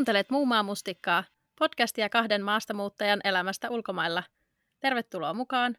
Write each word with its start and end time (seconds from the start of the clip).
Kuuntelet 0.00 0.30
Muumaa 0.30 0.62
mustikkaa, 0.62 1.24
podcastia 1.58 2.08
kahden 2.08 2.42
maastamuuttajan 2.42 3.20
elämästä 3.24 3.70
ulkomailla. 3.70 4.22
Tervetuloa 4.80 5.34
mukaan. 5.34 5.76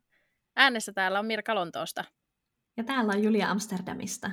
Äänessä 0.56 0.94
täällä 0.94 1.20
on 1.20 1.26
Mirka 1.26 1.56
Lontoosta. 1.56 2.04
Ja 2.78 2.84
täällä 2.84 3.14
on 3.14 3.24
Julia 3.24 3.52
Amsterdamista. 3.52 4.32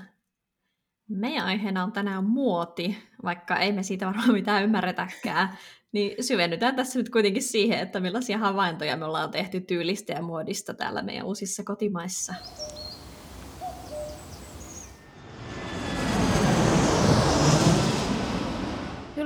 Meidän 1.08 1.44
aiheena 1.44 1.84
on 1.84 1.92
tänään 1.92 2.24
muoti, 2.24 2.98
vaikka 3.24 3.56
ei 3.56 3.72
me 3.72 3.82
siitä 3.82 4.06
varmaan 4.06 4.32
mitään 4.32 4.64
ymmärretäkään. 4.64 5.58
Niin 5.92 6.24
syvennytään 6.24 6.76
tässä 6.76 6.98
nyt 6.98 7.10
kuitenkin 7.10 7.42
siihen, 7.42 7.78
että 7.78 8.00
millaisia 8.00 8.38
havaintoja 8.38 8.96
me 8.96 9.04
ollaan 9.04 9.30
tehty 9.30 9.60
tyylistä 9.60 10.12
ja 10.12 10.22
muodista 10.22 10.74
täällä 10.74 11.02
meidän 11.02 11.26
uusissa 11.26 11.64
kotimaissa. 11.64 12.34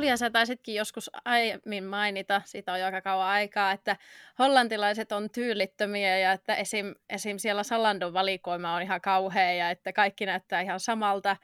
Julia, 0.03 0.17
sä 0.17 0.31
taisitkin 0.31 0.75
joskus 0.75 1.11
aiemmin 1.25 1.85
mainita, 1.85 2.43
siitä 2.45 2.73
on 2.73 2.81
jo 2.81 2.87
aika 2.87 3.01
kauan 3.01 3.29
aikaa, 3.29 3.73
että 3.73 3.97
hollantilaiset 4.39 5.13
on 5.13 5.31
tyylittömiä 5.31 6.19
ja 6.19 6.33
että 6.33 6.55
esim, 6.55 6.95
esim 7.11 7.39
siellä 7.39 7.63
Salandon 7.63 8.13
valikoima 8.13 8.75
on 8.75 8.83
ihan 8.83 9.01
kauhea 9.01 9.53
ja 9.53 9.71
että 9.71 9.93
kaikki 9.93 10.27
näyttää 10.27 10.61
ihan 10.61 10.81
samalta. 10.81 11.37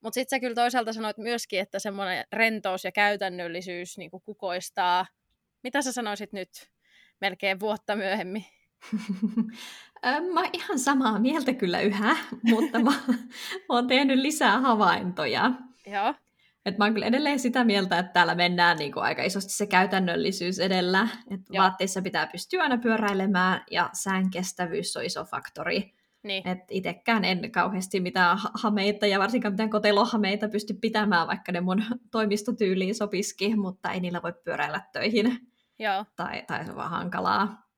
Mutta 0.00 0.14
sitten 0.14 0.36
sä 0.36 0.40
kyllä 0.40 0.54
toisaalta 0.54 0.92
sanoit 0.92 1.18
myöskin, 1.18 1.60
että 1.60 1.78
semmoinen 1.78 2.24
rentous 2.32 2.84
ja 2.84 2.92
käytännöllisyys 2.92 3.98
niin 3.98 4.10
kukoistaa. 4.10 5.06
Mitä 5.62 5.82
sä 5.82 5.92
sanoisit 5.92 6.32
nyt 6.32 6.50
melkein 7.20 7.60
vuotta 7.60 7.96
myöhemmin? 7.96 8.44
mä 10.32 10.40
oon 10.40 10.50
ihan 10.52 10.78
samaa 10.78 11.18
mieltä 11.18 11.52
kyllä 11.52 11.80
yhä, 11.80 12.16
mutta 12.50 12.78
mä, 12.78 12.92
mä 13.68 13.68
oon 13.68 13.86
tehnyt 13.86 14.18
lisää 14.18 14.60
havaintoja. 14.60 15.52
Joo. 15.86 16.14
Et 16.66 16.78
mä 16.78 16.84
oon 16.84 16.94
kyllä 16.94 17.06
edelleen 17.06 17.38
sitä 17.38 17.64
mieltä, 17.64 17.98
että 17.98 18.12
täällä 18.12 18.34
mennään 18.34 18.76
niin 18.76 18.92
kuin 18.92 19.02
aika 19.02 19.22
isosti 19.22 19.52
se 19.52 19.66
käytännöllisyys 19.66 20.58
edellä. 20.58 21.08
Että 21.30 21.58
vaatteissa 21.58 22.02
pitää 22.02 22.26
pystyä 22.26 22.62
aina 22.62 22.78
pyöräilemään 22.78 23.64
ja 23.70 23.90
säänkestävyys 23.92 24.96
on 24.96 25.04
iso 25.04 25.24
faktori. 25.24 25.94
Niin. 26.22 26.48
Et 26.48 26.58
itekään 26.70 27.24
en 27.24 27.52
kauheasti 27.52 28.00
mitään 28.00 28.38
hameita 28.54 29.06
ja 29.06 29.18
varsinkaan 29.18 29.52
mitään 29.52 29.70
kotelohameita 29.70 30.48
pysty 30.48 30.74
pitämään, 30.74 31.26
vaikka 31.26 31.52
ne 31.52 31.60
mun 31.60 31.84
toimistotyyliin 32.12 32.94
sopiski, 32.94 33.56
mutta 33.56 33.92
ei 33.92 34.00
niillä 34.00 34.22
voi 34.22 34.32
pyöräillä 34.44 34.80
töihin. 34.92 35.38
Joo. 35.78 36.04
Tai, 36.16 36.42
tai 36.46 36.64
se 36.64 36.70
on 36.70 36.76
vaan 36.76 36.90
hankalaa. 36.90 37.69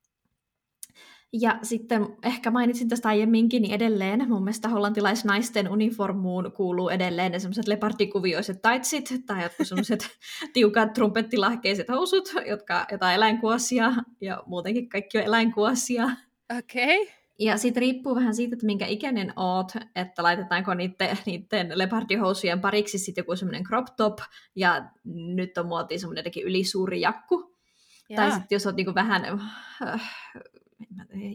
Ja 1.32 1.58
sitten 1.62 2.16
ehkä 2.22 2.50
mainitsin 2.50 2.88
tästä 2.88 3.08
aiemminkin, 3.08 3.62
niin 3.62 3.74
edelleen 3.74 4.28
mun 4.28 4.44
mielestä 4.44 4.68
hollantilaisnaisten 4.68 5.68
uniformuun 5.68 6.52
kuuluu 6.52 6.88
edelleen 6.88 7.32
ne 7.32 7.38
semmoiset 7.38 7.68
lepardikuvioiset 7.68 8.62
taitsit 8.62 9.10
tai 9.26 9.42
jotkut 9.42 9.68
semmoiset 9.68 10.08
tiukat 10.54 10.92
trumpettilahkeiset 10.92 11.88
housut, 11.88 12.32
jotka 12.46 12.86
jotain 12.92 13.14
eläinkuosia 13.14 13.92
ja 14.20 14.42
muutenkin 14.46 14.88
kaikki 14.88 15.18
on 15.18 15.24
eläinkuosia. 15.24 16.10
Okei. 16.58 17.02
Okay. 17.02 17.14
Ja 17.38 17.56
sitten 17.56 17.80
riippuu 17.80 18.14
vähän 18.14 18.34
siitä, 18.34 18.54
että 18.54 18.66
minkä 18.66 18.86
ikäinen 18.86 19.32
oot, 19.36 19.72
että 19.96 20.22
laitetaanko 20.22 20.74
niiden, 20.74 21.18
niiden 21.26 21.72
lepardihousujen 21.74 22.60
pariksi 22.60 22.98
sitten 22.98 23.22
joku 23.22 23.36
semmoinen 23.36 23.64
crop 23.64 23.86
top, 23.96 24.18
ja 24.56 24.90
nyt 25.04 25.58
on 25.58 25.66
muotiin 25.66 26.00
semmoinen 26.00 26.20
jotenkin 26.20 26.44
ylisuuri 26.44 27.00
jakku. 27.00 27.56
Ja. 28.08 28.16
Tai 28.16 28.30
sitten 28.30 28.56
jos 28.56 28.66
oot 28.66 28.76
niinku 28.76 28.94
vähän 28.94 29.24
äh, 29.82 30.12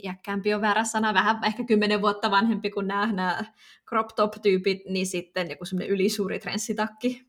jäkkäämpi 0.03 0.53
on 0.53 0.61
väärä 0.61 0.83
sana, 0.83 1.13
vähän 1.13 1.43
ehkä 1.45 1.63
kymmenen 1.63 2.01
vuotta 2.01 2.31
vanhempi 2.31 2.69
kuin 2.69 2.87
nämä, 2.87 3.11
nämä 3.11 3.43
crop 3.89 4.07
top-tyypit, 4.15 4.81
niin 4.89 5.07
sitten 5.07 5.49
joku 5.49 5.65
semmoinen 5.65 5.89
ylisuuri 5.89 6.39
trenssitakki. 6.39 7.27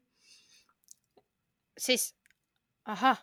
Siis, 1.78 2.18
aha, 2.84 3.16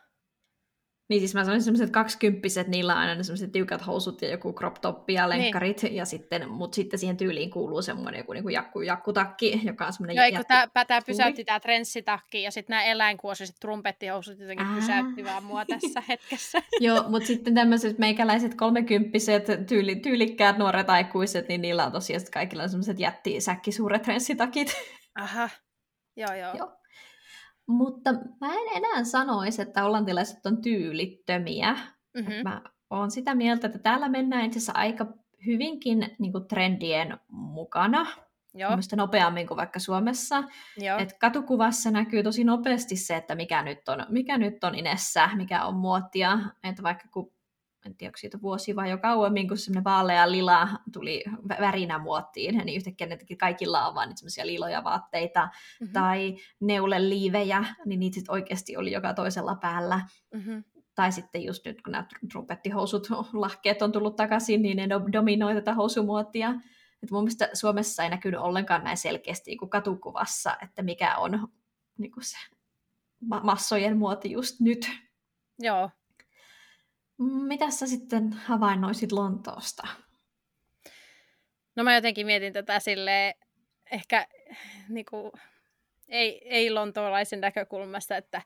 niin 1.10 1.22
siis 1.22 1.34
mä 1.34 1.44
sanoin 1.44 1.62
semmoiset 1.62 1.90
kaksikymppiset, 1.90 2.68
niillä 2.68 2.94
on 2.94 3.00
aina 3.00 3.24
semmoiset 3.24 3.52
tiukat 3.52 3.88
housut 3.88 4.22
ja 4.22 4.30
joku 4.30 4.54
crop 4.54 4.76
top 4.82 5.10
ja 5.10 5.28
niin. 5.28 5.42
lenkkarit, 5.42 5.84
niin. 5.84 5.96
ja 5.96 6.06
sitten, 6.06 6.50
mutta 6.50 6.76
sitten 6.76 7.00
siihen 7.00 7.18
tyyliin 7.18 7.50
kuuluu 7.50 7.82
semmoinen 7.82 8.20
joku 8.20 8.34
niin 8.34 8.52
jakku, 8.52 8.82
jakkutakki, 8.82 9.62
joka 9.64 9.86
on 9.86 9.94
semmoinen 9.94 10.16
Joo, 10.16 10.26
jätti... 10.26 10.48
tämä, 10.74 10.86
tämä 10.86 11.02
pysäytti 11.06 11.46
tämä 11.46 11.60
trenssitakki, 11.60 12.44
ja 12.44 12.52
sitten 12.52 12.74
nämä 12.74 12.84
eläinkuosiset 12.84 13.56
trumpettihousut 13.62 14.40
jotenkin 14.40 14.68
Ää. 14.68 14.76
pysäytti 14.76 15.24
vaan 15.24 15.44
mua 15.44 15.66
tässä 15.66 16.04
hetkessä. 16.10 16.62
Joo, 16.80 17.06
mutta 17.10 17.28
sitten 17.28 17.56
tämmöiset 17.56 17.98
meikäläiset 17.98 18.56
kolmekymppiset 18.56 19.46
tyyli, 19.68 19.96
tyylikkäät 19.96 20.58
nuoret 20.58 20.90
aikuiset, 20.90 21.48
niin 21.48 21.62
niillä 21.62 21.86
on 21.86 21.92
tosiaan 21.92 22.22
kaikilla 22.34 22.68
semmoiset 22.68 23.00
jätti 23.00 23.42
säkkisuuret 23.42 24.02
trenssitakit. 24.02 24.76
Aha, 25.16 25.50
joo 26.18 26.34
joo. 26.34 26.58
joo. 26.58 26.84
Mutta 27.68 28.14
mä 28.14 28.53
en 28.53 28.76
enää 28.76 29.03
sanoisi, 29.03 29.62
että 29.62 29.81
hollantilaiset 29.81 30.46
on 30.46 30.62
tyylittömiä. 30.62 31.78
Mm-hmm. 32.18 32.44
Mä 32.44 32.62
oon 32.90 33.12
sitä 33.12 33.36
mieltä, 33.36 33.68
että 33.68 33.80
täällä 33.80 34.09
mennään 34.09 34.46
itse 34.46 34.58
asiassa 34.58 34.74
aika 34.76 35.06
hyvinkin 35.46 36.16
niin 36.20 36.31
kuin 36.31 36.48
trendien 36.48 37.18
mukana. 37.30 38.06
Joo. 38.54 38.70
Mielestäni 38.70 38.98
nopeammin 38.98 39.48
kuin 39.48 39.58
vaikka 39.58 39.80
Suomessa. 39.80 40.44
Joo. 40.78 40.98
Et 40.98 41.18
katukuvassa 41.20 41.92
näkyy 41.92 42.24
tosi 42.24 42.44
nopeasti 42.44 42.96
se, 42.96 43.16
että 43.16 43.36
mikä 43.36 43.64
nyt 43.64 43.90
on, 43.90 44.06
mikä 44.09 44.38
nyt 44.38 44.64
on 44.64 44.75
inessä, 44.75 45.30
mikä 45.36 45.66
on 45.66 45.75
muotia. 45.75 46.40
Että 46.64 46.84
vaikka 46.84 47.08
kun 47.14 47.31
en 47.85 47.96
tiedä, 47.96 48.09
onko 48.09 48.18
siitä 48.18 48.41
vuosi 48.41 48.75
vai 48.75 48.90
jo 48.90 48.97
kauemmin, 48.97 49.47
kun 49.47 49.57
semmoinen 49.57 49.84
vaalea 49.84 50.31
lila 50.31 50.69
tuli 50.94 51.23
värinä 51.59 51.97
muottiin, 51.97 52.57
niin 52.57 52.78
yhtäkkiä 52.78 53.07
ne 53.07 53.18
kaikilla 53.40 53.88
on 53.88 53.96
vaan 53.96 54.18
semmoisia 54.18 54.47
liloja 54.47 54.84
vaatteita, 54.84 55.46
mm-hmm. 55.46 55.94
tai 55.94 56.38
neuleliivejä, 56.59 57.66
niin 57.85 58.00
niitä 58.00 58.16
sitten 58.16 58.34
oikeasti 58.34 58.78
oli 58.78 58.91
joka 58.91 59.13
toisella 59.13 59.56
päällä. 59.56 60.01
Mm-hmm. 60.34 60.63
Tai 60.95 61.12
sitten 61.12 61.44
just 61.44 61.66
nyt, 61.66 61.81
kun 61.81 61.91
nämä 61.91 62.06
trumpettihousut, 62.31 63.07
lahkeet 63.34 63.81
on 63.81 63.91
tullut 63.91 64.16
takaisin, 64.16 64.62
niin 64.62 64.78
ne 64.78 64.88
dominoi 65.13 65.53
tätä 65.53 65.74
housumuotia. 65.74 66.53
Et 67.03 67.12
mun 67.12 67.24
mielestä 67.24 67.50
Suomessa 67.53 68.03
ei 68.03 68.09
näkynyt 68.09 68.40
ollenkaan 68.40 68.84
näin 68.84 68.97
selkeästi 68.97 69.57
kuin 69.57 69.69
katukuvassa, 69.69 70.57
että 70.63 70.81
mikä 70.81 71.18
on 71.18 71.47
niin 71.97 72.12
kuin 72.12 72.24
se 72.24 72.38
massojen 73.19 73.97
muoti 73.97 74.31
just 74.31 74.59
nyt. 74.59 74.91
Joo, 75.59 75.90
mitä 77.18 77.72
sä 77.72 77.88
sitten 77.88 78.34
havainnoisit 78.34 79.12
Lontoosta? 79.12 79.88
No 81.76 81.84
mä 81.84 81.96
jotenkin 81.96 82.26
mietin 82.26 82.53
tätä 82.53 82.80
silleen, 82.80 83.34
ehkä 83.92 84.28
niin 84.90 85.06
kuin, 85.09 85.31
ei, 86.08 86.48
ei 86.50 86.72
lontoolaisen 86.72 87.42
näkökulmasta, 87.42 88.18
että 88.18 88.42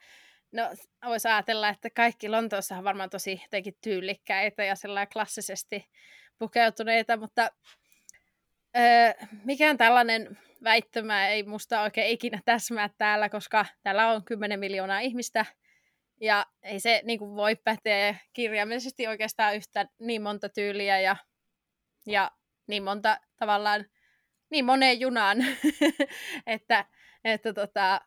no 0.52 0.70
voisi 1.06 1.28
ajatella, 1.28 1.70
että 1.70 1.90
kaikki 1.90 2.30
Lontoossa 2.30 2.78
on 2.78 2.84
varmaan 2.84 3.10
tosi 3.10 3.40
jotenkin 3.44 3.78
tyylikkäitä 3.82 4.64
ja 4.64 4.76
klassisesti 5.14 5.90
pukeutuneita, 6.40 7.18
mutta 7.18 7.50
öö, 8.78 9.28
mikään 9.46 9.78
tällainen 9.78 10.38
väittämä 10.64 11.28
ei 11.28 11.44
musta 11.44 11.82
oikein 11.82 12.12
ikinä 12.12 12.42
täsmää 12.46 12.90
täällä, 12.98 13.30
koska 13.30 13.66
täällä 13.84 14.12
on 14.12 14.26
10 14.26 14.60
miljoonaa 14.60 15.00
ihmistä– 15.00 15.46
ja 16.22 16.46
ei 16.64 16.80
se 16.80 17.02
niin 17.06 17.20
kuin 17.20 17.36
voi 17.36 17.56
päteä 17.56 18.16
kirjaimellisesti 18.34 19.08
oikeastaan 19.08 19.56
yhtä 19.56 19.86
niin 20.00 20.22
monta 20.22 20.50
tyyliä 20.50 21.00
ja, 21.00 21.16
ja 22.06 22.32
niin 22.68 22.84
monta 22.84 23.20
tavallaan, 23.38 23.86
niin 24.50 24.66
moneen 24.66 25.00
junaan, 25.00 25.38
että, 26.48 26.86
että 27.24 27.54
tota, 27.54 28.02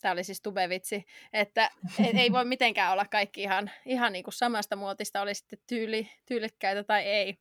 tämä 0.00 0.12
oli 0.12 0.24
siis 0.24 0.42
tubevitsi, 0.42 1.04
että 1.32 1.70
ei 2.14 2.32
voi 2.32 2.44
mitenkään 2.44 2.92
olla 2.92 3.04
kaikki 3.04 3.42
ihan, 3.42 3.70
ihan 3.86 4.12
niin 4.12 4.24
kuin 4.24 4.34
samasta 4.34 4.76
muotista, 4.76 5.22
oli 5.22 5.34
sitten 5.34 5.58
tyyli, 5.68 6.10
tyylikkäitä 6.26 6.84
tai 6.84 7.02
ei. 7.02 7.38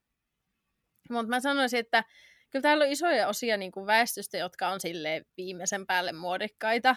Mutta 1.10 1.30
mä 1.30 1.40
sanoisin, 1.40 1.80
että 1.80 2.04
kyllä 2.50 2.63
täällä 2.63 2.84
on 2.84 2.92
isoja 2.92 3.28
osia 3.28 3.57
niin 3.57 3.72
kuin 3.72 3.86
väestöstä, 3.86 4.38
jotka 4.38 4.68
on 4.68 4.80
sille 4.80 5.25
viimeisen 5.38 5.88
päälle 5.88 6.12
muodikkaita 6.12 6.95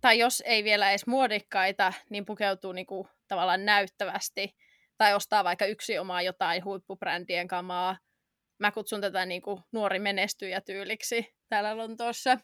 tai 0.00 0.18
jos 0.18 0.42
ei 0.46 0.64
vielä 0.64 0.90
edes 0.90 1.06
muodikkaita, 1.06 1.92
niin 2.10 2.24
pukeutuu 2.24 2.72
niinku 2.72 3.08
tavallaan 3.28 3.64
näyttävästi 3.64 4.56
tai 4.98 5.14
ostaa 5.14 5.44
vaikka 5.44 5.66
yksi 5.66 5.98
omaa 5.98 6.22
jotain 6.22 6.64
huippubrändien 6.64 7.48
kamaa. 7.48 7.96
Mä 8.58 8.72
kutsun 8.72 9.00
tätä 9.00 9.26
niinku 9.26 9.62
nuori 9.72 9.98
menestyjä 9.98 10.60
tyyliksi 10.60 11.34
täällä 11.48 11.76
Lontoossa. 11.76 12.38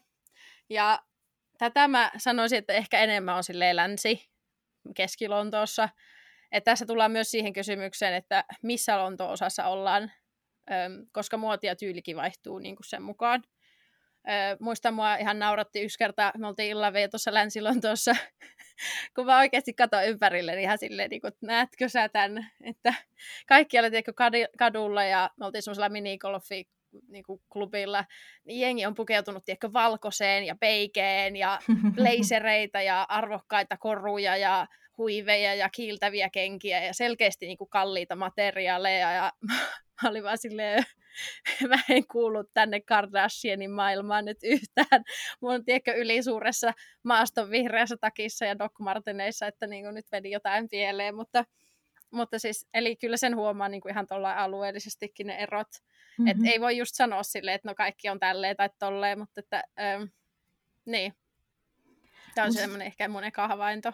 Ja 0.69 0.99
tätä 1.57 1.87
mä 1.87 2.11
sanoisin, 2.17 2.57
että 2.57 2.73
ehkä 2.73 2.99
enemmän 2.99 3.35
on 3.35 3.43
länsi 3.75 4.29
Keski-Lontoossa. 4.95 5.89
Että 6.51 6.71
tässä 6.71 6.85
tullaan 6.85 7.11
myös 7.11 7.31
siihen 7.31 7.53
kysymykseen, 7.53 8.13
että 8.13 8.45
missä 8.63 8.97
Lonto-osassa 8.97 9.65
ollaan, 9.65 10.11
koska 11.11 11.37
muoti 11.37 11.67
ja 11.67 11.75
tyylikin 11.75 12.15
vaihtuu 12.15 12.59
niin 12.59 12.75
kuin 12.75 12.89
sen 12.89 13.01
mukaan. 13.01 13.43
Öö, 14.29 14.57
muistan, 14.59 14.93
mua 14.93 15.15
ihan 15.15 15.39
nauratti 15.39 15.81
yksi 15.81 15.97
kerta, 15.97 16.31
me 16.37 16.47
oltiin 16.47 16.69
illan 16.69 16.93
tuossa 17.11 17.33
länsi 17.33 17.59
tuossa, 17.81 18.15
kun 19.15 19.25
mä 19.25 19.37
oikeasti 19.37 19.73
katsoin 19.73 20.09
ympärille, 20.09 20.51
niin 20.51 20.63
ihan 20.63 20.77
silleen, 20.77 21.09
niin 21.09 21.21
kuin, 21.21 21.33
näetkö 21.41 21.89
sä 21.89 22.09
tämän, 22.09 22.51
että 22.63 22.93
kaikki 23.47 23.79
oli 23.79 23.89
kadulla 24.57 25.03
ja 25.03 25.29
me 25.39 25.45
oltiin 25.45 25.61
semmoisella 25.61 25.89
minigolfi 25.89 26.67
niinku, 27.07 27.41
klubilla, 27.49 28.05
niin 28.45 28.59
jengi 28.59 28.85
on 28.85 28.95
pukeutunut 28.95 29.45
tiedätkö, 29.45 29.73
valkoiseen 29.73 30.43
ja 30.43 30.55
peikeen 30.59 31.35
ja 31.35 31.59
blazereita 31.95 32.81
ja 32.81 33.05
arvokkaita 33.09 33.77
koruja 33.77 34.37
ja 34.37 34.67
huiveja 34.97 35.55
ja 35.55 35.69
kiiltäviä 35.69 36.29
kenkiä 36.29 36.83
ja 36.83 36.93
selkeästi 36.93 37.45
niinku, 37.45 37.65
kalliita 37.65 38.15
materiaaleja. 38.15 39.11
Ja 39.11 39.31
mä 40.03 40.09
olin 40.09 40.23
vaan 40.23 40.37
silleen, 40.37 40.83
mä 41.69 41.79
en 41.89 42.07
kuulu 42.07 42.43
tänne 42.53 42.81
Kardashianin 42.81 43.71
maailmaan 43.71 44.25
nyt 44.25 44.37
yhtään. 44.43 45.03
Mulla 45.41 45.53
on 45.53 45.65
tiedätkö, 45.65 45.93
ylisuuressa 45.93 46.73
maaston 47.03 47.49
vihreässä 47.49 47.97
takissa 48.01 48.45
ja 48.45 48.59
Doc 48.59 48.79
Marteneissa, 48.79 49.47
että 49.47 49.67
niin 49.67 49.93
nyt 49.93 50.05
meni 50.11 50.31
jotain 50.31 50.69
pieleen, 50.69 51.15
mutta, 51.15 51.45
mutta 52.11 52.39
siis, 52.39 52.67
eli 52.73 52.95
kyllä 52.95 53.17
sen 53.17 53.35
huomaa 53.35 53.69
niin 53.69 53.81
kuin 53.81 53.91
ihan 53.91 54.07
tuolla 54.07 54.33
alueellisestikin 54.33 55.27
ne 55.27 55.35
erot. 55.35 55.67
Mm-hmm. 56.17 56.27
Et 56.27 56.53
ei 56.53 56.61
voi 56.61 56.77
just 56.77 56.95
sanoa 56.95 57.23
silleen, 57.23 57.55
että 57.55 57.69
no 57.69 57.75
kaikki 57.75 58.09
on 58.09 58.19
tälleen 58.19 58.55
tai 58.55 58.69
tolleen, 58.79 59.19
mutta 59.19 59.39
että, 59.39 59.63
ähm, 59.79 60.03
niin. 60.85 61.13
Tämä 62.35 62.45
on 62.45 62.51
Mut... 62.51 62.59
semmoinen 62.59 62.87
ehkä 62.87 63.07
mun 63.07 63.23
eka 63.23 63.47
havainto. 63.47 63.93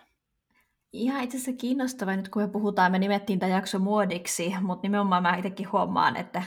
Ihan 0.93 1.23
itse 1.23 1.37
asiassa 1.37 1.61
kiinnostavaa 1.61 2.15
nyt, 2.15 2.29
kun 2.29 2.41
me 2.41 2.47
puhutaan, 2.47 2.91
me 2.91 2.99
nimettiin 2.99 3.39
tämä 3.39 3.51
jakso 3.51 3.79
muodiksi, 3.79 4.53
mutta 4.61 4.85
nimenomaan 4.87 5.23
mä 5.23 5.37
itsekin 5.37 5.71
huomaan, 5.71 6.17
että 6.17 6.43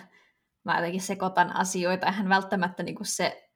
mä 0.64 0.76
jotenkin 0.76 1.00
sekoitan 1.00 1.56
asioita. 1.56 2.06
Eihän 2.06 2.28
välttämättä 2.28 2.82
niin 2.82 2.94
kuin 2.94 3.06
se, 3.06 3.50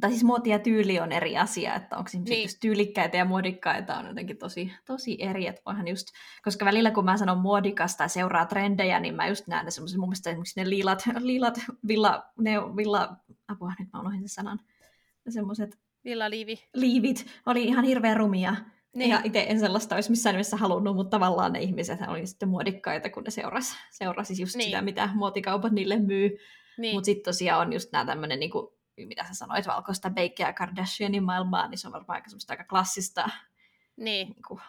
tai 0.00 0.10
siis 0.10 0.24
muoti 0.24 0.50
ja 0.50 0.58
tyyli 0.58 1.00
on 1.00 1.12
eri 1.12 1.38
asia, 1.38 1.74
että 1.74 1.96
onko 1.96 2.10
ihmiset 2.14 2.36
niin. 2.36 2.48
tyylikkäitä 2.60 3.16
ja 3.16 3.24
muodikkaita 3.24 3.96
on 3.96 4.06
jotenkin 4.06 4.38
tosi, 4.38 4.72
tosi 4.86 5.16
eri, 5.22 5.46
että 5.46 5.62
voihan 5.66 5.88
just, 5.88 6.06
koska 6.44 6.64
välillä 6.64 6.90
kun 6.90 7.04
mä 7.04 7.16
sanon 7.16 7.38
muodikas 7.38 7.96
tai 7.96 8.08
seuraa 8.08 8.46
trendejä, 8.46 9.00
niin 9.00 9.14
mä 9.14 9.28
just 9.28 9.46
näen 9.46 9.64
ne 9.64 9.70
semmoiset, 9.70 9.98
mun 9.98 10.08
mielestä 10.08 10.30
esimerkiksi 10.30 10.60
ne 10.60 10.70
liilat, 10.70 11.02
liilat 11.18 11.60
villa, 11.88 12.22
ne 12.38 12.52
villa, 12.76 13.16
apua, 13.48 13.72
nyt 13.78 13.88
mä 13.92 14.00
unohdin 14.00 14.20
sen 14.20 14.28
sanan, 14.28 14.60
semmoiset 15.28 15.78
Villaliivi. 16.04 16.68
Liivit 16.74 17.26
oli 17.46 17.64
ihan 17.64 17.84
hirveän 17.84 18.16
rumia. 18.16 18.56
Niin. 18.96 19.10
Ja 19.10 19.20
itse 19.24 19.46
en 19.48 19.60
sellaista 19.60 19.94
olisi 19.94 20.10
missään 20.10 20.34
nimessä 20.34 20.56
halunnut, 20.56 20.96
mutta 20.96 21.10
tavallaan 21.18 21.52
ne 21.52 21.60
ihmiset 21.60 22.00
oli 22.08 22.26
sitten 22.26 22.48
muodikkaita, 22.48 23.10
kun 23.10 23.24
ne 23.24 23.30
seurasi, 23.30 23.76
seurasi 23.90 24.42
just 24.42 24.56
niin. 24.56 24.64
sitä, 24.64 24.82
mitä 24.82 25.08
muotikaupat 25.14 25.72
niille 25.72 25.98
myy. 25.98 26.38
Niin. 26.78 26.94
Mutta 26.94 27.04
sitten 27.04 27.32
tosiaan 27.32 27.66
on 27.66 27.72
just 27.72 27.92
nämä 27.92 28.04
tämmöinen, 28.04 28.40
niin 28.40 28.50
kuin, 28.50 28.66
mitä 28.96 29.24
sä 29.24 29.34
sanoit, 29.34 29.66
valkoista 29.66 30.10
ja 30.38 30.52
Kardashianin 30.52 31.24
maailmaa, 31.24 31.68
niin 31.68 31.78
se 31.78 31.88
on 31.88 31.92
varmaan 31.92 32.16
aika, 32.16 32.36
aika 32.48 32.64
klassista 32.64 33.30
niin. 33.96 34.28
Niin 34.28 34.42
kuin, 34.48 34.60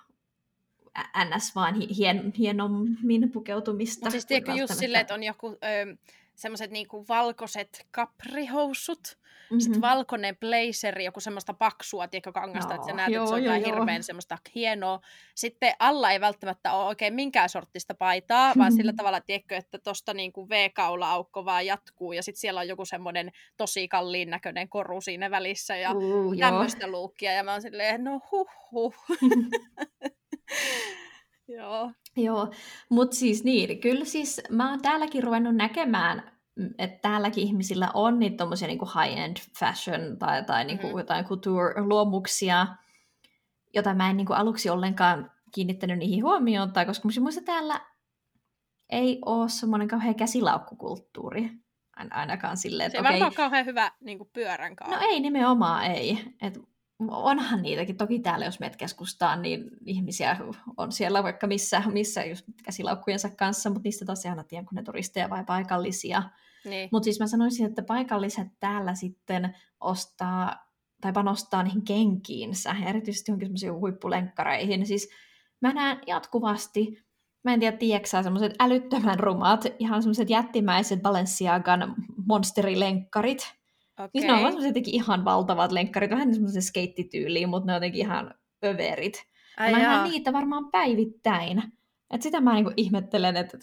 ns. 1.35 1.55
vaan 1.55 1.75
hien, 1.75 2.33
hienommin 2.37 3.31
pukeutumista. 3.31 3.99
Mutta 3.99 4.11
siis 4.11 4.25
tiedätkö 4.25 4.51
just 4.51 4.73
silleen, 4.73 5.01
että 5.01 5.13
on 5.13 5.23
joku... 5.23 5.47
Ö, 5.47 5.97
semmoiset 6.35 6.71
niinku 6.71 7.05
valkoiset 7.09 7.87
kaprihousut, 7.91 9.17
mm-hmm. 9.51 9.59
sitten 9.59 9.81
valkoinen 9.81 10.37
blazeri, 10.37 11.05
joku 11.05 11.19
semmoista 11.19 11.53
paksua, 11.53 12.07
tiedätkö, 12.07 12.31
kangasta, 12.31 12.69
no, 12.69 12.75
että 12.75 12.87
sä 12.87 12.93
näet, 12.93 13.13
joo, 13.13 13.23
että 13.23 13.29
se 13.29 13.35
on 13.35 13.43
joo, 13.43 13.65
hirveän 13.65 13.97
joo. 13.97 14.03
semmoista 14.03 14.37
hienoa. 14.55 14.99
Sitten 15.35 15.73
alla 15.79 16.11
ei 16.11 16.21
välttämättä 16.21 16.73
ole 16.73 16.85
oikein 16.85 17.13
minkään 17.13 17.49
sorttista 17.49 17.93
paitaa, 17.93 18.53
vaan 18.59 18.73
sillä 18.73 18.93
tavalla, 18.93 19.21
tiedätkö, 19.21 19.57
että 19.57 19.79
tosta 19.79 20.13
niinku 20.13 20.49
V-kaula-aukko 20.49 21.45
vaan 21.45 21.65
jatkuu, 21.65 22.13
ja 22.13 22.23
sitten 22.23 22.41
siellä 22.41 22.59
on 22.59 22.67
joku 22.67 22.85
semmoinen 22.85 23.31
tosi 23.57 23.87
kalliin 23.87 24.29
näköinen 24.29 24.69
koru 24.69 25.01
siinä 25.01 25.31
välissä, 25.31 25.77
ja 25.77 25.91
uh, 25.91 26.37
tämmöistä 26.39 26.87
luukkia, 26.87 27.31
ja 27.31 27.43
mä 27.43 27.51
oon 27.51 27.61
silleen, 27.61 28.03
no 28.03 28.21
huh 28.31 28.49
huh. 28.71 28.95
Joo. 31.47 31.91
Joo, 32.17 32.53
mutta 32.89 33.15
siis 33.15 33.43
niin, 33.43 33.79
kyllä 33.79 34.05
siis 34.05 34.41
mä 34.49 34.69
oon 34.69 34.81
täälläkin 34.81 35.23
ruvennut 35.23 35.55
näkemään, 35.55 36.30
että 36.77 36.99
täälläkin 37.01 37.43
ihmisillä 37.43 37.91
on 37.93 38.19
niitä 38.19 38.37
tommosia 38.37 38.67
niinku 38.67 38.85
high-end 38.85 39.37
fashion 39.59 40.17
tai, 40.19 40.43
tai 40.43 40.65
niinku 40.65 40.87
mm-hmm. 40.87 40.99
jotain 40.99 41.25
couture-luomuksia, 41.25 42.67
jota 43.73 43.93
mä 43.93 44.09
en 44.09 44.17
niinku 44.17 44.33
aluksi 44.33 44.69
ollenkaan 44.69 45.31
kiinnittänyt 45.53 45.97
niihin 45.97 46.23
huomioon, 46.23 46.73
tai 46.73 46.85
koska 46.85 47.09
muista 47.21 47.41
täällä 47.41 47.81
ei 48.89 49.19
ole 49.25 49.49
semmoinen 49.49 49.87
kauhean 49.87 50.15
käsilaukkukulttuuri 50.15 51.51
ainakaan 52.11 52.57
silleen. 52.57 52.91
Se 52.91 52.97
ei 52.97 53.01
okay. 53.01 53.11
varmaan 53.11 53.33
kauhean 53.33 53.65
hyvä 53.65 53.91
niin 53.99 54.19
pyörän 54.33 54.75
kanssa. 54.75 54.95
No 54.95 55.01
ei 55.09 55.19
nimenomaan 55.19 55.85
ei. 55.85 56.35
Et 56.41 56.59
onhan 57.09 57.61
niitäkin, 57.61 57.97
toki 57.97 58.19
täällä 58.19 58.45
jos 58.45 58.59
menet 58.59 58.75
keskustaan, 58.75 59.41
niin 59.41 59.69
ihmisiä 59.85 60.37
on 60.77 60.91
siellä 60.91 61.23
vaikka 61.23 61.47
missä, 61.47 61.83
missä 61.93 62.25
just 62.25 62.45
käsilaukkujensa 62.63 63.29
kanssa, 63.29 63.69
mutta 63.69 63.87
niistä 63.87 64.05
tosiaan 64.05 64.45
tiedän, 64.47 64.65
kun 64.65 64.75
ne 64.75 64.83
turisteja 64.83 65.29
vai 65.29 65.43
paikallisia. 65.43 66.23
Niin. 66.65 66.89
Mutta 66.91 67.03
siis 67.03 67.19
mä 67.19 67.27
sanoisin, 67.27 67.65
että 67.65 67.83
paikalliset 67.83 68.47
täällä 68.59 68.95
sitten 68.95 69.55
ostaa 69.79 70.71
tai 71.01 71.13
panostaa 71.13 71.63
niihin 71.63 71.81
kenkiinsä, 71.81 72.75
erityisesti 72.85 73.31
johonkin 73.31 73.47
semmoisiin 73.47 73.73
huippulenkkareihin. 73.73 74.85
Siis 74.85 75.09
mä 75.61 75.73
näen 75.73 75.99
jatkuvasti, 76.07 77.03
mä 77.43 77.53
en 77.53 77.59
tiedä, 77.59 77.77
tiedätkö 77.77 78.23
semmoiset 78.23 78.53
älyttömän 78.59 79.19
rumat, 79.19 79.65
ihan 79.79 80.01
semmoiset 80.01 80.29
jättimäiset 80.29 81.01
Balenciagan 81.01 81.95
monsterilenkkarit, 82.25 83.60
Okay. 84.03 84.09
Niin 84.13 84.27
ne 84.27 84.33
on 84.33 84.41
vaan 84.41 84.65
jotenkin 84.65 84.93
ihan 84.93 85.25
valtavat 85.25 85.71
lenkkarit, 85.71 86.11
vähän 86.11 86.33
semmoisen 86.33 86.61
skeittityyliin, 86.61 87.49
mutta 87.49 87.67
ne 87.67 87.71
on 87.71 87.75
jotenkin 87.75 88.01
ihan 88.01 88.33
överit. 88.65 89.27
Ai 89.57 89.71
mä 89.71 89.79
näen 89.79 90.11
niitä 90.11 90.33
varmaan 90.33 90.71
päivittäin. 90.71 91.63
Et 92.09 92.21
sitä 92.21 92.41
mä 92.41 92.53
niinku 92.53 92.71
ihmettelen, 92.77 93.37
että 93.37 93.57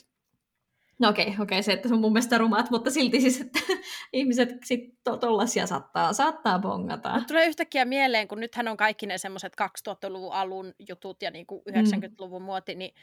No 0.99 1.09
okei, 1.09 1.29
okay, 1.29 1.43
okay, 1.43 1.63
se, 1.63 1.73
että 1.73 1.89
se 1.89 1.95
on 1.95 2.01
mun 2.01 2.13
mielestä 2.13 2.39
rumat, 2.39 2.71
mutta 2.71 2.91
silti 2.91 3.21
siis, 3.21 3.41
että 3.41 3.61
ihmiset 4.13 4.49
sit 4.65 4.81
to, 5.05 5.17
tollasia 5.17 5.67
saattaa, 5.67 6.13
saattaa 6.13 6.59
bongata. 6.59 7.15
Mut 7.15 7.27
tulee 7.27 7.47
yhtäkkiä 7.47 7.85
mieleen, 7.85 8.29
kun 8.29 8.41
nythän 8.41 8.69
on 8.69 8.77
kaikki 8.77 9.07
ne 9.07 9.19
semmoiset 9.19 9.53
2000-luvun 9.89 10.33
alun 10.33 10.75
jutut 10.89 11.23
ja 11.23 11.31
niinku 11.31 11.63
90-luvun 11.71 12.43
mm. 12.43 12.47
muoti, 12.47 12.75
niin 12.75 12.95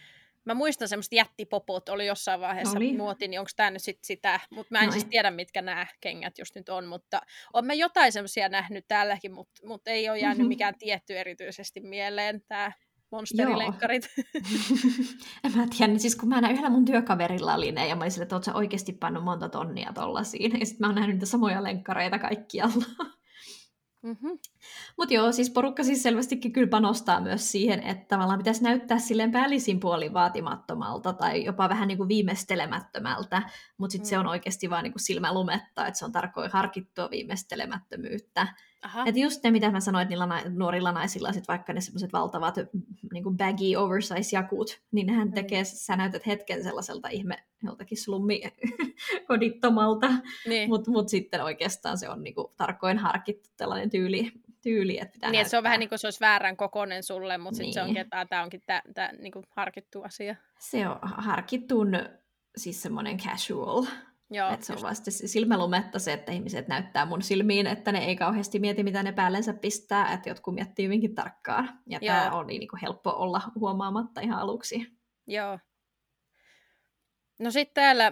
Mä 0.45 0.53
muistan 0.53 0.87
semmoiset 0.87 1.13
jättipopot 1.13 1.89
oli 1.89 2.05
jossain 2.05 2.41
vaiheessa 2.41 2.77
oli. 2.77 2.97
muoti, 2.97 3.27
niin 3.27 3.39
onko 3.39 3.51
tämä 3.55 3.71
nyt 3.71 3.83
sit 3.83 3.99
sitä, 4.03 4.39
mutta 4.49 4.67
mä 4.71 4.79
en 4.79 4.85
Noin. 4.85 4.93
siis 4.93 5.05
tiedä, 5.05 5.31
mitkä 5.31 5.61
nämä 5.61 5.87
kengät 6.01 6.37
just 6.37 6.55
nyt 6.55 6.69
on, 6.69 6.85
mutta 6.85 7.21
on 7.53 7.65
mä 7.65 7.73
jotain 7.73 8.11
semmoisia 8.11 8.49
nähnyt 8.49 8.85
täälläkin, 8.87 9.33
mutta 9.33 9.67
mut 9.67 9.87
ei 9.87 10.09
ole 10.09 10.19
jäänyt 10.19 10.37
mm-hmm. 10.37 10.47
mikään 10.47 10.73
tietty 10.79 11.17
erityisesti 11.17 11.79
mieleen 11.79 12.41
tämä 12.47 12.71
monsterilenkkarit. 13.11 14.09
en 15.43 15.51
mä 15.55 15.67
tiedä, 15.77 15.87
niin 15.87 15.99
siis 15.99 16.15
kun 16.15 16.29
mä 16.29 16.41
näin 16.41 16.53
yhdellä 16.53 16.69
mun 16.69 16.85
työkaverilla 16.85 17.53
oli 17.53 17.71
ne, 17.71 17.87
ja 17.87 17.95
mä 17.95 18.01
olin 18.01 18.11
sille, 18.11 18.23
että 18.23 18.35
oot 18.35 18.43
sä 18.43 18.53
oikeasti 18.53 18.93
pannut 18.93 19.23
monta 19.23 19.49
tonnia 19.49 19.91
tollasiin, 19.93 20.51
ja 20.59 20.65
sitten 20.65 20.83
mä 20.83 20.87
oon 20.87 20.95
nähnyt 20.95 21.15
niitä 21.15 21.25
samoja 21.25 21.63
lenkkareita 21.63 22.19
kaikkialla. 22.19 22.85
Mm-hmm. 24.05 24.39
Mutta 24.97 25.13
joo, 25.13 25.31
siis 25.31 25.49
porukka 25.49 25.83
siis 25.83 26.03
selvästikin 26.03 26.53
kyllä 26.53 26.67
panostaa 26.67 27.21
myös 27.21 27.51
siihen, 27.51 27.83
että 27.83 28.05
tavallaan 28.07 28.39
pitäisi 28.39 28.63
näyttää 28.63 28.99
silleen 28.99 29.31
päällisin 29.31 29.79
puolin 29.79 30.13
vaatimattomalta 30.13 31.13
tai 31.13 31.45
jopa 31.45 31.69
vähän 31.69 31.87
niin 31.87 31.97
kuin 31.97 32.09
viimeistelemättömältä, 32.09 33.41
mutta 33.77 33.91
sitten 33.91 34.07
mm. 34.07 34.09
se 34.09 34.17
on 34.17 34.27
oikeasti 34.27 34.69
vaan 34.69 34.83
niin 34.83 34.93
kuin 34.93 35.01
silmälumetta, 35.01 35.87
että 35.87 35.97
se 35.97 36.05
on 36.05 36.11
tarkoin 36.11 36.51
harkittua 36.51 37.09
viimeistelemättömyyttä. 37.11 38.47
Että 39.05 39.21
just 39.21 39.43
ne, 39.43 39.51
mitä 39.51 39.71
mä 39.71 39.79
sanoin, 39.79 40.01
että 40.01 40.09
niillä 40.09 40.25
na- 40.25 40.49
nuorilla 40.49 40.91
naisilla 40.91 41.33
sit 41.33 41.47
vaikka 41.47 41.73
ne 41.73 41.81
semmoiset 41.81 42.13
valtavat 42.13 42.55
niin 43.13 43.23
kuin 43.23 43.37
baggy 43.37 43.75
oversize 43.75 44.35
jakut, 44.35 44.81
niin 44.91 45.07
nehän 45.07 45.27
mm. 45.27 45.33
tekee, 45.33 45.63
sä 45.63 45.95
näytät 45.95 46.27
hetken 46.27 46.63
sellaiselta 46.63 47.09
ihme 47.09 47.37
joltakin 47.63 47.97
slummi 47.97 48.41
kodittomalta, 49.27 50.07
niin. 50.47 50.69
mutta 50.69 50.91
mut 50.91 51.09
sitten 51.09 51.43
oikeastaan 51.43 51.97
se 51.97 52.09
on 52.09 52.23
niin 52.23 52.35
kuin 52.35 52.47
tarkoin 52.57 52.97
harkittu 52.97 53.49
tällainen 53.57 53.89
tyyli, 53.89 54.31
tyyli 54.61 54.99
että 54.99 55.13
pitää 55.13 55.31
Niin, 55.31 55.41
että 55.41 55.51
se 55.51 55.57
on 55.57 55.63
vähän 55.63 55.79
niin 55.79 55.89
kuin 55.89 55.99
se 55.99 56.07
olisi 56.07 56.19
väärän 56.19 56.57
kokoinen 56.57 57.03
sulle, 57.03 57.37
mutta 57.37 57.57
niin. 57.57 57.65
sitten 57.65 57.83
se 57.83 57.87
onkin, 57.87 58.01
että 58.01 58.25
tämä 58.25 58.43
onkin 58.43 58.61
tämä 58.93 59.11
niin 59.19 59.31
kuin 59.31 59.45
harkittu 59.49 60.01
asia. 60.01 60.35
Se 60.59 60.87
on 60.87 60.99
harkittun, 61.01 61.91
siis 62.57 62.81
semmoinen 62.81 63.17
casual 63.17 63.85
Joo, 64.31 64.53
että 64.53 64.65
se 64.65 64.73
on 64.73 64.81
vasta 64.81 65.11
silmälumetta 65.11 65.99
se, 65.99 66.13
että 66.13 66.31
ihmiset 66.31 66.67
näyttää 66.67 67.05
mun 67.05 67.21
silmiin, 67.21 67.67
että 67.67 67.91
ne 67.91 68.05
ei 68.05 68.15
kauheasti 68.15 68.59
mieti, 68.59 68.83
mitä 68.83 69.03
ne 69.03 69.11
päällensä 69.11 69.53
pistää, 69.53 70.13
että 70.13 70.29
jotkut 70.29 70.55
miettii 70.55 70.85
hyvinkin 70.85 71.15
tarkkaan. 71.15 71.79
Ja 71.89 71.99
Joo. 72.01 72.15
tämä 72.15 72.31
on 72.31 72.47
niin, 72.47 72.59
niin 72.59 72.67
kuin 72.67 72.81
helppo 72.81 73.09
olla 73.09 73.41
huomaamatta 73.59 74.21
ihan 74.21 74.39
aluksi. 74.39 74.87
Joo. 75.27 75.59
No 77.39 77.51
sitten 77.51 77.73
täällä 77.73 78.11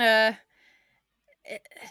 öö, 0.00 0.32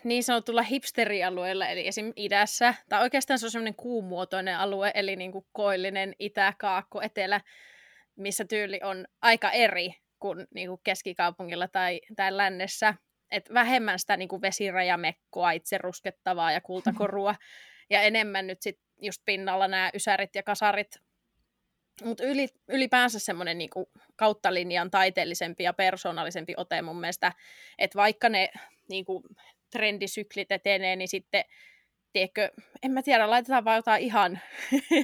niin 0.03 0.23
sanotulla 0.23 0.61
hipsterialueella, 0.61 1.67
eli 1.67 1.87
esim. 1.87 2.13
idässä, 2.15 2.73
tai 2.89 3.01
oikeastaan 3.01 3.39
se 3.39 3.45
on 3.45 3.51
semmoinen 3.51 3.75
kuumuotoinen 3.75 4.57
alue, 4.57 4.91
eli 4.93 5.15
niin 5.15 5.31
kuin 5.31 5.45
koillinen 5.51 6.15
itä, 6.19 6.53
kaakko, 6.59 7.01
etelä, 7.01 7.41
missä 8.15 8.45
tyyli 8.45 8.79
on 8.83 9.07
aika 9.21 9.51
eri 9.51 9.95
kuin, 10.25 10.47
niin 10.55 10.67
kuin 10.67 10.81
keskikaupungilla 10.83 11.67
tai, 11.67 12.01
tai 12.15 12.37
lännessä. 12.37 12.93
Et 13.31 13.53
vähemmän 13.53 13.99
sitä 13.99 14.17
niin 14.17 14.29
kuin 14.29 14.41
vesirajamekkoa, 14.41 15.51
itse 15.51 15.77
ruskettavaa 15.77 16.51
ja 16.51 16.61
kultakorua, 16.61 17.35
ja 17.89 18.01
enemmän 18.01 18.47
nyt 18.47 18.61
sit 18.61 18.79
just 19.01 19.21
pinnalla 19.25 19.67
nämä 19.67 19.89
ysärit 19.93 20.35
ja 20.35 20.43
kasarit. 20.43 20.95
Mutta 22.03 22.23
yli, 22.23 22.47
ylipäänsä 22.67 23.19
semmoinen 23.19 23.57
niin 23.57 23.69
kautta 24.15 24.53
linjan 24.53 24.91
taiteellisempi 24.91 25.63
ja 25.63 25.73
persoonallisempi 25.73 26.53
ote 26.57 26.81
mun 26.81 26.99
mielestä, 26.99 27.31
että 27.77 27.95
vaikka 27.95 28.29
ne 28.29 28.49
niin 28.89 29.05
kuin, 29.05 29.23
trendisyklit 29.71 30.51
etenee, 30.51 30.95
niin 30.95 31.07
sitten 31.07 31.43
tiedätkö, 32.13 32.51
en 32.83 32.91
mä 32.91 33.01
tiedä, 33.01 33.29
laitetaan 33.29 33.65
vaan 33.65 33.75
jotain 33.75 34.03
ihan 34.03 34.39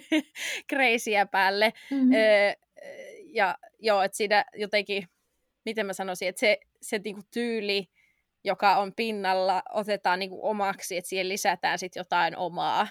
kreisiä 0.70 1.26
päälle. 1.26 1.74
Mm-hmm. 1.92 2.14
Öö, 2.14 2.54
ja 3.34 3.58
joo, 3.80 4.02
että 4.02 4.18
siinä 4.18 4.46
jotenkin, 4.56 5.08
miten 5.66 5.86
mä 5.86 5.94
sanoisin, 5.94 6.28
että 6.28 6.40
se, 6.40 6.58
se 6.82 7.00
niinku 7.04 7.22
tyyli, 7.34 7.90
joka 8.44 8.78
on 8.78 8.94
pinnalla, 8.96 9.64
otetaan 9.74 10.20
niinku 10.20 10.48
omaksi, 10.48 10.98
että 10.98 11.10
siihen 11.10 11.30
lisätään 11.30 11.80
sitten 11.80 12.00
jotain 12.00 12.38
omaa 12.38 12.88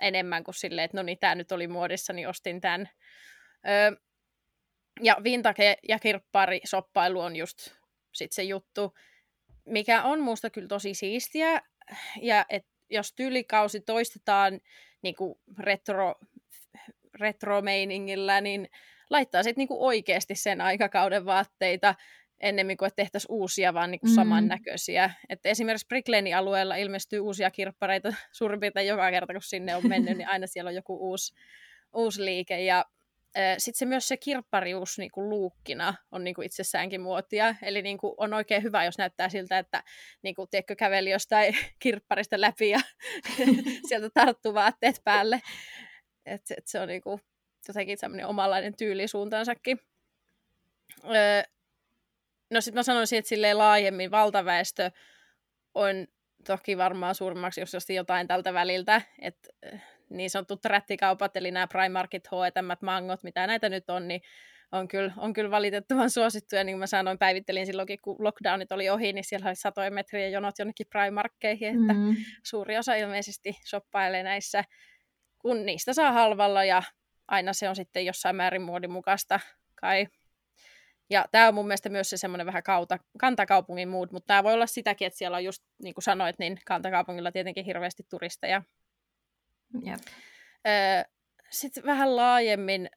enemmän 0.00 0.44
kuin 0.44 0.54
silleen, 0.54 0.84
että 0.84 0.96
no 0.96 1.02
niin, 1.02 1.18
tämä 1.18 1.34
nyt 1.34 1.52
oli 1.52 1.68
muodissa, 1.68 2.12
niin 2.12 2.28
ostin 2.28 2.60
tämän. 2.60 2.88
Öö, 3.68 4.00
ja 5.02 5.16
vintage 5.24 5.76
ja 5.88 5.98
kirppari 5.98 6.60
soppailu 6.64 7.20
on 7.20 7.36
just 7.36 7.70
sit 8.14 8.32
se 8.32 8.42
juttu, 8.42 8.94
mikä 9.64 10.02
on 10.02 10.20
musta 10.20 10.50
kyllä 10.50 10.68
tosi 10.68 10.94
siistiä. 10.94 11.62
Ja 12.22 12.46
et 12.48 12.66
jos 12.90 13.14
tyylikausi 13.14 13.80
toistetaan 13.80 14.60
niin 15.02 15.16
kuin 15.16 15.38
retro, 15.58 16.14
retro-meiningillä, 17.20 18.40
niin 18.40 18.68
laittaa 19.10 19.42
sitten 19.42 19.66
niin 19.68 19.78
oikeasti 19.80 20.34
sen 20.34 20.60
aikakauden 20.60 21.24
vaatteita 21.24 21.94
ennemmin 22.40 22.76
kuin 22.76 22.86
että 22.86 22.96
tehtäisiin 22.96 23.32
uusia, 23.32 23.74
vaan 23.74 23.90
niin 23.90 24.00
kuin 24.00 24.10
mm. 24.10 24.14
samannäköisiä. 24.14 25.10
Että 25.28 25.48
esimerkiksi 25.48 25.86
Bricklinin 25.86 26.36
alueella 26.36 26.76
ilmestyy 26.76 27.20
uusia 27.20 27.50
kirppareita 27.50 28.14
suurin 28.32 28.60
piirtein 28.60 28.88
joka 28.88 29.10
kerta, 29.10 29.32
kun 29.32 29.42
sinne 29.42 29.76
on 29.76 29.88
mennyt, 29.88 30.16
niin 30.16 30.28
aina 30.28 30.46
siellä 30.46 30.68
on 30.68 30.74
joku 30.74 31.10
uusi, 31.10 31.34
uusi 31.92 32.24
liike. 32.24 32.64
Ja 32.64 32.84
sitten 33.58 33.78
se 33.78 33.86
myös 33.86 34.08
se 34.08 34.16
kirpparius 34.16 34.98
niin 34.98 35.10
kuin 35.10 35.28
luukkina 35.28 35.94
on 36.10 36.24
niin 36.24 36.34
kuin 36.34 36.46
itsessäänkin 36.46 37.00
muotia. 37.00 37.54
Eli 37.62 37.82
niin 37.82 37.98
kuin 37.98 38.14
on 38.16 38.34
oikein 38.34 38.62
hyvä, 38.62 38.84
jos 38.84 38.98
näyttää 38.98 39.28
siltä, 39.28 39.58
että 39.58 39.82
niin 40.22 40.34
kuin, 40.34 40.48
tiedätkö, 40.50 40.76
käveli 40.76 41.10
jostain 41.10 41.56
kirpparista 41.82 42.40
läpi 42.40 42.70
ja 42.70 42.80
sieltä 43.88 44.10
tarttuu 44.14 44.54
vaatteet 44.54 45.00
päälle. 45.04 45.40
Et, 46.26 46.42
et 46.58 46.66
se 46.66 46.80
on 46.80 46.88
niin 46.88 47.02
kuin, 47.02 47.20
jotenkin 47.68 47.98
semmoinen 47.98 48.26
omanlainen 48.26 48.76
tyylisuuntansakin. 48.76 49.80
Öö, 51.04 51.42
no 52.50 52.60
sitten 52.60 52.78
mä 52.78 52.82
sanoisin, 52.82 53.18
että 53.18 53.28
silleen 53.28 53.58
laajemmin 53.58 54.10
valtaväestö 54.10 54.90
on 55.74 56.06
toki 56.46 56.78
varmaan 56.78 57.14
suurimmaksi 57.14 57.60
jos 57.60 57.90
jotain 57.90 58.26
tältä 58.26 58.54
väliltä, 58.54 59.02
että 59.22 59.48
niin 60.10 60.30
sanotut 60.30 60.64
rättikaupat, 60.64 61.36
eli 61.36 61.50
nämä 61.50 61.66
Primarkit, 61.66 62.26
H&M, 62.26 62.86
Mangot, 62.86 63.22
mitä 63.22 63.46
näitä 63.46 63.68
nyt 63.68 63.90
on, 63.90 64.08
niin 64.08 64.20
on 64.72 64.88
kyllä, 64.88 65.12
on 65.16 65.32
kyllä 65.32 65.50
valitettavan 65.50 66.10
suosittuja. 66.10 66.64
Niin 66.64 66.74
kuin 66.74 66.80
mä 66.80 66.86
sanoin, 66.86 67.18
päivittelin 67.18 67.66
silloinkin, 67.66 67.98
kun 68.02 68.16
lockdownit 68.18 68.72
oli 68.72 68.90
ohi, 68.90 69.12
niin 69.12 69.24
siellä 69.24 69.48
oli 69.48 69.56
satojen 69.56 69.94
metrien 69.94 70.32
jonot 70.32 70.58
jonnekin 70.58 70.86
Primarkkeihin, 70.90 71.80
että 71.80 71.92
mm-hmm. 71.92 72.16
suuri 72.44 72.78
osa 72.78 72.94
ilmeisesti 72.94 73.56
shoppailee 73.70 74.22
näissä, 74.22 74.64
kun 75.38 75.66
niistä 75.66 75.92
saa 75.92 76.12
halvalla 76.12 76.64
ja 76.64 76.82
aina 77.28 77.52
se 77.52 77.68
on 77.68 77.76
sitten 77.76 78.06
jossain 78.06 78.36
määrin 78.36 78.62
muodin 78.62 78.90
mukaista 78.90 79.40
kai. 79.80 80.06
Ja 81.10 81.24
tämä 81.30 81.48
on 81.48 81.54
mun 81.54 81.66
mielestä 81.66 81.88
myös 81.88 82.10
se 82.10 82.16
semmoinen 82.16 82.46
vähän 82.46 82.62
kauta, 82.62 82.98
kantakaupungin 83.18 83.88
mood, 83.88 84.08
mutta 84.12 84.26
tämä 84.26 84.44
voi 84.44 84.54
olla 84.54 84.66
sitäkin, 84.66 85.06
että 85.06 85.18
siellä 85.18 85.36
on 85.36 85.44
just, 85.44 85.62
niin 85.82 85.94
kuin 85.94 86.02
sanoit, 86.02 86.38
niin 86.38 86.58
kantakaupungilla 86.66 87.32
tietenkin 87.32 87.64
hirveästi 87.64 88.02
turisteja 88.10 88.62
Yep. 89.86 90.00
Sitten 91.50 91.84
vähän 91.84 92.16
laajemmin, 92.16 92.90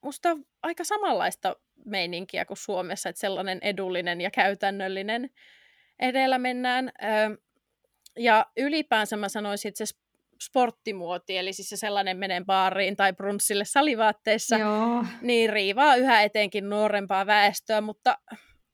musta 0.00 0.30
on 0.30 0.44
aika 0.62 0.84
samanlaista 0.84 1.56
meininkiä 1.84 2.44
kuin 2.44 2.56
Suomessa, 2.56 3.08
että 3.08 3.20
sellainen 3.20 3.58
edullinen 3.62 4.20
ja 4.20 4.30
käytännöllinen 4.30 5.30
edellä 5.98 6.38
mennään. 6.38 6.92
Ja 8.18 8.46
ylipäänsä 8.56 9.16
mä 9.16 9.28
sanoisin, 9.28 9.68
että 9.68 9.86
se 9.86 9.94
sporttimuoti, 10.44 11.36
eli 11.36 11.52
siis 11.52 11.68
se 11.68 11.76
sellainen 11.76 12.16
menen 12.16 12.46
baariin 12.46 12.96
tai 12.96 13.12
brunssille 13.12 13.64
salivaatteissa, 13.64 14.56
Joo. 14.56 15.04
niin 15.22 15.50
riivaa 15.50 15.96
yhä 15.96 16.22
etenkin 16.22 16.70
nuorempaa 16.70 17.26
väestöä, 17.26 17.80
mutta 17.80 18.18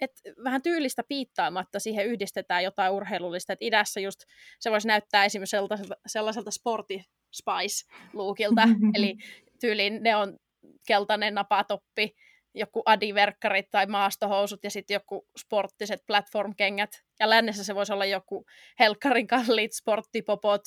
et 0.00 0.10
vähän 0.44 0.62
tyylistä 0.62 1.02
piittaamatta 1.08 1.80
siihen 1.80 2.06
yhdistetään 2.06 2.64
jotain 2.64 2.92
urheilullista, 2.92 3.52
että 3.52 3.64
idässä 3.64 4.00
just 4.00 4.20
se 4.60 4.70
voisi 4.70 4.88
näyttää 4.88 5.24
esimerkiksi 5.24 5.50
sellaiselta, 5.50 5.94
sellaiselta 6.06 6.50
sporti, 6.50 7.04
Spice-luukilta, 7.36 8.62
eli 8.96 9.16
tyyliin 9.60 10.02
ne 10.02 10.16
on 10.16 10.36
keltainen 10.86 11.34
napatoppi, 11.34 12.14
joku 12.54 12.82
adiverkkarit 12.86 13.66
tai 13.70 13.86
maastohousut 13.86 14.64
ja 14.64 14.70
sitten 14.70 14.94
joku 14.94 15.26
sporttiset 15.38 16.00
platform-kengät. 16.06 16.90
Ja 17.20 17.30
lännessä 17.30 17.64
se 17.64 17.74
voisi 17.74 17.92
olla 17.92 18.04
joku 18.04 18.44
helkkarin 18.78 19.26
kalliit 19.26 19.72
sporttipopot 19.72 20.62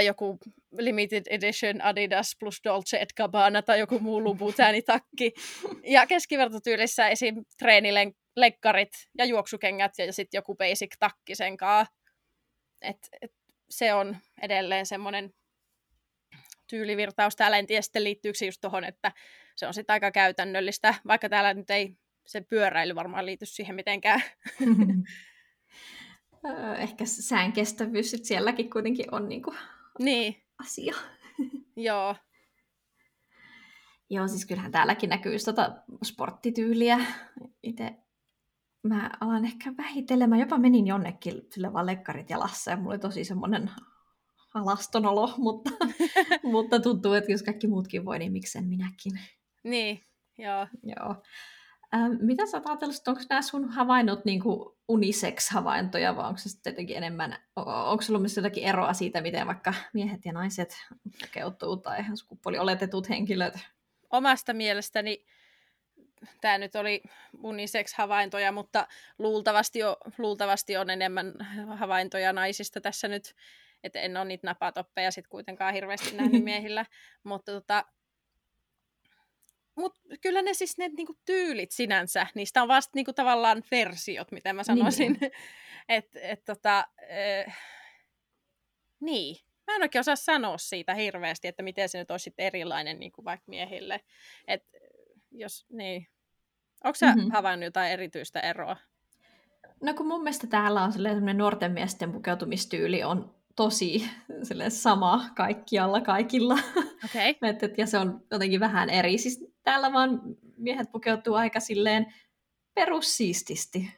joku 0.00 0.38
limited 0.78 1.22
edition 1.30 1.82
Adidas 1.82 2.36
plus 2.38 2.60
Dolce 2.64 3.00
et 3.00 3.12
Gabbana 3.16 3.62
tai 3.62 3.78
joku 3.78 3.98
muu 3.98 4.24
Louboutin-takki. 4.24 5.32
Ja 5.94 6.06
keskivertotyylissä 6.06 7.08
esim. 7.08 7.44
treenilekkarit 7.58 8.92
ja 9.18 9.24
juoksukengät 9.24 9.92
ja 9.98 10.12
sitten 10.12 10.38
joku 10.38 10.54
basic 10.54 10.94
takki 10.98 11.34
sen 11.34 11.56
kaa. 11.56 11.86
Et, 12.82 12.98
et 13.22 13.32
se 13.70 13.94
on 13.94 14.16
edelleen 14.42 14.86
semmoinen 14.86 15.30
tyylivirtaus 16.66 17.36
täällä. 17.36 17.58
En 17.58 17.66
tiedä 17.66 17.82
sitten 17.82 18.04
liittyykö 18.04 18.38
se 18.38 18.46
just 18.46 18.60
tuohon, 18.60 18.84
että 18.84 19.12
se 19.56 19.66
on 19.66 19.74
sitten 19.74 19.94
aika 19.94 20.10
käytännöllistä, 20.10 20.94
vaikka 21.06 21.28
täällä 21.28 21.54
nyt 21.54 21.70
ei 21.70 21.94
se 22.26 22.40
pyöräily 22.40 22.94
varmaan 22.94 23.26
liity 23.26 23.46
siihen 23.46 23.76
mitenkään. 23.76 24.22
Ehkä 26.78 27.04
sään 27.04 27.52
kestävyys 27.52 28.10
sit 28.10 28.24
sielläkin 28.24 28.70
kuitenkin 28.70 29.14
on 29.14 29.28
niinku 29.28 29.54
niin. 30.04 30.36
asia. 30.58 30.94
Joo. 31.76 32.16
Joo, 34.10 34.28
siis 34.28 34.46
kyllähän 34.46 34.72
täälläkin 34.72 35.10
näkyy 35.10 35.36
tota 35.44 35.72
sporttityyliä. 36.04 37.00
Itse 37.62 37.96
mä 38.82 39.10
alan 39.20 39.44
ehkä 39.44 39.72
vähittelemään. 39.76 40.40
Jopa 40.40 40.58
menin 40.58 40.86
jonnekin 40.86 41.42
sille 41.50 41.72
vaan 41.72 41.86
lekkarit 41.86 42.30
jalassa 42.30 42.70
ja 42.70 42.76
mulla 42.76 42.90
oli 42.90 42.98
tosi 42.98 43.24
semmoinen 43.24 43.70
alaston 44.54 45.06
olo, 45.06 45.34
mutta, 45.38 45.70
mutta 46.42 46.80
tuntuu, 46.80 47.12
että 47.12 47.32
jos 47.32 47.42
kaikki 47.42 47.66
muutkin 47.66 48.04
voi, 48.04 48.18
niin 48.18 48.32
miksen 48.32 48.64
minäkin. 48.68 49.20
Niin, 49.64 50.00
joo. 50.38 50.66
joo. 50.82 51.22
Ähm, 51.94 52.12
mitä 52.20 52.46
sä 52.46 52.62
ajatellut, 52.64 53.08
onko 53.08 53.20
nämä 53.28 53.42
sun 53.42 53.68
havainnot 53.68 54.24
niin 54.24 54.42
unisex-havaintoja, 54.88 56.16
vai 56.16 56.26
onko 56.26 56.38
se 56.38 56.48
sitten 56.48 56.70
jotenkin 56.70 56.96
enemmän, 56.96 57.36
onko 57.56 58.02
sulla 58.02 58.20
myös 58.20 58.36
jotakin 58.36 58.64
eroa 58.64 58.92
siitä, 58.92 59.20
miten 59.20 59.46
vaikka 59.46 59.74
miehet 59.92 60.24
ja 60.24 60.32
naiset 60.32 60.86
pukeutuu 61.20 61.76
tai 61.76 62.04
sukupuolioletetut 62.14 63.08
henkilöt? 63.08 63.54
Omasta 64.10 64.52
mielestäni 64.52 65.24
tämä 66.40 66.58
nyt 66.58 66.76
oli 66.76 67.02
unisex-havaintoja, 67.42 68.52
mutta 68.52 68.86
luultavasti, 69.18 69.82
on, 69.82 69.96
luultavasti 70.18 70.76
on 70.76 70.90
enemmän 70.90 71.34
havaintoja 71.76 72.32
naisista 72.32 72.80
tässä 72.80 73.08
nyt 73.08 73.34
että 73.84 74.00
en 74.00 74.16
ole 74.16 74.24
niitä 74.24 74.46
napatoppeja 74.46 75.10
sit 75.10 75.28
kuitenkaan 75.28 75.74
hirveästi 75.74 76.16
nähnyt 76.16 76.44
miehillä, 76.50 76.86
mutta 77.24 77.52
tota, 77.52 77.84
mut 79.80 79.98
kyllä 80.20 80.42
ne 80.42 80.54
siis 80.54 80.78
ne 80.78 80.88
niinku 80.88 81.18
tyylit 81.24 81.70
sinänsä, 81.70 82.26
niistä 82.34 82.62
on 82.62 82.68
vasta 82.68 82.90
niinku 82.94 83.12
tavallaan 83.12 83.62
versiot, 83.70 84.32
miten 84.32 84.56
mä 84.56 84.64
sanoisin. 84.64 85.18
Niin. 85.20 85.32
että 85.88 86.20
et, 86.22 86.44
tota, 86.44 86.78
äh, 87.46 87.58
niin, 89.00 89.36
mä 89.66 89.76
en 89.76 89.82
oikein 89.82 90.00
osaa 90.00 90.16
sanoa 90.16 90.58
siitä 90.58 90.94
hirveästi, 90.94 91.48
että 91.48 91.62
miten 91.62 91.88
se 91.88 91.98
nyt 91.98 92.10
olisi 92.10 92.34
erilainen 92.38 93.00
niin 93.00 93.12
kuin 93.12 93.24
vaikka 93.24 93.44
miehille. 93.46 94.00
Et, 94.48 94.64
jos, 95.30 95.66
niin. 95.68 96.06
Onko 96.84 96.94
sä 96.96 97.06
mm-hmm. 97.06 97.30
havainnut 97.30 97.64
jotain 97.64 97.92
erityistä 97.92 98.40
eroa? 98.40 98.76
No 99.82 99.94
kun 99.94 100.06
mun 100.06 100.22
mielestä 100.22 100.46
täällä 100.46 100.82
on 100.82 100.92
sellainen 100.92 101.38
nuorten 101.38 101.72
miesten 101.72 102.12
pukeutumistyyli 102.12 103.04
on 103.04 103.39
tosi 103.60 104.10
sama 104.68 105.24
kaikkialla 105.36 106.00
kaikilla. 106.00 106.58
Okay. 107.04 107.34
et, 107.50 107.62
et, 107.62 107.78
ja 107.78 107.86
se 107.86 107.98
on 107.98 108.22
jotenkin 108.30 108.60
vähän 108.60 108.90
eri. 108.90 109.18
Siis 109.18 109.44
täällä 109.62 109.92
vaan 109.92 110.20
miehet 110.56 110.92
pukeutuu 110.92 111.34
aika 111.34 111.60
silleen 111.60 112.14
perussiististi. 112.74 113.92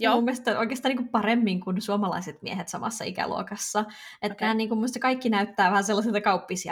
Joo. 0.00 0.14
Mun 0.14 0.24
mielestä 0.24 0.58
oikeastaan 0.58 0.90
niin 0.90 0.96
kuin 0.96 1.08
paremmin 1.08 1.60
kuin 1.60 1.80
suomalaiset 1.80 2.42
miehet 2.42 2.68
samassa 2.68 3.04
ikäluokassa. 3.04 3.84
Että 4.22 4.34
okay. 4.34 4.54
niin 4.54 4.68
kuin, 4.68 4.80
kaikki 5.00 5.28
näyttää 5.28 5.70
vähän 5.70 5.84
sellaisilta 5.84 6.20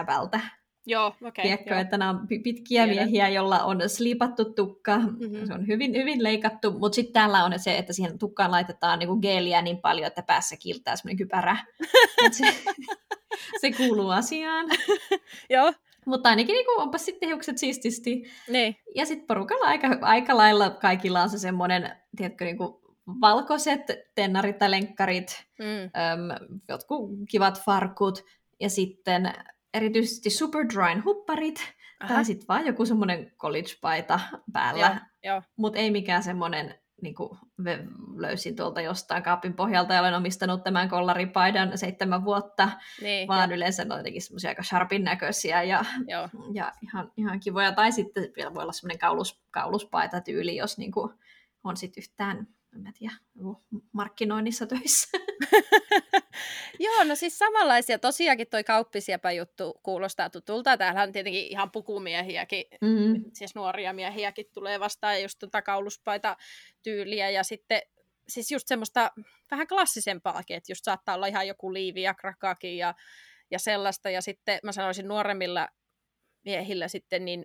vältä. 0.07 0.41
Joo. 0.87 1.07
Okay, 1.07 1.43
Tiedätkö, 1.43 1.71
joo. 1.71 1.81
että 1.81 1.99
nämä 1.99 2.11
on 2.11 2.27
pitkiä 2.29 2.85
Tiedän. 2.85 3.05
miehiä, 3.05 3.29
jolla 3.29 3.65
on 3.65 3.89
slipattu 3.89 4.45
tukka, 4.45 4.99
mm-hmm. 4.99 5.47
se 5.47 5.55
on 5.55 5.67
hyvin, 5.67 5.95
hyvin 5.95 6.23
leikattu, 6.23 6.73
mutta 6.73 6.97
sitten 6.97 7.13
täällä 7.13 7.45
on 7.45 7.59
se, 7.59 7.79
että 7.79 7.93
siihen 7.93 8.19
tukkaan 8.19 8.51
laitetaan 8.51 8.99
niinku 8.99 9.17
geeliä 9.17 9.63
niin 9.63 9.79
paljon, 9.79 10.07
että 10.07 10.23
päässä 10.23 10.57
kiltää 10.57 10.97
semmoinen 10.97 11.17
kypärä. 11.17 11.57
se, 12.39 12.55
se 13.61 13.73
kuuluu 13.73 14.11
asiaan. 14.11 14.67
joo. 15.51 15.73
Mutta 16.07 16.29
ainakin 16.29 16.53
niin 16.53 16.67
kuin, 16.67 16.83
onpa 16.83 16.99
sitten 16.99 17.29
hiukset 17.29 17.59
siististi. 17.59 18.25
Niin. 18.49 18.77
Ja 18.95 19.07
sitten 19.07 19.27
porukalla 19.27 19.67
aika, 19.67 19.99
aika 20.01 20.37
lailla 20.37 20.71
kaikilla 20.71 21.23
on 21.23 21.31
se 21.31 21.39
semmoinen, 21.39 21.91
tiedätkö, 22.17 22.45
niin 22.45 22.59
kuin 22.59 22.75
valkoiset 23.21 23.81
tennarit 24.15 24.59
tai 24.59 24.71
lenkkarit, 24.71 25.45
mm. 25.59 25.67
äm, 25.67 26.51
jotkut 26.69 27.11
kivat 27.31 27.61
farkut 27.61 28.25
ja 28.61 28.71
sitten 28.71 29.33
erityisesti 29.77 30.31
Superdryn 30.31 31.05
hupparit 31.05 31.75
Aha. 32.01 32.15
tai 32.15 32.25
sitten 32.25 32.49
vaan 32.49 32.67
joku 32.67 32.87
semmoinen 32.87 33.33
college-paita 33.39 34.21
päällä, 34.53 35.01
mutta 35.57 35.79
ei 35.79 35.91
mikään 35.91 36.23
semmoinen 36.23 36.75
niin 37.03 37.15
kuin 37.15 37.39
löysin 38.17 38.57
tuolta 38.57 38.81
jostain 38.81 39.23
kaapin 39.23 39.55
pohjalta 39.55 39.95
ja 39.95 40.01
olen 40.01 40.15
omistanut 40.15 40.65
tämän 40.65 40.89
kollaripaidan 40.89 41.79
seitsemän 41.79 42.25
vuotta, 42.25 42.71
niin, 43.01 43.29
vaan 43.29 43.51
jo. 43.51 43.57
yleensä 43.57 43.85
ne 43.85 43.95
on 43.95 44.01
jotenkin 44.01 44.23
semmoisia 44.23 44.51
aika 44.51 44.63
sharpin 44.63 45.05
näköisiä 45.05 45.63
ja, 45.63 45.85
ja 46.53 46.73
ihan, 46.83 47.13
ihan 47.17 47.41
kivoja. 47.41 47.73
Tai 47.73 47.93
sitten 47.93 48.29
vielä 48.37 48.55
voi 48.55 48.63
olla 48.63 48.73
semmoinen 48.73 48.99
kaulus, 48.99 49.41
kauluspaita 49.51 50.21
tyyli, 50.21 50.57
jos 50.57 50.79
niin 50.79 50.93
kuin 50.93 51.13
on 51.65 51.77
sitten 51.77 52.03
yhtään 52.03 52.47
en 52.77 52.83
mä 52.83 52.93
tiedä, 52.99 53.15
markkinoinnissa 53.93 54.67
töissä. 54.67 55.19
Joo, 56.87 57.05
no 57.05 57.15
siis 57.15 57.39
samanlaisia. 57.39 57.99
Tosiaankin 57.99 58.47
toi 58.51 58.65
kauppisiepä 58.65 59.33
juttu 59.33 59.81
kuulostaa 59.83 60.31
tutulta. 60.31 60.77
Täällä 60.77 61.03
on 61.03 61.13
tietenkin 61.13 61.47
ihan 61.47 61.71
pukumiehiäkin, 61.71 62.65
mm-hmm. 62.81 63.25
siis 63.33 63.55
nuoria 63.55 63.93
miehiäkin 63.93 64.47
tulee 64.55 64.81
vastaan 64.81 65.23
just 65.23 65.39
tuota 65.39 65.63
kauluspaita 65.63 66.37
tyyliä 66.83 67.31
ja 67.31 67.43
sitten 67.45 67.83
siis 68.29 68.51
just 68.51 68.69
semmoista 68.69 69.11
vähän 69.51 69.67
klassisempaakin, 69.67 70.57
että 70.57 70.73
just 70.73 70.85
saattaa 70.85 71.15
olla 71.15 71.27
ihan 71.27 71.49
joku 71.49 71.73
liivi 71.73 72.03
ja 72.03 72.15
krakaki 72.15 72.77
ja, 72.77 72.95
ja 73.51 73.59
sellaista. 73.59 74.11
Ja 74.11 74.23
sitten 74.23 74.59
mä 74.63 74.73
sanoisin 74.73 75.09
nuoremmilla 75.09 75.69
miehillä 76.45 76.89
sitten, 76.89 77.25
niin 77.25 77.45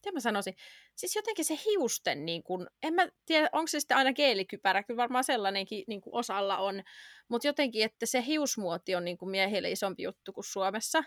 mitä 0.00 0.12
mä 0.12 0.20
sanoisin, 0.20 0.54
siis 0.96 1.16
jotenkin 1.16 1.44
se 1.44 1.58
hiusten, 1.64 2.24
niin 2.24 2.42
kun, 2.42 2.66
en 2.82 2.94
mä 2.94 3.08
tiedä, 3.26 3.48
onko 3.52 3.66
se 3.66 3.80
sitten 3.80 3.96
aina 3.96 4.12
geelikypärä, 4.12 4.82
kyllä 4.82 4.96
varmaan 4.96 5.24
sellainenkin 5.24 5.84
niin 5.86 6.00
kuin 6.00 6.14
osalla 6.14 6.58
on, 6.58 6.82
mutta 7.28 7.46
jotenkin, 7.46 7.84
että 7.84 8.06
se 8.06 8.24
hiusmuoti 8.26 8.94
on 8.94 9.04
niin 9.04 9.18
kuin 9.18 9.30
miehille 9.30 9.70
isompi 9.70 10.02
juttu 10.02 10.32
kuin 10.32 10.44
Suomessa. 10.44 11.04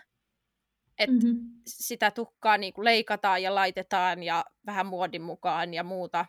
Että 0.98 1.26
mm-hmm. 1.26 1.40
sitä 1.66 2.10
tukkaa 2.10 2.58
niin 2.58 2.72
kuin 2.72 2.84
leikataan 2.84 3.42
ja 3.42 3.54
laitetaan 3.54 4.22
ja 4.22 4.44
vähän 4.66 4.86
muodin 4.86 5.22
mukaan 5.22 5.74
ja 5.74 5.84
muuta. 5.84 6.26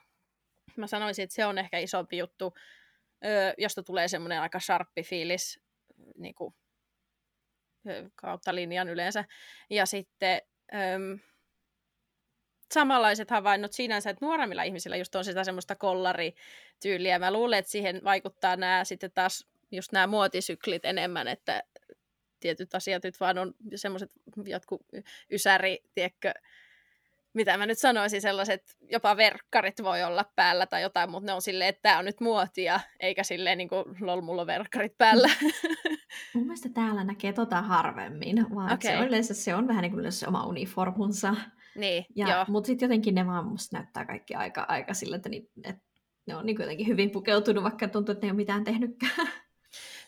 Mä 0.77 0.87
sanoisin, 0.87 1.23
että 1.23 1.35
se 1.35 1.45
on 1.45 1.57
ehkä 1.57 1.79
isompi 1.79 2.17
juttu, 2.17 2.53
josta 3.57 3.83
tulee 3.83 4.07
semmoinen 4.07 4.41
aika 4.41 4.59
sharppi 4.59 5.03
fiilis 5.03 5.59
niin 6.17 6.35
kuin, 6.35 6.55
kautta 8.15 8.55
linjan 8.55 8.89
yleensä. 8.89 9.25
Ja 9.69 9.85
sitten 9.85 10.41
samanlaiset 12.75 13.31
havainnot 13.31 13.73
sinänsä, 13.73 14.09
että 14.09 14.25
nuoremmilla 14.25 14.63
ihmisillä 14.63 14.97
just 14.97 15.15
on 15.15 15.25
sitä 15.25 15.43
semmoista 15.43 15.75
kollarityyliä. 15.75 17.19
Mä 17.19 17.33
luulen, 17.33 17.59
että 17.59 17.71
siihen 17.71 18.01
vaikuttaa 18.03 18.55
nämä 18.55 18.83
sitten 18.83 19.11
taas 19.11 19.47
just 19.71 19.91
nämä 19.91 20.07
muotisyklit 20.07 20.85
enemmän, 20.85 21.27
että 21.27 21.63
tietyt 22.39 22.75
asiat 22.75 23.03
nyt 23.03 23.19
vaan 23.19 23.37
on 23.37 23.53
semmoiset 23.75 24.11
jotkut 24.45 24.81
ysäri, 25.31 25.83
tiedätkö, 25.95 26.33
mitä 27.33 27.57
mä 27.57 27.65
nyt 27.65 27.79
sanoisin, 27.79 28.21
sellaiset 28.21 28.75
jopa 28.91 29.17
verkkarit 29.17 29.83
voi 29.83 30.03
olla 30.03 30.25
päällä 30.35 30.65
tai 30.65 30.81
jotain, 30.81 31.11
mutta 31.11 31.25
ne 31.25 31.33
on 31.33 31.41
silleen, 31.41 31.69
että 31.69 31.81
tämä 31.81 31.99
on 31.99 32.05
nyt 32.05 32.21
muotia, 32.21 32.79
eikä 32.99 33.23
silleen 33.23 33.57
niin 33.57 33.69
kuin 33.69 33.85
lol, 34.01 34.21
mulla 34.21 34.41
on 34.41 34.47
verkkarit 34.47 34.97
päällä. 34.97 35.29
Mun 36.33 36.43
mielestä 36.43 36.69
täällä 36.69 37.03
näkee 37.03 37.33
tota 37.33 37.61
harvemmin, 37.61 38.45
vaan 38.55 38.73
okay. 38.73 38.91
se, 38.91 38.97
on 38.97 39.07
yleensä, 39.07 39.33
se 39.33 39.55
on 39.55 39.67
vähän 39.67 39.81
niin 39.81 39.91
kuin 39.91 40.11
se 40.11 40.27
oma 40.27 40.45
uniformunsa. 40.45 41.35
Niin, 41.75 42.05
ja, 42.15 42.45
Mutta 42.49 42.67
sitten 42.67 42.85
jotenkin 42.87 43.15
ne 43.15 43.25
vaan 43.25 43.45
musta 43.45 43.77
näyttää 43.77 44.05
kaikki 44.05 44.35
aika, 44.35 44.65
aika 44.67 44.93
sillä, 44.93 45.15
että, 45.15 45.29
ni, 45.29 45.49
että 45.63 45.81
ne 46.25 46.35
on 46.35 46.45
niin 46.45 46.57
jotenkin 46.59 46.87
hyvin 46.87 47.11
pukeutunut, 47.11 47.63
vaikka 47.63 47.87
tuntuu, 47.87 48.13
että 48.13 48.25
ne 48.25 48.27
ei 48.27 48.31
ole 48.31 48.37
mitään 48.37 48.63
tehnytkään. 48.63 49.27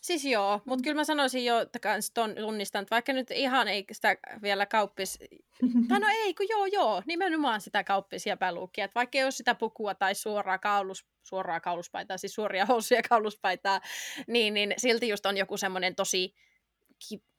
Siis 0.02 0.26
joo, 0.26 0.62
mutta 0.66 0.84
kyllä 0.84 0.96
mä 0.96 1.04
sanoisin 1.04 1.46
jo, 1.46 1.60
että 1.60 1.80
kans 1.80 2.12
ton 2.12 2.36
tunnistan, 2.36 2.82
että 2.82 2.96
vaikka 2.96 3.14
nyt 3.14 3.32
ihan 3.32 3.68
ei 3.68 3.86
sitä 3.92 4.18
vielä 4.42 4.66
kauppis... 4.66 5.20
tai 5.90 6.00
no 6.00 6.08
ei, 6.10 6.34
kun 6.34 6.46
joo 6.50 6.66
joo, 6.66 7.02
nimenomaan 7.06 7.62
sitä 7.62 7.84
kauppis- 7.84 8.26
ja 8.26 8.38
päluukkia. 8.38 8.86
Että 8.86 8.96
vaikka 8.96 9.18
ei 9.18 9.24
ole 9.24 9.32
sitä 9.32 9.56
pukua 9.56 9.96
tai 9.96 10.16
suoraa 10.16 10.58
kaulus, 10.58 11.06
suoraa 11.24 11.60
kauluspaitaa, 11.60 12.18
siis 12.18 12.34
suoria 12.34 12.66
housuja 12.66 13.02
kauluspaitaa, 13.10 13.82
niin, 14.28 14.54
niin 14.54 14.74
silti 14.78 15.08
just 15.08 15.26
on 15.26 15.38
joku 15.38 15.58
semmoinen 15.58 15.96
tosi 15.96 16.34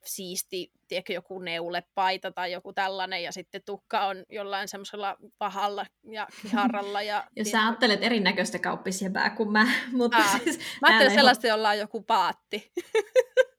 siisti, 0.05 0.73
tiedätkö, 0.89 1.13
joku 1.13 1.39
neulepaita 1.39 2.33
tai 2.33 2.53
joku 2.53 2.73
tällainen, 2.73 3.23
ja 3.23 3.33
sitten 3.33 3.63
tukka 3.67 4.07
on 4.07 4.25
jollain 4.29 4.69
semmoisella 4.69 5.17
pahalla 5.39 5.87
ja 6.11 6.27
kiharralla. 6.43 7.03
Ja, 7.03 7.25
ja 7.37 7.45
sä 7.45 7.67
ajattelet 7.67 8.03
erinäköistä 8.03 8.59
kauppisiepää 8.59 9.31
kuin 9.31 9.53
mä. 9.53 9.67
Mutta 9.93 10.17
Aa, 10.17 10.39
siis, 10.39 10.59
mä 10.59 10.89
ajattelen 10.89 11.15
sellaista, 11.15 11.47
ihan... 11.47 11.59
jolla 11.59 11.69
on 11.69 11.79
joku 11.79 12.03
paatti. 12.03 12.73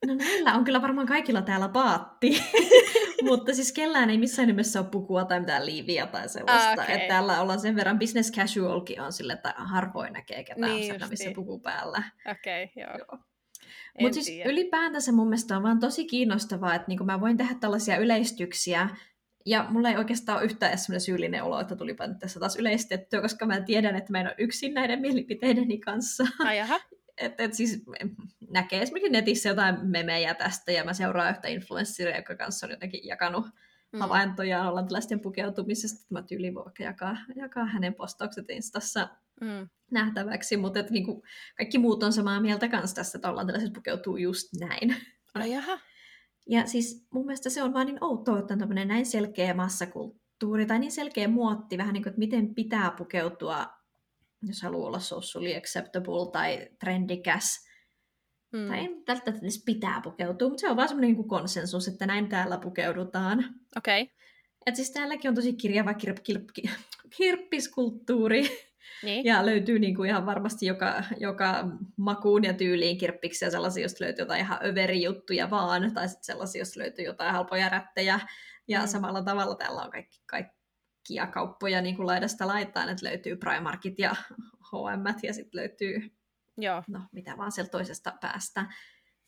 No 0.07 0.15
näillä 0.15 0.53
on 0.53 0.63
kyllä 0.63 0.81
varmaan 0.81 1.07
kaikilla 1.07 1.41
täällä 1.41 1.69
paatti, 1.69 2.43
mutta 3.29 3.53
siis 3.53 3.71
kellään 3.71 4.09
ei 4.09 4.17
missään 4.17 4.47
nimessä 4.47 4.79
ole 4.79 4.87
pukua 4.91 5.25
tai 5.25 5.39
mitään 5.39 5.65
liiviä 5.65 6.07
tai 6.07 6.29
sellaista. 6.29 6.69
Ah, 6.69 6.73
okay. 6.73 6.95
Että 6.95 7.07
täällä 7.07 7.41
ollaan 7.41 7.59
sen 7.59 7.75
verran 7.75 7.99
business 7.99 8.31
casualkin 8.31 9.01
on 9.01 9.13
sille, 9.13 9.33
että 9.33 9.53
harvoin 9.57 10.13
näkee 10.13 10.43
ketään 10.43 10.75
niin 10.75 10.95
missä 11.09 11.31
puku 11.35 11.59
päällä. 11.59 12.03
Okei, 12.31 12.63
okay, 12.63 12.83
joo. 12.83 12.97
joo. 12.97 13.28
Mutta 14.01 14.13
siis 14.13 14.25
tiedä. 14.25 14.49
ylipäätänsä 14.49 15.11
mun 15.11 15.27
mielestä 15.27 15.57
on 15.57 15.63
vaan 15.63 15.79
tosi 15.79 16.05
kiinnostavaa, 16.05 16.75
että 16.75 16.87
niinku 16.87 17.03
mä 17.03 17.21
voin 17.21 17.37
tehdä 17.37 17.55
tällaisia 17.59 17.97
yleistyksiä, 17.97 18.89
ja 19.45 19.65
mulla 19.69 19.89
ei 19.89 19.97
oikeastaan 19.97 20.37
ole 20.37 20.45
yhtään 20.45 20.71
edes 20.71 20.83
sellainen 20.83 21.01
syyllinen 21.05 21.43
olo, 21.43 21.59
että 21.59 21.75
tulipa 21.75 22.07
nyt 22.07 22.19
tässä 22.19 22.39
taas 22.39 22.55
yleistettyä, 22.55 23.21
koska 23.21 23.45
mä 23.45 23.61
tiedän, 23.61 23.95
että 23.95 24.11
mä 24.11 24.19
en 24.19 24.27
ole 24.27 24.35
yksin 24.37 24.73
näiden 24.73 25.01
mielipiteideni 25.01 25.77
kanssa. 25.77 26.23
Ai. 26.39 26.57
Et, 27.17 27.39
et 27.39 27.53
siis 27.53 27.83
näkee 28.49 28.81
esimerkiksi 28.81 29.11
netissä 29.11 29.49
jotain 29.49 29.87
memejä 29.89 30.33
tästä, 30.33 30.71
ja 30.71 30.83
mä 30.83 30.93
seuraan 30.93 31.29
yhtä 31.29 31.47
influenssia, 31.47 32.17
joka 32.17 32.35
kanssa 32.35 32.67
on 32.67 32.71
jotenkin 32.71 33.07
jakanut 33.07 33.45
mm. 33.93 33.99
havaintoja 33.99 34.63
hollantilaisten 34.63 35.19
pukeutumisesta. 35.19 36.05
Mä 36.09 36.21
tyyliin 36.21 36.55
voi 36.55 36.65
vaikka 36.65 36.83
jakaa, 36.83 37.17
jakaa 37.35 37.65
hänen 37.65 37.93
postaukset 37.93 38.49
Instassa 38.49 39.09
mm. 39.41 39.69
nähtäväksi, 39.91 40.57
mutta 40.57 40.79
että 40.79 40.93
niinku, 40.93 41.23
kaikki 41.57 41.77
muut 41.77 42.03
on 42.03 42.13
samaa 42.13 42.41
mieltä 42.41 42.67
kanssa 42.67 42.95
tässä, 42.95 43.17
että 43.17 43.27
hollantilaiset 43.27 43.73
pukeutuu 43.73 44.17
just 44.17 44.47
näin. 44.59 44.95
No 45.35 45.45
jaha. 45.45 45.79
Ja 46.49 46.67
siis 46.67 47.07
mun 47.13 47.25
mielestä 47.25 47.49
se 47.49 47.63
on 47.63 47.73
vaan 47.73 47.87
niin 47.87 48.03
outoa, 48.03 48.39
että 48.39 48.53
on 48.53 48.59
tämmöinen 48.59 48.87
näin 48.87 49.05
selkeä 49.05 49.53
massakulttuuri 49.53 50.65
tai 50.65 50.79
niin 50.79 50.91
selkeä 50.91 51.27
muotti, 51.27 51.77
vähän 51.77 51.93
niin 51.93 52.03
kuin, 52.03 52.11
että 52.11 52.19
miten 52.19 52.55
pitää 52.55 52.91
pukeutua, 52.91 53.67
jos 54.41 54.61
haluaa 54.61 54.87
olla 54.87 54.99
socially 54.99 55.55
acceptable 55.55 56.31
tai 56.31 56.67
trendikäs. 56.79 57.68
Mm. 58.51 58.67
Tai 58.67 58.79
ei 58.79 59.03
välttämättä 59.07 59.45
edes 59.45 59.63
pitää 59.65 60.01
pukeutua, 60.03 60.49
mutta 60.49 60.61
se 60.61 60.69
on 60.69 60.77
vaan 60.77 60.87
semmoinen 60.87 61.15
niin 61.15 61.27
konsensus, 61.27 61.87
että 61.87 62.05
näin 62.05 62.29
täällä 62.29 62.57
pukeudutaan. 62.57 63.45
Okei. 63.77 64.01
Okay. 64.01 64.15
Et 64.65 64.75
siis 64.75 64.91
täälläkin 64.91 65.29
on 65.29 65.35
tosi 65.35 65.53
kirjava 65.53 65.93
kirp, 65.93 66.17
kirp, 66.23 66.43
kirppiskulttuuri. 67.17 68.69
Niin. 69.03 69.25
Ja 69.25 69.45
löytyy 69.45 69.79
niin 69.79 69.95
kuin 69.95 70.09
ihan 70.09 70.25
varmasti 70.25 70.65
joka, 70.65 71.03
joka 71.19 71.67
makuun 71.97 72.43
ja 72.43 72.53
tyyliin 72.53 72.97
kirppiksiä, 72.97 73.49
sellaisia, 73.49 73.83
joista 73.83 74.03
löytyy 74.03 74.23
jotain 74.23 74.41
ihan 74.41 74.59
överi-juttuja 74.65 75.49
vaan, 75.49 75.93
tai 75.93 76.09
sitten 76.09 76.25
sellaisia, 76.25 76.59
joista 76.59 76.79
löytyy 76.79 77.05
jotain 77.05 77.31
halpoja 77.31 77.69
rättejä. 77.69 78.19
Ja 78.67 78.79
mm. 78.79 78.87
samalla 78.87 79.21
tavalla 79.21 79.55
täällä 79.55 79.81
on 79.81 79.91
kaikki, 79.91 80.21
kaikkia 80.25 81.27
kauppoja 81.27 81.81
niin 81.81 81.95
kuin 81.95 82.07
laidasta 82.07 82.47
laitaan, 82.47 82.89
että 82.89 83.05
löytyy 83.05 83.35
Primarkit 83.35 83.99
ja 83.99 84.15
H&M 84.71 85.13
ja 85.23 85.33
sitten 85.33 85.61
löytyy 85.61 86.18
Joo. 86.59 86.83
no 86.87 87.01
mitä 87.11 87.37
vaan 87.37 87.51
sieltä 87.51 87.71
toisesta 87.71 88.13
päästä. 88.21 88.65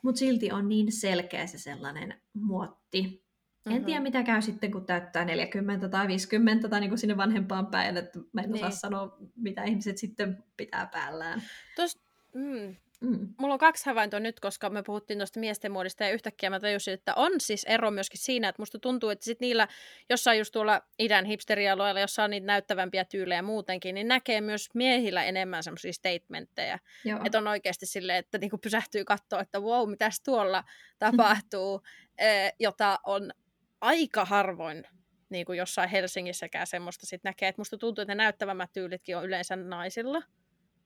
Mutta 0.03 0.19
silti 0.19 0.51
on 0.51 0.69
niin 0.69 0.91
selkeä 0.91 1.47
se 1.47 1.57
sellainen 1.57 2.21
muotti. 2.33 3.01
Mm-hmm. 3.01 3.77
En 3.77 3.85
tiedä, 3.85 3.99
mitä 3.99 4.23
käy 4.23 4.41
sitten, 4.41 4.71
kun 4.71 4.85
täyttää 4.85 5.25
40 5.25 5.89
tai 5.89 6.07
50 6.07 6.69
tai 6.69 6.79
niin 6.79 6.89
kuin 6.89 6.99
sinne 6.99 7.17
vanhempaan 7.17 7.67
päin, 7.67 7.97
että 7.97 8.19
mä 8.33 8.41
en 8.41 8.51
niin. 8.51 8.65
osaa 8.65 8.79
sanoa, 8.79 9.17
mitä 9.35 9.63
ihmiset 9.63 9.97
sitten 9.97 10.43
pitää 10.57 10.85
päällään. 10.85 11.43
Tuosta 11.75 12.01
mm, 12.33 12.75
Mm. 13.01 13.33
Mulla 13.37 13.53
on 13.53 13.59
kaksi 13.59 13.85
havaintoa 13.85 14.19
nyt, 14.19 14.39
koska 14.39 14.69
me 14.69 14.83
puhuttiin 14.83 15.19
tuosta 15.19 15.39
miesten 15.39 15.71
muodista 15.71 16.03
ja 16.03 16.11
yhtäkkiä 16.11 16.49
mä 16.49 16.59
tajusin, 16.59 16.93
että 16.93 17.13
on 17.15 17.31
siis 17.37 17.63
ero 17.63 17.91
myöskin 17.91 18.19
siinä, 18.19 18.49
että 18.49 18.61
musta 18.61 18.79
tuntuu, 18.79 19.09
että 19.09 19.25
sit 19.25 19.39
niillä 19.39 19.67
jossain 20.09 20.37
just 20.37 20.51
tuolla 20.51 20.81
idän 20.99 21.25
hipsterialueella, 21.25 21.99
jossa 21.99 22.23
on 22.23 22.29
niitä 22.29 22.47
näyttävämpiä 22.47 23.05
tyylejä 23.05 23.41
muutenkin, 23.41 23.95
niin 23.95 24.07
näkee 24.07 24.41
myös 24.41 24.69
miehillä 24.73 25.23
enemmän 25.23 25.63
semmoisia 25.63 25.93
statementteja. 25.93 26.79
Joo. 27.05 27.19
Että 27.25 27.37
on 27.37 27.47
oikeasti 27.47 27.85
silleen, 27.85 28.19
että 28.19 28.37
niinku 28.37 28.57
pysähtyy 28.57 29.05
katsoa, 29.05 29.41
että 29.41 29.59
wow, 29.59 29.89
mitäs 29.89 30.21
tuolla 30.23 30.63
tapahtuu, 30.99 31.81
jota 32.59 32.99
on 33.05 33.31
aika 33.81 34.25
harvoin 34.25 34.83
niin 35.29 35.45
kuin 35.45 35.57
jossain 35.57 35.89
Helsingissäkään 35.89 36.67
semmoista 36.67 37.05
sit 37.05 37.23
näkee. 37.23 37.49
Että 37.49 37.59
musta 37.59 37.77
tuntuu, 37.77 38.01
että 38.01 38.15
ne 38.15 38.23
näyttävämmät 38.23 38.73
tyylitkin 38.73 39.17
on 39.17 39.25
yleensä 39.25 39.55
naisilla. 39.55 40.21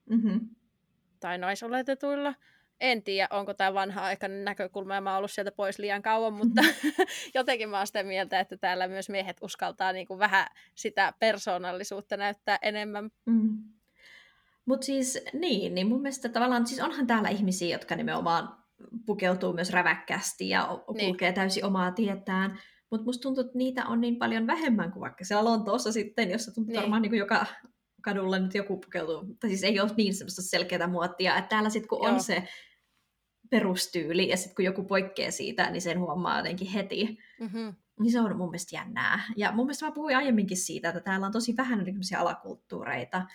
Mm-hmm 0.10 0.40
tai 1.26 1.38
naisoletetuilla. 1.38 2.34
En 2.80 3.04
tiedä, 3.04 3.28
onko 3.32 3.54
tämä 3.54 3.74
vanha-aikainen 3.74 4.46
näkökulma 4.46 4.96
ja 4.96 5.02
mä 5.02 5.10
oon 5.10 5.18
ollut 5.18 5.32
sieltä 5.32 5.52
pois 5.52 5.80
liian 5.80 6.02
kauan, 6.02 6.34
mutta 6.40 6.62
jotenkin 7.36 7.70
mä 7.70 7.78
oon 7.78 7.88
sitä 7.88 8.04
mieltä, 8.04 8.40
että 8.40 8.58
täällä 8.58 8.88
myös 8.88 9.10
miehet 9.10 9.38
uskaltaa 9.42 9.94
niin 9.94 10.08
kuin 10.08 10.20
vähän 10.20 10.48
sitä 10.76 11.14
persoonallisuutta 11.20 12.18
näyttää 12.18 12.60
enemmän. 12.62 13.10
Mm. 13.26 13.58
Mutta 14.66 14.86
siis 14.86 15.24
niin, 15.34 15.76
niin 15.76 15.88
mun 15.88 16.02
mielestä 16.02 16.30
tavallaan, 16.30 16.68
siis 16.68 16.82
onhan 16.82 17.08
täällä 17.08 17.30
ihmisiä, 17.30 17.76
jotka 17.76 17.96
nimenomaan 17.96 18.58
pukeutuu 19.06 19.54
myös 19.54 19.70
räväkkästi 19.70 20.50
ja 20.50 20.68
niin. 20.68 21.06
kulkee 21.06 21.30
niin. 21.30 21.36
täysin 21.36 21.66
omaa 21.66 21.92
tietään. 21.92 22.60
Mutta 22.90 23.06
musta 23.06 23.22
tuntuu, 23.22 23.44
että 23.44 23.58
niitä 23.58 23.86
on 23.86 24.02
niin 24.02 24.16
paljon 24.16 24.48
vähemmän 24.48 24.92
kuin 24.92 25.02
vaikka 25.02 25.26
siellä 25.26 25.44
Lontoossa 25.44 25.92
sitten, 25.92 26.32
jossa 26.32 26.54
tuntuu 26.54 26.72
niin. 26.72 26.82
varmaan 26.82 27.02
niin 27.02 27.12
kuin 27.12 27.20
joka 27.20 27.46
kadulla 28.06 28.40
nyt 28.40 28.56
joku 28.56 28.78
pukeutuu. 28.78 29.36
Tai 29.40 29.50
siis 29.50 29.64
ei 29.64 29.80
ole 29.80 29.92
niin 29.98 30.16
semmoista 30.16 30.42
selkeää 30.42 30.88
muottia, 30.88 31.38
että 31.38 31.50
täällä 31.50 31.70
sitten 31.70 31.90
kun 31.90 32.04
Joo. 32.04 32.14
on 32.14 32.24
se 32.24 32.44
perustyyli 33.50 34.30
ja 34.30 34.38
sitten 34.38 34.56
kun 34.56 34.66
joku 34.66 34.84
poikkeaa 34.84 35.32
siitä, 35.32 35.70
niin 35.70 35.82
sen 35.82 36.00
huomaa 36.00 36.38
jotenkin 36.38 36.68
heti. 36.68 37.18
Mm-hmm. 37.40 37.76
Niin 38.00 38.12
se 38.12 38.20
on 38.20 38.38
mun 38.38 38.50
mielestä 38.50 38.76
jännää. 38.76 39.24
Ja 39.38 39.52
mun 39.52 39.66
mielestä 39.66 39.86
mä 39.86 39.92
puhuin 39.92 40.18
aiemminkin 40.18 40.58
siitä, 40.58 40.90
että 40.90 41.02
täällä 41.02 41.26
on 41.26 41.32
tosi 41.32 41.58
vähän 41.58 41.84
niin 41.84 42.18
alakulttuureita, 42.18 43.26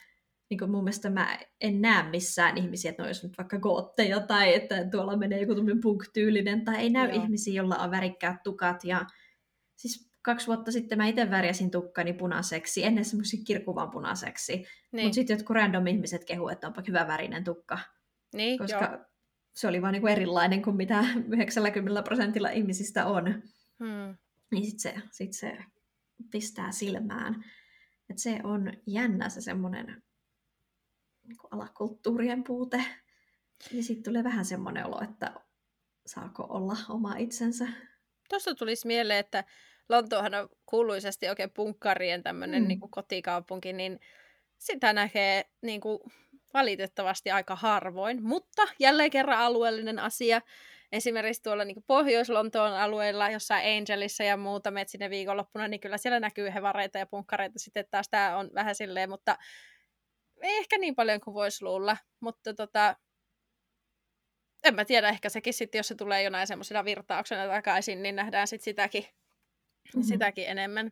niin 0.51 0.59
kuin 0.59 0.71
mun 0.71 0.85
mielestä 0.85 1.11
mä 1.11 1.39
en 1.61 1.83
näe 1.83 2.11
missään 2.11 2.59
ihmisiä, 2.59 2.91
että 2.91 3.03
ne 3.03 3.07
olisi 3.07 3.27
nyt 3.27 3.39
vaikka 3.39 3.59
gootteja 3.59 4.21
tai 4.21 4.55
että 4.55 4.91
tuolla 4.91 5.17
menee 5.17 5.41
joku 5.41 5.55
punk-tyylinen, 5.83 6.65
tai 6.65 6.77
ei 6.77 6.91
näy 6.91 7.09
Joo. 7.09 7.23
ihmisiä, 7.23 7.55
joilla 7.55 7.77
on 7.77 7.91
värikkäät 7.91 8.43
tukat. 8.43 8.85
Ja 8.85 9.07
siis 9.77 10.10
kaksi 10.23 10.47
vuotta 10.47 10.73
sitten 10.73 10.99
mä 10.99 11.07
itse 11.07 11.31
värjäsin 11.31 11.71
tukkani 11.71 12.13
punaiseksi, 12.13 12.85
ennen 12.85 13.05
semmoisen 13.05 13.45
kirkuvan 13.45 13.91
punaiseksi. 13.91 14.67
Niin. 14.93 15.07
Mutta 15.07 15.15
sitten 15.15 15.35
jotkut 15.35 15.57
random 15.57 15.87
ihmiset 15.87 16.25
kehu, 16.25 16.49
että 16.49 16.67
onpa 16.67 16.83
hyvä 16.89 17.07
värinen 17.07 17.45
tukka. 17.45 17.79
Niin, 18.35 18.59
koska 18.59 18.85
joo. 18.85 19.05
se 19.55 19.69
oli 19.69 19.83
vaan 19.83 19.93
niinku 19.93 20.07
erilainen 20.07 20.63
kuin 20.63 20.77
mitä 20.77 21.05
90 21.33 22.03
prosentilla 22.03 22.51
ihmisistä 22.51 23.07
on. 23.07 23.43
Hmm. 23.79 24.17
Niin 24.51 24.71
sitten 24.71 24.93
se, 24.93 25.09
sit 25.11 25.33
se 25.33 25.59
pistää 26.31 26.73
silmään. 26.73 27.45
Et 28.11 28.19
se 28.19 28.41
on 28.45 28.73
jännä 28.87 29.29
se 29.29 29.41
semmoinen 29.41 30.03
niin 31.23 31.37
alakulttuurien 31.51 32.45
puute. 32.45 32.85
Ja 33.73 33.83
sitten 33.83 34.03
tulee 34.03 34.25
vähän 34.25 34.45
semmoinen 34.45 34.87
olo, 34.87 35.01
että 35.03 35.35
saako 36.07 36.47
olla 36.49 36.77
oma 36.89 37.17
itsensä. 37.17 37.69
Tuosta 38.29 38.55
tulisi 38.55 38.87
mieleen, 38.87 39.19
että 39.19 39.45
Lontoohan 39.91 40.35
on 40.35 40.49
kuuluisesti 40.67 41.29
oikein 41.29 41.51
punkkarien 41.51 42.23
tämmöinen 42.23 42.63
mm. 42.63 42.69
niin 42.69 42.81
kotikaupunki, 42.91 43.73
niin 43.73 44.01
sitä 44.59 44.93
näkee 44.93 45.45
niin 45.63 45.81
kuin, 45.81 46.01
valitettavasti 46.55 47.31
aika 47.31 47.57
harvoin, 47.57 48.23
mutta 48.23 48.63
jälleen 48.79 49.11
kerran 49.11 49.39
alueellinen 49.39 49.99
asia. 49.99 50.41
Esimerkiksi 50.93 51.43
tuolla 51.43 51.65
niin 51.65 51.85
Pohjois-Lontoon 51.87 52.73
alueella, 52.73 53.31
jossain 53.31 53.79
Angelissa 53.79 54.25
ja 54.25 54.37
muuta 54.37 54.71
met 54.71 54.89
sinne 54.89 55.11
viikonloppuna, 55.11 55.69
niin 55.69 55.81
kyllä 55.81 55.99
siellä 55.99 56.21
näkyy 56.21 56.55
hevareita 56.55 56.99
ja 56.99 57.07
punkkareita. 57.07 57.59
Sitten 57.59 57.85
taas 57.91 58.09
tämä 58.09 58.37
on 58.37 58.51
vähän 58.55 58.75
silleen, 58.75 59.11
mutta 59.11 59.37
ei 60.43 60.57
ehkä 60.57 60.79
niin 60.79 60.95
paljon 60.95 61.21
kuin 61.21 61.35
voisi 61.35 61.65
luulla, 61.65 61.97
mutta 62.21 62.55
tota, 62.55 62.97
en 64.65 64.75
mä 64.75 64.85
tiedä, 64.85 65.09
ehkä 65.09 65.29
sekin 65.29 65.55
sitten, 65.55 65.79
jos 65.79 65.89
se 65.89 65.95
tulee 65.95 66.23
jonain 66.23 66.47
semmoisena 66.47 66.85
virtauksena 66.85 67.47
takaisin, 67.47 68.03
niin 68.03 68.17
nähdään 68.17 68.47
sitten 68.49 68.65
sitäkin, 68.65 69.05
mm-hmm. 69.95 70.09
sitäkin 70.09 70.49
enemmän. 70.49 70.91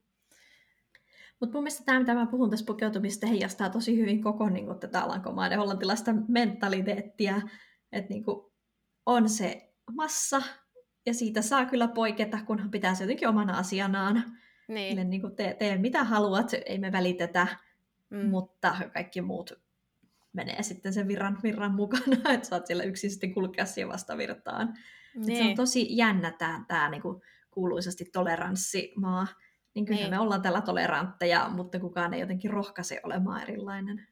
Mutta 1.41 1.53
mun 1.53 1.63
mielestä 1.63 1.85
tämä, 1.85 1.99
mitä 1.99 2.15
mä 2.15 2.27
puhun 2.27 2.51
tässä 2.51 2.67
pukeutumista, 2.67 3.27
heijastaa 3.27 3.71
tosi 3.71 3.97
hyvin 3.97 4.23
koko 4.23 4.49
niin 4.49 4.67
kuin, 4.67 4.79
tätä 4.79 5.01
alankomaiden 5.01 5.59
hollantilaista 5.59 6.15
mentaliteettia, 6.29 7.43
että 7.93 8.15
niin 8.15 8.25
on 9.07 9.29
se 9.29 9.73
massa, 9.95 10.43
ja 11.07 11.15
siitä 11.15 11.43
saa 11.43 11.67
kyllä 11.67 11.89
poiketa, 11.89 12.39
kunhan 12.47 12.71
pitää 12.71 12.95
se 12.95 13.05
jotenkin 13.05 13.29
omana 13.29 13.59
asianaan. 13.59 14.25
Niin. 14.69 14.99
Eli, 14.99 15.05
niin 15.05 15.21
kuin, 15.21 15.37
tee, 15.37 15.55
tee 15.55 15.79
mitä 15.79 16.05
haluat, 16.05 16.51
ei 16.67 16.79
me 16.79 16.93
välitetä, 16.93 17.47
mm. 18.11 18.27
mutta 18.27 18.77
kaikki 18.93 19.23
muut 19.23 19.53
menee 20.33 20.63
sitten 20.63 20.93
sen 20.93 21.09
virran, 21.09 21.39
virran 21.43 21.75
mukana, 21.75 22.31
että 22.35 22.49
saat 22.49 22.67
siellä 22.67 22.85
yksin 22.85 23.11
sitten 23.11 23.35
kulkea 23.35 23.67
siihen 23.67 23.89
vastavirtaan. 23.89 24.75
Niin. 25.15 25.39
Se 25.39 25.51
on 25.51 25.55
tosi 25.55 25.97
jännä 25.97 26.31
tämä, 26.31 26.65
tämä 26.69 26.91
niin 26.91 27.03
kuin 27.03 27.23
kuuluisasti 27.59 28.05
toleranssimaa. 28.05 29.27
Niin 29.75 29.87
kyllä 29.87 30.01
niin. 30.01 30.11
me 30.11 30.19
ollaan 30.19 30.43
tällä 30.43 30.61
tolerantteja, 30.61 31.49
mutta 31.49 31.81
kukaan 31.81 32.15
ei 32.15 32.21
jotenkin 32.21 32.51
rohkaise 32.51 33.01
olemaan 33.03 33.43
erilainen. 33.43 34.07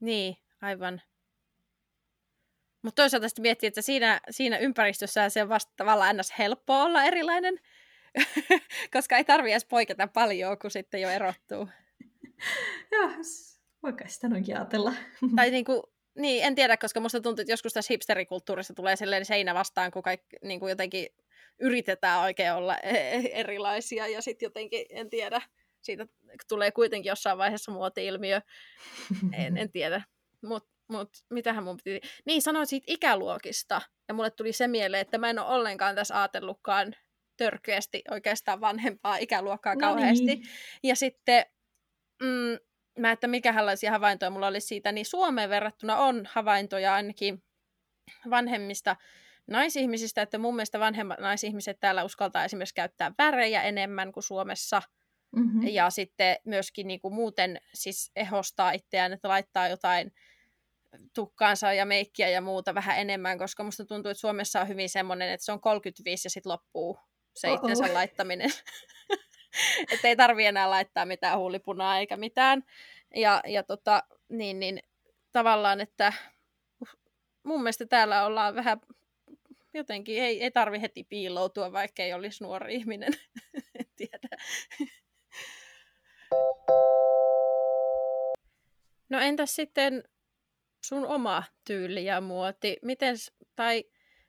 Niin, 0.00 0.36
aivan. 0.62 1.02
Mutta 2.82 3.02
toisaalta 3.02 3.28
sitten 3.28 3.42
miettii, 3.42 3.66
että 3.66 3.82
siinä, 3.82 4.20
siinä 4.30 4.58
ympäristössä 4.58 5.28
se 5.28 5.42
on 5.42 5.48
vasta 5.48 5.72
tavallaan 5.76 6.10
ennäs 6.10 6.34
helppoa 6.38 6.82
olla 6.82 7.04
erilainen, 7.04 7.60
koska 8.94 9.16
ei 9.16 9.24
tarvitse 9.24 9.52
edes 9.52 9.64
poiketa 9.64 10.06
paljon, 10.06 10.58
kun 10.58 10.70
sitten 10.70 11.00
jo 11.00 11.08
erottuu. 11.08 11.68
Joo, 12.92 13.10
voiko 13.82 14.04
sitä 14.06 14.28
noinkin 14.28 14.56
ajatella. 14.56 14.92
tai 15.36 15.50
niinku, 15.50 15.82
niin, 16.14 16.44
en 16.44 16.54
tiedä, 16.54 16.76
koska 16.76 17.00
musta 17.00 17.20
tuntuu, 17.20 17.42
että 17.42 17.52
joskus 17.52 17.72
tässä 17.72 17.92
hipsterikulttuurissa 17.92 18.74
tulee 18.74 18.96
sellainen 18.96 19.26
seinä 19.26 19.54
vastaan, 19.54 19.90
kun 19.90 20.02
kaikki 20.02 20.36
niin 20.44 20.60
kuin 20.60 20.70
jotenkin 20.70 21.08
yritetään 21.60 22.20
oikein 22.20 22.52
olla 22.52 22.76
e-, 22.76 22.90
e-, 22.90 23.30
erilaisia 23.32 24.06
ja 24.06 24.22
sitten 24.22 24.46
jotenkin, 24.46 24.86
en 24.90 25.10
tiedä, 25.10 25.42
siitä 25.80 26.06
tulee 26.48 26.70
kuitenkin 26.70 27.10
jossain 27.10 27.38
vaiheessa 27.38 27.72
muoti-ilmiö. 27.72 28.40
En, 29.32 29.56
en 29.56 29.72
tiedä. 29.72 30.02
Mutta 30.42 30.76
mut, 30.88 31.10
mitähän 31.30 31.64
mun 31.64 31.76
piti... 31.84 32.00
Niin, 32.24 32.42
sanoin 32.42 32.66
siitä 32.66 32.84
ikäluokista. 32.88 33.82
Ja 34.08 34.14
mulle 34.14 34.30
tuli 34.30 34.52
se 34.52 34.68
mieleen, 34.68 35.00
että 35.00 35.18
mä 35.18 35.30
en 35.30 35.38
ole 35.38 35.54
ollenkaan 35.54 35.94
tässä 35.94 36.20
ajatellutkaan 36.20 36.96
törkeästi 37.36 38.02
oikeastaan 38.10 38.60
vanhempaa 38.60 39.16
ikäluokkaa 39.16 39.74
no 39.74 39.80
kauheasti. 39.80 40.26
Niin. 40.26 40.42
Ja 40.82 40.96
sitten 40.96 41.46
mm, 42.22 42.58
mä, 42.98 43.12
että 43.12 43.26
mikähänlaisia 43.26 43.90
havaintoja 43.90 44.30
mulla 44.30 44.46
olisi 44.46 44.66
siitä, 44.66 44.92
niin 44.92 45.06
Suomeen 45.06 45.50
verrattuna 45.50 45.96
on 45.96 46.28
havaintoja 46.30 46.94
ainakin 46.94 47.42
vanhemmista 48.30 48.96
naisihmisistä, 49.46 50.22
että 50.22 50.38
mun 50.38 50.56
mielestä 50.56 50.80
vanhemmat 50.80 51.18
naisihmiset 51.18 51.80
täällä 51.80 52.04
uskaltaa 52.04 52.44
esimerkiksi 52.44 52.74
käyttää 52.74 53.12
värejä 53.18 53.62
enemmän 53.62 54.12
kuin 54.12 54.24
Suomessa. 54.24 54.82
Mm-hmm. 55.36 55.66
Ja 55.66 55.90
sitten 55.90 56.36
myöskin 56.44 56.86
niin 56.86 57.00
kuin 57.00 57.14
muuten 57.14 57.60
siis 57.74 58.10
ehostaa 58.16 58.72
itseään, 58.72 59.12
että 59.12 59.28
laittaa 59.28 59.68
jotain 59.68 60.12
tukkaansa 61.14 61.72
ja 61.72 61.86
meikkiä 61.86 62.28
ja 62.28 62.40
muuta 62.40 62.74
vähän 62.74 62.98
enemmän, 62.98 63.38
koska 63.38 63.64
musta 63.64 63.84
tuntuu, 63.84 64.10
että 64.10 64.20
Suomessa 64.20 64.60
on 64.60 64.68
hyvin 64.68 64.88
semmoinen, 64.88 65.30
että 65.30 65.44
se 65.44 65.52
on 65.52 65.60
35 65.60 66.26
ja 66.26 66.30
sitten 66.30 66.52
loppuu 66.52 66.98
se 67.34 67.52
itsensä 67.52 67.94
laittaminen. 67.94 68.50
että 69.92 70.08
ei 70.08 70.16
tarvi 70.16 70.46
enää 70.46 70.70
laittaa 70.70 71.06
mitään 71.06 71.38
huulipunaa 71.38 71.98
eikä 71.98 72.16
mitään. 72.16 72.62
Ja, 73.14 73.40
ja 73.46 73.62
tota, 73.62 74.02
niin, 74.28 74.60
niin, 74.60 74.82
tavallaan, 75.32 75.80
että 75.80 76.12
mun 77.42 77.62
mielestä 77.62 77.86
täällä 77.86 78.26
ollaan 78.26 78.54
vähän 78.54 78.80
jotenkin, 79.76 80.22
ei, 80.22 80.42
ei 80.42 80.50
tarvi 80.50 80.80
heti 80.80 81.04
piiloutua, 81.04 81.72
vaikka 81.72 82.02
ei 82.02 82.12
olisi 82.12 82.44
nuori 82.44 82.74
ihminen. 82.74 83.12
en 83.78 83.86
tiedä. 83.96 84.28
No 89.08 89.20
entäs 89.20 89.56
sitten 89.56 90.04
sun 90.84 91.06
oma 91.06 91.42
tyyli 91.66 92.04
ja 92.04 92.20
muoti? 92.20 92.76
Miten, 92.82 93.16
tai 93.56 93.84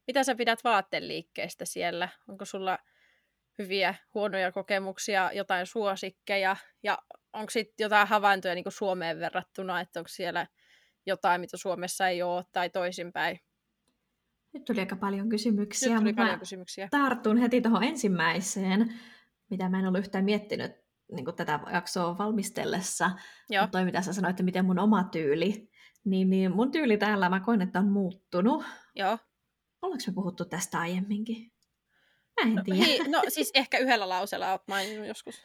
mitä 0.07 0.23
sä 0.23 0.35
pidät 0.35 0.63
vaatteliikkeestä 0.63 1.65
siellä? 1.65 2.09
Onko 2.29 2.45
sulla 2.45 2.79
hyviä, 3.57 3.95
huonoja 4.13 4.51
kokemuksia, 4.51 5.31
jotain 5.33 5.65
suosikkeja, 5.65 6.55
ja 6.83 6.97
onko 7.33 7.49
sitten 7.49 7.83
jotain 7.83 8.07
havaintoja 8.07 8.55
niin 8.55 8.65
Suomeen 8.69 9.19
verrattuna, 9.19 9.81
että 9.81 9.99
onko 9.99 10.07
siellä 10.07 10.47
jotain, 11.05 11.41
mitä 11.41 11.57
Suomessa 11.57 12.07
ei 12.07 12.23
ole, 12.23 12.43
tai 12.51 12.69
toisinpäin? 12.69 13.39
Nyt 14.57 14.65
tuli 14.65 14.79
aika 14.79 14.95
paljon 14.95 15.29
kysymyksiä, 15.29 15.89
Nyt 15.89 15.99
tuli 15.99 16.13
paljon 16.13 16.39
kysymyksiä. 16.39 16.87
tartun 16.91 17.37
heti 17.37 17.61
tuohon 17.61 17.83
ensimmäiseen, 17.83 18.93
mitä 19.49 19.69
mä 19.69 19.79
en 19.79 19.87
ollut 19.87 19.99
yhtään 19.99 20.25
miettinyt 20.25 20.71
niin 21.11 21.25
tätä 21.35 21.59
jaksoa 21.73 22.17
valmistellessa. 22.17 23.11
Joo. 23.49 23.63
Mutta 23.63 23.77
toi, 23.77 23.85
mitä 23.85 24.01
sä 24.01 24.13
sanoit, 24.13 24.29
että 24.29 24.43
miten 24.43 24.65
mun 24.65 24.79
oma 24.79 25.03
tyyli, 25.03 25.69
niin, 26.05 26.29
niin 26.29 26.55
mun 26.55 26.71
tyyli 26.71 26.97
täällä 26.97 27.29
mä 27.29 27.39
koen, 27.39 27.61
että 27.61 27.79
on 27.79 27.91
muuttunut. 27.91 28.63
Joo. 28.95 29.17
Ollaanko 29.81 30.03
me 30.07 30.13
puhuttu 30.13 30.45
tästä 30.45 30.79
aiemminkin? 30.79 31.51
Mä 32.43 32.49
en 32.49 32.55
no, 32.55 32.63
tiedä. 32.63 32.85
Hei, 32.85 32.99
no 33.07 33.21
siis 33.27 33.51
ehkä 33.53 33.77
yhdellä 33.77 34.09
lauseella 34.09 34.51
olet 34.51 34.67
maininnut 34.67 35.07
joskus. 35.07 35.41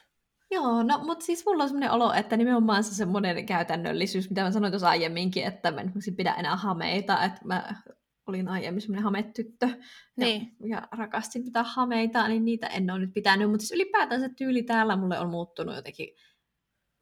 Joo, 0.50 0.82
no 0.82 0.98
mutta 0.98 1.24
siis 1.24 1.46
mulla 1.46 1.62
on 1.62 1.68
semmoinen 1.68 1.90
olo, 1.90 2.12
että 2.12 2.36
nimenomaan 2.36 2.84
se 2.84 2.94
semmoinen 2.94 3.46
käytännöllisyys, 3.46 4.30
mitä 4.30 4.42
mä 4.42 4.50
sanoin 4.50 4.72
tuossa 4.72 4.88
aiemminkin, 4.88 5.44
että 5.44 5.70
mä 5.70 5.80
en 5.80 5.92
pidä 6.16 6.32
enää 6.32 6.56
hameita, 6.56 7.24
että 7.24 7.40
mä 7.44 7.74
olin 8.26 8.48
aiemmin 8.48 8.80
semmoinen 8.80 9.04
hametyttö 9.04 9.68
niin. 10.16 10.56
ja, 10.60 10.76
ja 10.76 10.88
rakastin 10.92 11.44
pitää 11.44 11.62
hameita, 11.62 12.28
niin 12.28 12.44
niitä 12.44 12.66
en 12.66 12.90
ole 12.90 12.98
nyt 12.98 13.14
pitänyt, 13.14 13.50
mutta 13.50 13.66
siis 13.66 13.72
ylipäätään 13.72 14.20
se 14.20 14.28
tyyli 14.28 14.62
täällä 14.62 14.96
mulle 14.96 15.18
on 15.18 15.30
muuttunut 15.30 15.76
jotenkin 15.76 16.08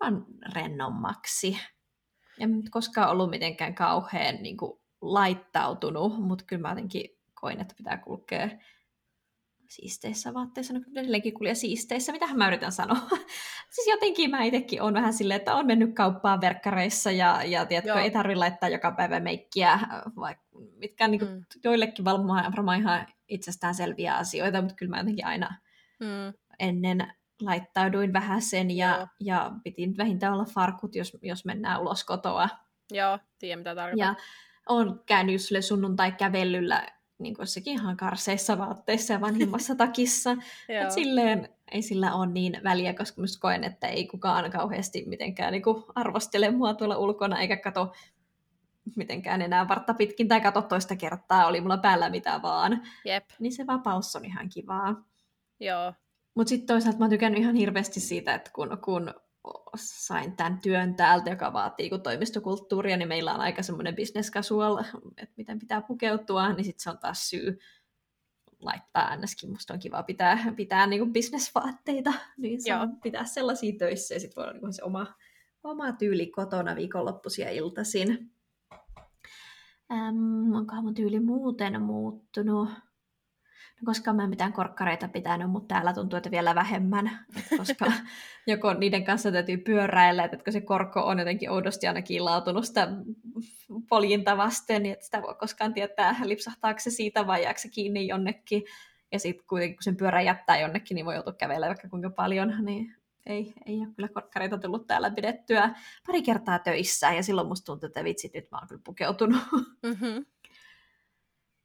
vaan 0.01 0.27
rennommaksi. 0.55 1.59
En 2.41 2.53
nyt 2.53 2.71
koskaan 2.71 3.11
ollut 3.11 3.31
mitenkään 3.31 3.75
kauhean 3.75 4.35
niin 4.43 4.57
kuin, 4.57 4.81
laittautunut, 5.03 6.19
mutta 6.19 6.45
kyllä 6.45 6.63
mä 6.63 6.69
jotenkin 6.69 7.11
koin, 7.35 7.61
että 7.61 7.75
pitää 7.77 7.99
kulkea 7.99 8.51
siisteissä 9.71 10.35
vaatteissa, 10.35 10.75
no 10.75 10.81
edelleenkin 10.93 11.35
kulje 11.35 11.55
siisteissä, 11.55 12.13
mitä 12.13 12.35
mä 12.35 12.49
yritän 12.49 12.73
sanoa. 12.73 12.99
siis 13.75 13.87
jotenkin 13.91 14.31
mä 14.31 14.43
itsekin 14.43 14.83
on 14.83 14.95
vähän 14.95 15.13
silleen, 15.13 15.37
että 15.37 15.55
on 15.55 15.67
mennyt 15.67 15.95
kauppaan 15.95 16.41
verkkareissa 16.41 17.11
ja, 17.11 17.45
ja 17.45 17.67
tiedätkö, 17.67 17.91
Joo. 17.91 17.99
ei 17.99 18.11
tarvitse 18.11 18.39
laittaa 18.39 18.69
joka 18.69 18.93
päivä 18.93 19.21
meikkiä, 19.21 19.81
vaikka 20.17 20.45
mitkä 20.77 21.05
on 21.05 21.11
niin 21.11 21.19
kuin, 21.19 21.31
mm. 21.31 21.45
joillekin 21.65 22.05
varmaan 22.05 22.81
ihan 22.81 23.07
itsestäänselviä 23.29 24.15
asioita, 24.15 24.61
mutta 24.61 24.75
kyllä 24.75 24.91
mä 24.91 24.99
jotenkin 24.99 25.27
aina 25.27 25.55
mm. 26.01 26.35
ennen 26.59 27.13
laittauduin 27.43 28.13
vähän 28.13 28.43
sen 28.43 28.71
ja, 28.71 28.97
Joo. 28.97 29.07
ja 29.21 29.53
piti 29.65 29.87
nyt 29.87 29.99
vähintään 29.99 30.33
olla 30.33 30.45
farkut, 30.45 30.95
jos, 30.95 31.17
jos 31.23 31.45
mennään 31.45 31.81
ulos 31.81 32.05
kotoa. 32.05 32.49
Joo, 32.93 33.19
tiedän 33.39 33.59
mitä 33.59 33.75
tarkoittaa. 33.75 34.09
Ja 34.09 34.15
on 34.69 35.03
käynyt 35.07 35.33
just 35.33 35.51
sunnuntai 35.61 36.13
kävelyllä 36.13 36.87
niin 37.21 37.35
kuin 37.35 37.47
sekin 37.47 37.73
ihan 37.73 37.97
karseissa 37.97 38.59
vaatteissa 38.59 39.13
ja 39.13 39.21
vanhimmassa 39.21 39.75
takissa. 39.85 40.37
Et 40.69 40.91
silleen 40.91 41.49
ei 41.73 41.83
sillä 41.83 42.15
ole 42.15 42.27
niin 42.27 42.61
väliä, 42.65 42.95
koska 42.95 43.21
myös 43.21 43.39
koen, 43.39 43.65
että 43.65 43.87
ei 43.87 44.07
kukaan 44.07 44.51
kauheasti 44.51 45.05
mitenkään 45.07 45.53
niin 45.53 45.63
kuin 45.63 45.85
arvostele 45.95 46.51
mua 46.51 46.75
tuolla 46.75 46.99
ulkona, 46.99 47.41
eikä 47.41 47.57
kato 47.57 47.93
mitenkään 48.97 49.43
enää 49.43 49.69
vartta 49.69 49.95
pitkin 49.95 50.29
tai 50.29 50.41
kato 50.41 50.63
toista 50.63 50.97
kertaa, 50.97 51.47
oli 51.47 51.61
mulla 51.61 51.79
päällä 51.79 52.11
mitä 52.11 52.41
vaan. 52.43 52.83
Jep. 53.05 53.25
Niin 53.39 53.53
se 53.53 53.67
vapaus 53.67 54.17
on 54.17 54.25
ihan 54.25 54.49
kivaa. 54.49 55.05
Joo. 55.61 55.93
Mutta 56.35 56.49
sitten 56.49 56.67
toisaalta 56.67 56.99
mä 56.99 57.05
oon 57.05 57.11
tykännyt 57.11 57.41
ihan 57.41 57.55
hirveästi 57.55 58.01
siitä, 58.01 58.35
että 58.35 58.51
kun, 58.55 58.79
kun 58.85 59.15
sain 59.77 60.37
tämän 60.37 60.61
työn 60.61 60.95
täältä, 60.95 61.31
joka 61.31 61.53
vaatii 61.53 61.91
kun 61.91 62.03
toimistokulttuuria, 62.03 62.97
niin 62.97 63.09
meillä 63.09 63.35
on 63.35 63.41
aika 63.41 63.63
semmoinen 63.63 63.97
business 63.97 64.31
casual, 64.31 64.85
että 65.17 65.35
miten 65.37 65.59
pitää 65.59 65.81
pukeutua, 65.81 66.53
niin 66.53 66.65
sitten 66.65 66.83
se 66.83 66.91
on 66.91 66.99
taas 66.99 67.31
syy 67.31 67.59
laittaa 68.61 69.09
ainakin. 69.09 69.51
Musta 69.51 69.75
on 69.75 69.81
kiva 69.81 70.03
pitää, 70.03 70.39
pitää 70.57 70.87
niin 70.87 71.13
bisnesvaatteita, 71.13 72.13
niin 72.37 72.63
saa 72.63 72.85
Joo. 72.85 72.89
pitää 73.03 73.25
sellaisia 73.25 73.73
töissä 73.79 74.15
ja 74.15 74.21
sitten 74.21 74.43
voi 74.43 74.51
olla 74.51 74.61
niin 74.61 74.73
se 74.73 74.85
oma, 74.85 75.07
oma 75.65 75.93
tyyli 75.93 76.27
kotona 76.27 76.77
viikonloppuisia 76.77 77.51
iltaisin. 77.51 78.33
Ähm, 79.93 80.55
onkohan 80.57 80.85
mun 80.85 80.95
tyyli 80.95 81.21
muuten 81.21 81.83
muuttunut? 81.83 82.69
No, 83.81 83.85
koska 83.85 84.13
mä 84.13 84.25
en 84.25 84.31
mitään 84.31 84.53
korkkareita 84.53 85.09
pitänyt, 85.09 85.51
mutta 85.51 85.75
täällä 85.75 85.93
tuntuu, 85.93 86.17
että 86.17 86.31
vielä 86.31 86.55
vähemmän, 86.55 87.11
koska 87.57 87.93
joko 88.47 88.75
niiden 88.75 89.05
kanssa 89.05 89.33
täytyy 89.33 89.57
pyöräillä, 89.57 90.25
että 90.25 90.51
se 90.51 90.61
korko 90.61 91.01
on 91.01 91.19
jotenkin 91.19 91.51
oudosti 91.51 91.87
aina 91.87 92.03
kiilautunut 92.03 92.65
sitä 92.65 92.89
poljinta 93.89 94.37
vasten, 94.37 94.83
niin 94.83 94.93
että 94.93 95.05
sitä 95.05 95.23
voi 95.23 95.35
koskaan 95.35 95.75
tietää, 95.75 96.17
lipsahtaako 96.25 96.81
se 96.81 96.91
siitä 96.91 97.27
vai 97.27 97.43
jääkö 97.43 97.61
se 97.61 97.69
kiinni 97.69 98.09
jonnekin. 98.09 98.63
Ja 99.13 99.19
sitten 99.19 99.47
kuitenkin 99.47 99.77
kun 99.77 99.83
sen 99.83 99.97
pyörä 99.97 100.23
jättää 100.23 100.61
jonnekin, 100.61 100.95
niin 100.95 101.07
voi 101.07 101.15
joutua 101.15 101.33
kävelemään 101.33 101.71
vaikka 101.71 101.89
kuinka 101.89 102.11
paljon, 102.11 102.55
niin 102.65 102.95
ei, 103.27 103.53
ei 103.67 103.79
ole 103.79 103.89
kyllä 103.97 104.09
korkkareita 104.09 104.59
tullut 104.59 104.87
täällä 104.87 105.11
pidettyä 105.11 105.75
pari 106.07 106.23
kertaa 106.23 106.59
töissä, 106.59 107.13
ja 107.13 107.23
silloin 107.23 107.49
musta 107.49 107.67
tuntuu, 107.67 107.87
että 107.87 108.05
vitsit, 108.05 108.35
nyt 108.35 108.51
mä 108.51 108.59
oon 108.59 108.69
kyllä 108.69 108.81
pukeutunut. 108.85 109.43
Mm-hmm. 109.83 110.25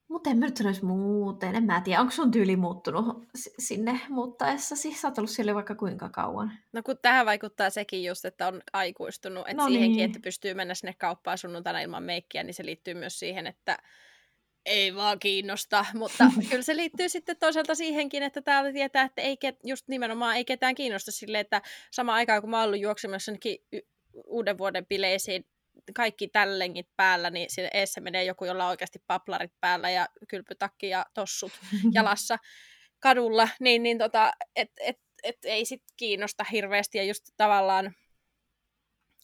Mutta 0.08 0.30
en 0.30 0.38
mä 0.38 0.46
nyt 0.46 0.58
sanoisi 0.58 0.86
muuten, 0.86 1.56
en 1.56 1.64
mä 1.64 1.82
tiedä, 1.82 2.02
onko 2.02 2.12
sun 2.12 2.32
tyyli 2.32 2.56
muuttunut 2.56 3.28
sinne 3.60 4.02
muuttaessasi? 4.10 4.94
Sä 4.94 5.08
oot 5.08 5.18
ollut 5.18 5.32
siellä 5.32 5.56
vaikka 5.56 5.76
kuinka 5.76 6.10
kauan? 6.10 6.52
No 6.74 6.84
kun 6.84 6.98
tähän 7.02 7.26
vaikuttaa 7.26 7.70
sekin 7.70 8.04
just, 8.04 8.26
että 8.26 8.48
on 8.48 8.62
aikuistunut, 8.74 9.48
että 9.48 9.64
no 9.64 9.68
siihenkin, 9.68 9.98
niin. 9.98 10.06
että 10.06 10.20
pystyy 10.20 10.54
mennä 10.54 10.76
sinne 10.76 10.94
kauppaan 10.98 11.38
sunnuntaina 11.38 11.80
ilman 11.80 12.04
meikkiä, 12.04 12.44
niin 12.44 12.54
se 12.54 12.66
liittyy 12.66 12.94
myös 12.94 13.20
siihen, 13.20 13.48
että 13.48 13.78
ei 14.66 14.96
vaan 14.96 15.20
kiinnosta, 15.20 15.86
mutta 15.94 16.32
kyllä 16.50 16.64
se 16.64 16.76
liittyy 16.76 17.10
sitten 17.10 17.38
toisaalta 17.40 17.76
siihenkin, 17.76 18.24
että 18.24 18.42
täällä 18.42 18.72
tietää, 18.72 19.04
että 19.04 19.22
ei 19.22 19.38
just 19.64 19.88
nimenomaan 19.88 20.36
ei 20.36 20.46
ketään 20.46 20.76
kiinnosta 20.76 21.12
sille, 21.12 21.40
että 21.40 21.62
sama 21.92 22.14
aikaan 22.14 22.42
kun 22.42 22.50
mä 22.50 22.58
oon 22.60 22.68
ollut 22.68 22.82
juoksemassa 22.82 23.32
uuden 24.28 24.58
vuoden 24.58 24.86
bileisiin 24.86 25.46
kaikki 25.94 26.28
tällengit 26.28 26.88
päällä, 26.98 27.30
niin 27.30 27.50
sinne 27.50 27.70
eessä 27.74 28.02
menee 28.02 28.24
joku, 28.24 28.46
jolla 28.46 28.64
on 28.64 28.70
oikeasti 28.70 29.00
paplarit 29.08 29.52
päällä 29.62 29.90
ja 29.90 30.08
kylpytakki 30.30 30.90
ja 30.90 31.06
tossut 31.14 31.52
jalassa 31.96 32.38
kadulla, 33.00 33.50
niin, 33.60 33.84
niin 33.84 33.98
tota, 33.98 34.32
et, 34.56 34.72
et, 34.82 34.98
et 35.24 35.38
ei 35.44 35.66
sit 35.66 35.84
kiinnosta 35.98 36.44
hirveästi 36.52 36.98
ja 36.98 37.04
just 37.04 37.24
tavallaan 37.38 37.96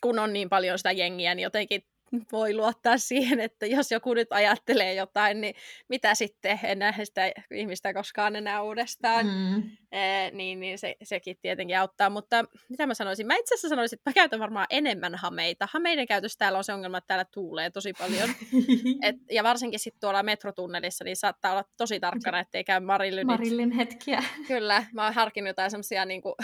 kun 0.01 0.19
on 0.19 0.33
niin 0.33 0.49
paljon 0.49 0.79
sitä 0.79 0.91
jengiä, 0.91 1.35
niin 1.35 1.43
jotenkin 1.43 1.83
voi 2.31 2.53
luottaa 2.53 2.97
siihen, 2.97 3.39
että 3.39 3.65
jos 3.65 3.91
joku 3.91 4.13
nyt 4.13 4.27
ajattelee 4.31 4.93
jotain, 4.93 5.41
niin 5.41 5.55
mitä 5.89 6.15
sitten, 6.15 6.59
en 6.63 6.79
näe 6.79 7.05
sitä 7.05 7.31
ihmistä 7.51 7.93
koskaan 7.93 8.35
enää 8.35 8.61
uudestaan, 8.61 9.25
mm. 9.25 9.63
ee, 9.91 10.31
niin, 10.31 10.59
niin 10.59 10.79
se, 10.79 10.95
sekin 11.03 11.37
tietenkin 11.41 11.79
auttaa. 11.79 12.09
Mutta 12.09 12.45
mitä 12.69 12.85
mä 12.87 12.93
sanoisin? 12.93 13.27
Mä 13.27 13.35
itse 13.35 13.53
asiassa 13.53 13.69
sanoisin, 13.69 13.99
että 13.99 14.09
mä 14.09 14.13
käytän 14.13 14.39
varmaan 14.39 14.67
enemmän 14.69 15.15
hameita. 15.15 15.67
Hameiden 15.71 16.07
käytössä 16.07 16.37
täällä 16.37 16.57
on 16.57 16.63
se 16.63 16.73
ongelma, 16.73 16.97
että 16.97 17.07
täällä 17.07 17.25
tuulee 17.33 17.69
tosi 17.69 17.93
paljon. 17.93 18.29
Et, 19.07 19.15
ja 19.31 19.43
varsinkin 19.43 19.79
sitten 19.79 20.01
tuolla 20.01 20.23
metrotunnelissa, 20.23 21.03
niin 21.03 21.15
saattaa 21.15 21.51
olla 21.51 21.63
tosi 21.77 21.99
tarkkana, 21.99 22.39
ettei 22.39 22.63
käy 22.63 22.79
Marillynit. 22.79 23.27
Marillin 23.27 23.71
hetkiä. 23.71 24.23
Kyllä, 24.47 24.85
mä 24.93 25.03
oon 25.03 25.13
harkinnut 25.13 25.49
jotain 25.49 25.71
semmoisia 25.71 26.05
niin 26.05 26.21
kuin, 26.21 26.35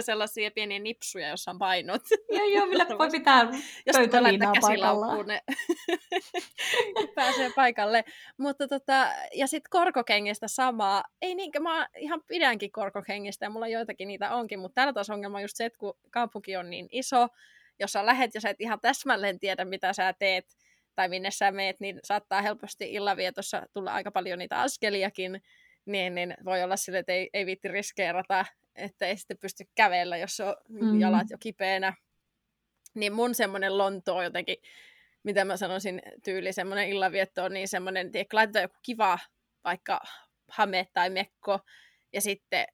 sellaisia 0.00 0.50
pieniä 0.50 0.78
nipsuja, 0.78 1.28
jossa 1.28 1.50
on 1.50 1.58
painot. 1.58 2.02
joo, 2.30 2.46
joo, 2.46 2.66
millä 2.66 2.86
voi 2.98 3.10
pitää 3.10 3.48
pöytäliinaa 4.52 4.94
paikallaan. 4.94 5.26
ne 5.26 5.42
pääsee 7.14 7.50
paikalle. 7.56 8.04
Mutta 8.38 8.68
tota, 8.68 9.08
ja 9.34 9.46
sitten 9.46 9.70
korkokengistä 9.70 10.48
samaa. 10.48 11.04
Ei 11.22 11.34
niinkö, 11.34 11.60
mä 11.60 11.88
ihan 11.96 12.20
pidänkin 12.26 12.72
korkokengistä 12.72 13.46
ja 13.46 13.50
mulla 13.50 13.68
joitakin 13.68 14.08
niitä 14.08 14.34
onkin, 14.34 14.58
mutta 14.58 14.74
täällä 14.74 14.92
taas 14.92 15.10
ongelma 15.10 15.38
on 15.38 15.42
just 15.42 15.56
se, 15.56 15.64
että 15.64 15.78
kun 15.78 15.94
kaupunki 16.10 16.56
on 16.56 16.70
niin 16.70 16.88
iso, 16.92 17.28
jos 17.80 17.92
sä 17.92 18.06
lähet 18.06 18.34
ja 18.34 18.40
sä 18.40 18.50
et 18.50 18.60
ihan 18.60 18.80
täsmälleen 18.80 19.38
tiedä, 19.38 19.64
mitä 19.64 19.92
sä 19.92 20.12
teet, 20.18 20.44
tai 20.94 21.08
minne 21.08 21.30
sä 21.30 21.52
meet, 21.52 21.80
niin 21.80 22.00
saattaa 22.04 22.42
helposti 22.42 22.92
illavietossa 22.92 23.62
tulla 23.72 23.92
aika 23.92 24.10
paljon 24.10 24.38
niitä 24.38 24.60
askeliakin, 24.60 25.42
niin, 25.86 26.14
niin 26.14 26.34
voi 26.44 26.62
olla 26.62 26.76
sille, 26.76 26.98
että 26.98 27.12
ei, 27.12 27.30
ei 27.34 27.46
viitti 27.46 27.68
riskeerata, 27.68 28.44
että 28.74 29.06
ei 29.06 29.16
sitten 29.16 29.38
pysty 29.38 29.64
kävellä, 29.74 30.16
jos 30.16 30.40
on 30.40 30.54
mm. 30.68 31.00
jalat 31.00 31.30
jo 31.30 31.36
kipeänä 31.40 31.94
niin 32.94 33.12
mun 33.12 33.34
semmoinen 33.34 33.78
Lonto 33.78 34.16
on 34.16 34.24
jotenkin, 34.24 34.56
mitä 35.22 35.44
mä 35.44 35.56
sanoisin, 35.56 36.02
tyyli 36.24 36.52
semmoinen 36.52 36.88
illanvietto 36.88 37.44
on 37.44 37.52
niin 37.52 37.68
semmoinen, 37.68 38.10
että 38.14 38.36
laitetaan 38.36 38.62
joku 38.62 38.78
kiva 38.82 39.18
vaikka 39.64 40.00
hame 40.48 40.88
tai 40.92 41.10
mekko, 41.10 41.60
ja 42.12 42.20
sitten 42.20 42.66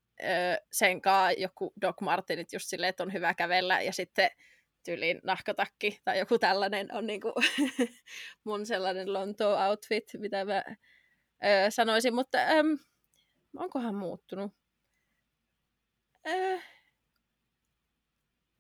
sen 0.73 1.01
kaa 1.01 1.33
joku 1.33 1.73
Doc 1.81 2.01
Martinit 2.01 2.53
just 2.53 2.67
silleen, 2.69 2.89
että 2.91 3.03
on 3.03 3.13
hyvä 3.13 3.35
kävellä, 3.35 3.81
ja 3.81 3.93
sitten 3.93 4.31
tyyliin 4.85 5.21
nahkatakki 5.23 6.01
tai 6.05 6.19
joku 6.19 6.39
tällainen 6.39 6.95
on 6.95 7.07
niinku 7.07 7.33
mun 8.45 8.67
sellainen 8.67 9.13
Lonto 9.13 9.57
outfit, 9.69 10.05
mitä 10.19 10.45
mä 10.45 10.65
ö, 11.45 11.71
sanoisin, 11.71 12.15
mutta 12.15 12.39
ö, 12.39 12.63
onkohan 13.57 13.95
muuttunut? 13.95 14.53
Ö, 16.27 16.61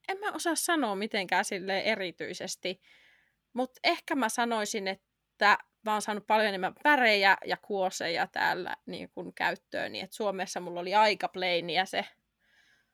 en 0.09 0.19
mä 0.19 0.33
osaa 0.33 0.55
sanoa 0.55 0.95
mitenkään 0.95 1.45
sille 1.45 1.81
erityisesti, 1.81 2.81
mutta 3.53 3.81
ehkä 3.85 4.15
mä 4.15 4.29
sanoisin, 4.29 4.89
että 4.89 5.59
mä 5.85 5.93
oon 5.93 6.03
saanut 6.03 6.27
paljon 6.27 6.49
enemmän 6.49 6.75
värejä 6.85 7.37
ja 7.47 7.57
kuoseja 7.57 8.27
täällä 8.27 8.77
niin 8.87 9.11
kun 9.11 9.35
käyttöön, 9.35 9.93
niin 9.93 10.05
että 10.05 10.17
Suomessa 10.17 10.61
mulla 10.61 10.81
oli 10.81 10.95
aika 10.95 11.29
plainiä 11.29 11.85
se 11.85 12.05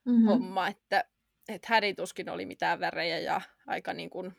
mm-hmm. 0.04 0.26
homma, 0.26 0.68
että, 0.68 1.04
että 1.48 1.66
hädituskin 1.70 2.28
oli 2.30 2.46
mitään 2.46 2.80
värejä 2.80 3.18
ja 3.18 3.40
aika 3.66 3.92
niin 3.92 4.10
kun 4.10 4.34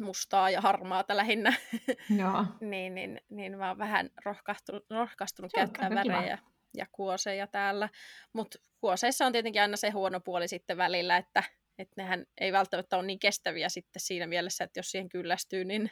mustaa 0.00 0.50
ja 0.50 0.60
harmaata 0.60 1.16
lähinnä. 1.16 1.52
Joo. 2.20 2.44
niin, 2.60 2.94
niin, 2.94 3.20
niin 3.30 3.58
mä 3.58 3.68
oon 3.68 3.78
vähän 3.78 4.10
rohkastunut, 4.24 4.84
rohkastunut 4.90 5.52
käyttämään 5.52 6.08
värejä 6.08 6.36
kiva. 6.36 6.50
ja 6.74 6.86
kuoseja 6.92 7.46
täällä. 7.46 7.88
Mutta 8.32 8.58
kuoseissa 8.80 9.26
on 9.26 9.32
tietenkin 9.32 9.62
aina 9.62 9.76
se 9.76 9.90
huono 9.90 10.20
puoli 10.20 10.48
sitten 10.48 10.76
välillä, 10.76 11.16
että 11.16 11.42
että 11.78 11.94
nehän 11.96 12.26
ei 12.40 12.52
välttämättä 12.52 12.96
ole 12.96 13.06
niin 13.06 13.18
kestäviä 13.18 13.68
sitten 13.68 14.00
siinä 14.00 14.26
mielessä, 14.26 14.64
että 14.64 14.78
jos 14.78 14.90
siihen 14.90 15.08
kyllästyy, 15.08 15.64
niin... 15.64 15.90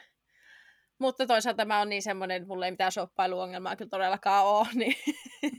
Mutta 0.99 1.27
toisaalta 1.27 1.57
tämä 1.57 1.81
on 1.81 1.89
niin 1.89 2.01
semmoinen, 2.01 2.37
että 2.37 2.47
mulla 2.47 2.65
ei 2.65 2.71
mitään 2.71 2.91
shoppailuongelmaa 2.91 3.75
kyllä 3.75 3.89
todellakaan 3.89 4.45
ole, 4.45 4.67
niin 4.75 4.95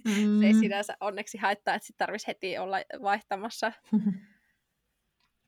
mm. 0.04 0.40
se 0.40 0.46
ei 0.46 0.52
mm. 0.52 0.60
sinänsä 0.60 0.96
onneksi 1.00 1.38
haittaa, 1.38 1.74
että 1.74 1.86
sitten 1.86 2.06
tarvitsisi 2.06 2.28
heti 2.28 2.58
olla 2.58 2.76
vaihtamassa. 3.02 3.72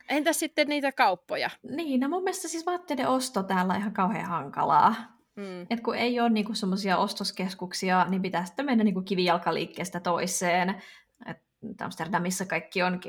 Entäs 0.09 0.39
sitten 0.39 0.69
niitä 0.69 0.93
kauppoja? 0.93 1.51
Niin, 1.71 2.01
no 2.01 2.09
mun 2.09 2.23
mielestä 2.23 2.49
siis 2.49 2.67
vaatteiden 2.67 3.09
osto 3.09 3.43
täällä 3.43 3.73
on 3.73 3.81
ihan 3.81 3.93
kauhean 3.93 4.27
hankalaa. 4.27 4.95
Mm. 5.37 5.67
Et 5.71 5.81
kun 5.81 5.97
ei 5.97 6.21
ole 6.21 6.31
niinku 6.31 6.55
semmoisia 6.55 6.99
ostoskeskuksia, 6.99 8.07
niin 8.09 8.23
pitää 8.23 8.45
sitten 8.45 8.67
mennä 8.67 8.85
niinku 8.85 9.03
kivijalkaliikkeestä 9.03 10.01
toiseen. 10.01 10.83
Et 11.27 11.39
Amsterdamissa 11.83 12.45
kaikki 12.45 12.83
on 12.83 13.01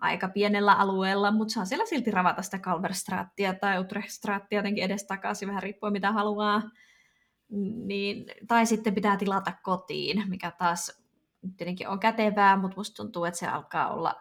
aika 0.00 0.28
pienellä 0.28 0.72
alueella, 0.72 1.30
mutta 1.30 1.54
saa 1.54 1.64
siellä 1.64 1.86
silti 1.86 2.10
ravata 2.10 2.42
sitä 2.42 2.58
Kalverstraattia 2.58 3.54
tai 3.54 3.80
Utrechtstraattia 3.80 4.58
jotenkin 4.58 4.84
edestakaisin, 4.84 5.48
vähän 5.48 5.62
riippuen 5.62 5.92
mitä 5.92 6.12
haluaa. 6.12 6.62
niin, 7.86 8.26
tai 8.48 8.66
sitten 8.66 8.94
pitää 8.94 9.16
tilata 9.16 9.52
kotiin, 9.62 10.28
mikä 10.28 10.50
taas 10.50 11.02
tietenkin 11.56 11.88
on 11.88 12.00
kätevää, 12.00 12.56
mutta 12.56 12.76
musta 12.76 13.02
tuntuu, 13.02 13.24
että 13.24 13.40
se 13.40 13.46
alkaa 13.46 13.92
olla 13.92 14.14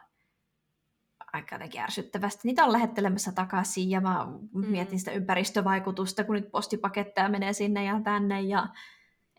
aika 1.33 1.55
jotenkin 1.55 1.81
ärsyttävästi. 1.81 2.41
Niitä 2.43 2.65
on 2.65 2.71
lähettelemässä 2.71 3.31
takaisin 3.31 3.89
ja 3.89 4.01
mä 4.01 4.27
mm. 4.53 4.65
mietin 4.65 4.99
sitä 4.99 5.11
ympäristövaikutusta, 5.11 6.23
kun 6.23 6.35
nyt 6.35 6.51
postipaketteja 6.51 7.29
menee 7.29 7.53
sinne 7.53 7.83
ja 7.83 8.01
tänne 8.03 8.41
ja 8.41 8.67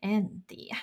en 0.02 0.28
tiedä. 0.46 0.76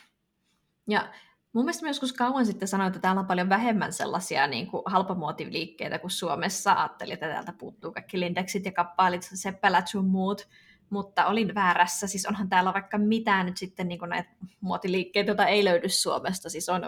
Ja 0.87 1.13
mun 1.57 1.65
mielestä 1.65 1.85
mä 1.85 1.89
joskus 1.89 2.13
kauan 2.13 2.45
sitten 2.45 2.67
sanoin, 2.67 2.87
että 2.87 2.99
täällä 2.99 3.19
on 3.19 3.27
paljon 3.27 3.49
vähemmän 3.49 3.93
sellaisia 3.93 4.47
niin 4.47 4.67
kuin 4.67 4.83
halpamuotiviliikkeitä 4.85 5.99
kuin 5.99 6.11
Suomessa. 6.11 6.73
Ajattelin, 6.73 7.13
että 7.13 7.27
täältä 7.27 7.53
puuttuu 7.53 7.91
kaikki 7.91 8.19
Lindexit 8.19 8.65
ja 8.65 8.71
kappaalit, 8.71 9.29
seppälät 9.33 9.87
sun 9.87 10.05
muut 10.05 10.47
mutta 10.89 11.25
olin 11.25 11.55
väärässä. 11.55 12.07
Siis 12.07 12.25
onhan 12.25 12.49
täällä 12.49 12.73
vaikka 12.73 12.97
mitään 12.97 13.45
nyt 13.45 13.57
sitten 13.57 13.87
niin 13.87 13.99
näitä 14.09 14.29
muotiliikkeitä, 14.61 15.29
joita 15.29 15.45
ei 15.45 15.65
löydy 15.65 15.89
Suomesta. 15.89 16.49
Siis 16.49 16.69
on 16.69 16.81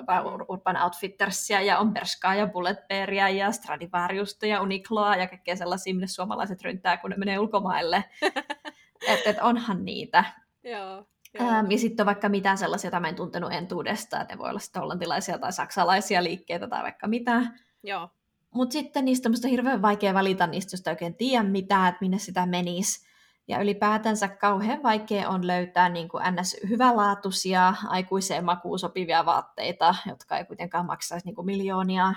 Urban 0.47 0.83
Outfittersia 0.83 1.61
ja 1.61 1.79
on 1.79 1.93
Berskaa 1.93 2.35
ja 2.35 2.47
Bulletbearia 2.47 3.29
ja 3.29 3.51
Stradivariusta 3.51 4.45
ja 4.45 4.61
Uniqloa 4.61 5.15
ja 5.15 5.27
kaikkea 5.27 5.55
sellaisia, 5.55 5.93
minne 5.93 6.07
suomalaiset 6.07 6.61
ryntää, 6.61 6.97
kun 6.97 7.09
ne 7.09 7.15
menee 7.17 7.39
ulkomaille. 7.39 8.03
että 9.07 9.29
et 9.29 9.37
onhan 9.41 9.85
niitä. 9.85 10.23
Joo. 10.63 11.05
Ähm, 11.41 11.71
ja 11.71 11.77
sitten 11.77 12.03
on 12.03 12.05
vaikka 12.05 12.29
mitään 12.29 12.57
sellaisia, 12.57 12.87
joita 12.87 12.99
mä 12.99 13.09
en 13.09 13.15
tuntenut 13.15 13.53
entuudesta, 13.53 14.21
että 14.21 14.33
ne 14.33 14.39
voi 14.39 14.49
olla 14.49 14.59
sitten 14.59 14.81
hollantilaisia 14.81 15.39
tai 15.39 15.53
saksalaisia 15.53 16.23
liikkeitä 16.23 16.67
tai 16.67 16.83
vaikka 16.83 17.07
mitä. 17.07 17.41
Joo. 17.83 18.09
Mutta 18.51 18.73
sitten 18.73 19.05
niistä 19.05 19.29
on 19.29 19.49
hirveän 19.49 19.81
vaikea 19.81 20.13
valita 20.13 20.47
niistä, 20.47 20.73
jos 20.73 20.87
oikein 20.87 21.15
tiedä 21.15 21.43
mitään, 21.43 21.89
että 21.89 21.99
minne 22.01 22.17
sitä 22.17 22.45
menisi. 22.45 23.09
Ja 23.47 23.61
ylipäätänsä 23.61 24.27
kauhean 24.27 24.83
vaikea 24.83 25.29
on 25.29 25.47
löytää 25.47 25.89
niin 25.89 26.09
kuin 26.09 26.23
ns. 26.31 26.57
hyvälaatuisia, 26.69 27.73
aikuiseen 27.87 28.45
makuun 28.45 28.79
sopivia 28.79 29.25
vaatteita, 29.25 29.95
jotka 30.05 30.37
ei 30.37 30.45
kuitenkaan 30.45 30.85
maksaisi 30.85 31.25
niin 31.25 31.35
kuin 31.35 31.45
miljoonia. 31.45 32.13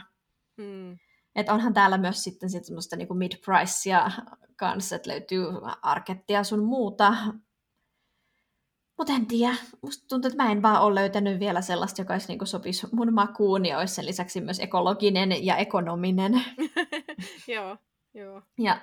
Mm. 0.56 0.98
Et 1.36 1.48
onhan 1.48 1.74
täällä 1.74 1.98
myös 1.98 2.24
sitten 2.24 2.50
sit 2.50 2.64
semmoista 2.64 2.96
niin 2.96 3.08
mid-pricea 3.08 4.10
kanssa, 4.56 4.96
että 4.96 5.10
löytyy 5.10 5.46
arkettia 5.82 6.44
sun 6.44 6.64
muuta. 6.64 7.14
Mutta 8.98 9.12
en 9.12 9.26
tiedä, 9.26 9.54
musta 9.82 10.08
tuntuu, 10.08 10.28
että 10.28 10.42
mä 10.42 10.52
en 10.52 10.62
vaan 10.62 10.82
ole 10.82 10.94
löytänyt 10.94 11.40
vielä 11.40 11.60
sellaista, 11.60 12.00
joka 12.00 12.14
olisi 12.14 12.28
niin 12.32 12.46
sopisi 12.46 12.86
mun 12.92 13.14
makuun 13.14 13.66
ja 13.66 13.78
olisi 13.78 13.94
sen 13.94 14.06
lisäksi 14.06 14.40
myös 14.40 14.60
ekologinen 14.60 15.46
ja 15.46 15.56
ekonominen. 15.56 16.32
joo, 17.54 17.76
joo. 18.14 18.42
Ja 18.58 18.80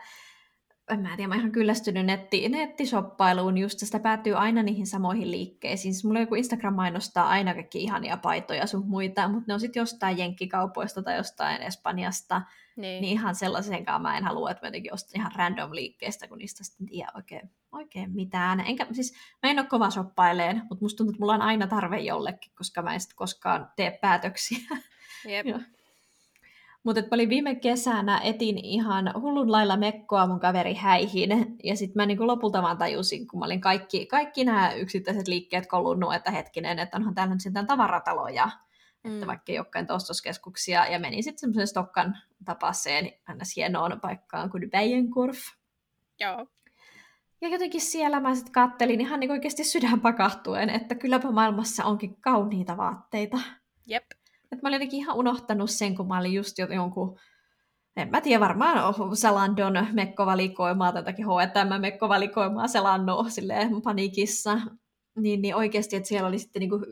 en 0.89 1.00
mä 1.00 1.15
tiedä, 1.15 1.28
mä 1.28 1.36
ihan 1.36 1.52
kyllästynyt 1.52 2.06
netti, 2.06 2.50
nettisoppailuun, 2.50 3.58
just 3.58 3.80
sitä 3.80 4.00
päätyy 4.00 4.34
aina 4.34 4.63
niihin 4.63 4.88
samoihin 4.88 5.32
liikkeisiin. 5.32 5.93
Siis 5.93 6.06
mulla 6.06 6.19
joku 6.19 6.36
Instagram 6.36 6.74
mainostaa 6.74 7.30
aina 7.30 7.54
kaikki 7.54 7.84
ihania 7.84 8.17
paitoja 8.17 8.67
sun 8.67 8.88
muita, 8.88 9.28
mutta 9.28 9.43
ne 9.48 9.54
on 9.54 9.60
sitten 9.60 9.82
jostain 9.82 10.17
jenkkikaupoista 10.17 11.04
tai 11.04 11.17
jostain 11.17 11.62
Espanjasta. 11.62 12.41
Niin. 12.76 13.02
niin 13.02 13.12
ihan 13.12 13.36
sellaisenkaan 13.36 14.02
mä 14.02 14.17
en 14.17 14.24
halua, 14.24 14.52
että 14.52 14.65
mä 14.65 14.67
jotenkin 14.67 14.93
ostan 14.93 15.22
ihan 15.22 15.32
random 15.36 15.72
liikkeestä, 15.72 16.28
kun 16.28 16.38
niistä 16.38 16.63
sitten 16.63 16.88
tiedä 16.88 17.12
oikein, 17.15 17.52
oikein 17.71 18.12
mitään. 18.12 18.60
Enkä, 18.60 18.88
siis 18.91 19.13
mä 19.43 19.49
en 19.49 19.60
ole 19.60 19.67
kova 19.67 19.89
soppaileen, 19.89 20.62
mutta 20.69 20.86
musta 20.86 20.97
tuntuu, 20.97 21.12
että 21.12 21.19
mulla 21.19 21.34
on 21.34 21.41
aina 21.41 21.67
tarve 21.67 21.99
jollekin, 21.99 22.51
koska 22.55 22.82
mä 22.82 22.93
en 22.93 22.99
sitten 22.99 23.15
koskaan 23.15 23.71
tee 23.75 23.99
päätöksiä. 24.01 24.60
Jep. 25.27 25.45
Mutta 26.84 27.01
mä 27.01 27.08
olin 27.12 27.29
viime 27.29 27.55
kesänä, 27.55 28.19
etin 28.23 28.58
ihan 28.58 29.13
hullun 29.21 29.51
lailla 29.51 29.77
mekkoa 29.77 30.27
mun 30.27 30.39
kaveri 30.39 30.73
häihin, 30.73 31.58
ja 31.63 31.75
sitten 31.75 32.01
mä 32.01 32.05
niinku 32.05 32.27
lopulta 32.27 32.62
vaan 32.62 32.77
tajusin, 32.77 33.27
kun 33.27 33.39
mä 33.39 33.45
olin 33.45 33.62
kaikki, 33.62 34.05
kaikki 34.05 34.43
nämä 34.43 34.73
yksittäiset 34.73 35.27
liikkeet 35.27 35.67
kolunnut, 35.67 36.13
että 36.13 36.32
hetkinen, 36.32 36.79
että 36.79 36.97
onhan 36.97 37.15
täällä 37.15 37.34
nyt 37.34 37.41
sitten 37.41 37.67
tavarataloja, 37.67 38.49
mm. 39.03 39.13
että 39.13 39.27
vaikka 39.27 39.51
ei 39.51 39.60
olekaan 39.60 39.91
ostoskeskuksia, 39.91 40.88
ja 40.88 40.99
menin 40.99 41.23
sitten 41.23 41.39
semmoisen 41.39 41.67
Stokkan 41.67 42.17
tapaiseen 42.45 43.12
aina 43.27 43.45
hienoon 43.55 43.99
paikkaan 44.01 44.49
kuin 44.49 44.69
Bijenkorf. 44.69 45.38
Joo. 46.19 46.47
Ja 47.41 47.49
jotenkin 47.49 47.82
siellä 47.82 48.19
mä 48.19 48.36
sitten 48.36 48.52
kattelin 48.52 49.02
ihan 49.02 49.19
niin 49.19 49.32
oikeasti 49.32 49.63
sydän 49.63 50.02
pakahtuen, 50.02 50.69
että 50.69 50.95
kylläpä 50.95 51.32
maailmassa 51.32 51.86
onkin 51.86 52.21
kauniita 52.21 52.78
vaatteita. 52.78 53.38
Jep. 53.88 54.04
Et 54.52 54.62
mä 54.62 54.69
olin 54.69 54.75
jotenkin 54.75 54.99
ihan 54.99 55.15
unohtanut 55.15 55.69
sen, 55.69 55.95
kun 55.95 56.08
mä 56.08 56.19
olin 56.19 56.34
just 56.34 56.58
jonkun, 56.58 57.19
en 57.95 58.10
mä 58.10 58.21
tiedä, 58.21 58.39
varmaan 58.39 58.93
Salandon 59.13 59.88
mekkovalikoimaa 59.91 60.91
tai 60.91 60.99
jotakin 60.99 61.25
H&M 61.25 61.82
mekkovalikoimaa 61.82 62.67
selannut 62.67 63.32
silleen 63.32 63.82
paniikissa. 63.82 64.60
Niin, 65.17 65.41
niin 65.41 65.56
oikeasti, 65.56 65.95
että 65.95 66.10
siellä 66.10 66.28
oli 66.28 66.39
sitten 66.39 66.60
niinku 66.60 66.86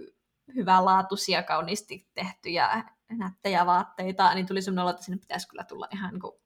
hyvänlaatuisia, 0.55 1.43
kauniisti 1.43 2.07
tehtyjä, 2.13 2.83
nättejä 3.09 3.65
vaatteita, 3.65 4.33
niin 4.33 4.47
tuli 4.47 4.61
semmoinen 4.61 4.81
olo, 4.81 4.89
että 4.89 5.03
sinne 5.03 5.17
pitäisi 5.17 5.47
kyllä 5.47 5.63
tulla 5.63 5.87
ihan 5.93 6.13
niinku 6.13 6.41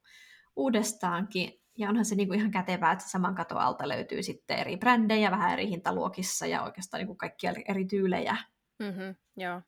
uudestaankin. 0.56 1.61
Ja 1.78 1.88
onhan 1.88 2.04
se 2.04 2.14
niinku 2.14 2.34
ihan 2.34 2.50
kätevää, 2.50 2.92
että 2.92 3.08
saman 3.08 3.34
katon 3.34 3.58
alta 3.58 3.88
löytyy 3.88 4.22
sitten 4.22 4.58
eri 4.58 4.76
brändejä, 4.76 5.30
vähän 5.30 5.52
eri 5.52 5.68
hintaluokissa 5.68 6.46
ja 6.46 6.62
oikeastaan 6.62 6.98
niinku 6.98 7.14
kaikkia 7.14 7.52
eri 7.68 7.84
tyylejä. 7.84 8.36
Mm-hmm, 8.78 9.14
joo. 9.36 9.60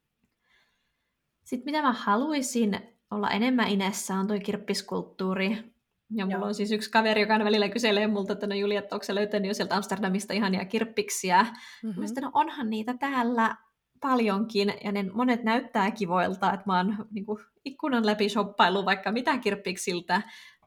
Sitten 1.45 1.65
mitä 1.65 1.83
mä 1.83 1.93
haluaisin 1.93 2.79
olla 3.11 3.31
enemmän 3.31 3.69
inessä 3.69 4.15
on 4.15 4.27
toi 4.27 4.41
kirppiskulttuuri. 4.41 5.75
Ja 6.11 6.27
mulla 6.27 6.39
Joo. 6.39 6.47
on 6.47 6.55
siis 6.55 6.73
yksi 6.73 6.91
kaveri, 6.91 7.21
joka 7.21 7.33
aina 7.33 7.45
välillä 7.45 7.69
kyselee 7.69 8.07
multa, 8.07 8.33
että 8.33 8.47
no 8.47 8.55
Julia, 8.55 8.79
että 8.79 8.97
onko 8.97 9.07
löytänyt 9.09 9.49
jo 9.49 9.55
sieltä 9.55 9.77
Amsterdamista 9.77 10.35
ihania 10.35 10.65
kirppiksiä. 10.65 11.43
Mm-hmm. 11.43 11.91
Mielestäni 11.91 12.25
no 12.25 12.31
onhan 12.35 12.71
niitä 12.71 12.95
täällä 13.01 13.57
paljonkin, 14.01 14.75
ja 14.85 14.93
ne 14.93 15.03
monet 15.03 15.45
näyttää 15.45 15.91
kivoilta, 15.91 16.53
että 16.53 16.67
mä 16.67 16.77
oon 16.77 17.07
niin 17.11 17.27
kuin, 17.27 17.39
ikkunan 17.65 18.07
läpi 18.07 18.29
shoppailu 18.29 18.85
vaikka 18.85 19.13
mitä 19.13 19.39
kirppiksiltä, 19.39 20.23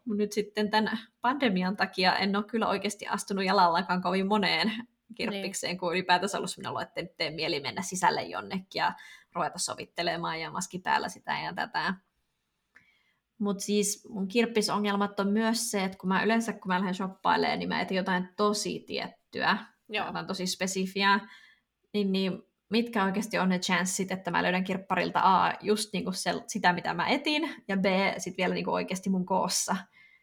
mutta 0.08 0.24
nyt 0.24 0.32
sitten 0.32 0.70
tämän 0.70 1.00
pandemian 1.22 1.78
takia 1.78 2.16
en 2.16 2.36
ole 2.36 2.44
kyllä 2.44 2.68
oikeasti 2.68 3.08
astunut 3.08 3.46
jalallakaan 3.46 4.02
kovin 4.02 4.28
moneen 4.28 4.72
kirppikseen, 5.16 5.72
niin. 5.72 5.78
kun 5.78 5.94
ylipäätänsä 5.94 6.38
ollut 6.38 6.52
sellainen 6.52 6.72
olo, 6.72 6.82
että 6.82 7.02
tee 7.18 7.32
mieli 7.32 7.60
mennä 7.60 7.82
sisälle 7.82 8.24
jonnekin 8.24 8.80
ja 8.80 8.94
ruveta 9.34 9.60
sovittelemaan 9.60 10.40
ja 10.40 10.52
maski 10.52 10.80
päällä 10.80 11.10
sitä 11.10 11.40
ja 11.40 11.54
tätä. 11.54 11.94
Mutta 13.40 13.64
siis 13.64 14.08
mun 14.10 14.28
kirppisongelmat 14.28 15.20
on 15.20 15.28
myös 15.28 15.72
se, 15.72 15.84
että 15.84 15.98
kun 15.98 16.08
mä 16.08 16.24
yleensä 16.24 16.54
kun 16.54 16.68
mä 16.68 16.80
lähden 16.80 16.96
shoppailemaan, 16.96 17.60
niin 17.60 17.70
mä 17.70 17.82
etin 17.82 17.98
jotain 17.98 18.30
tosi 18.38 18.84
tiettyä, 18.88 19.58
Joo. 19.90 20.06
jotain 20.06 20.28
tosi 20.28 20.48
spesifiä, 20.48 21.20
niin, 21.94 22.12
niin 22.12 22.44
mitkä 22.70 23.04
oikeasti 23.04 23.40
on 23.40 23.50
ne 23.50 23.60
chanssit, 23.60 24.12
että 24.12 24.32
mä 24.32 24.44
löydän 24.44 24.64
kirpparilta 24.64 25.20
A 25.24 25.54
just 25.62 25.94
niinku 25.94 26.12
se, 26.12 26.34
sitä, 26.48 26.74
mitä 26.74 26.94
mä 26.94 27.08
etin, 27.08 27.56
ja 27.68 27.78
B 27.78 27.86
sitten 28.18 28.38
vielä 28.38 28.54
niinku 28.54 28.72
oikeasti 28.72 29.10
mun 29.10 29.26
koossa. 29.26 29.76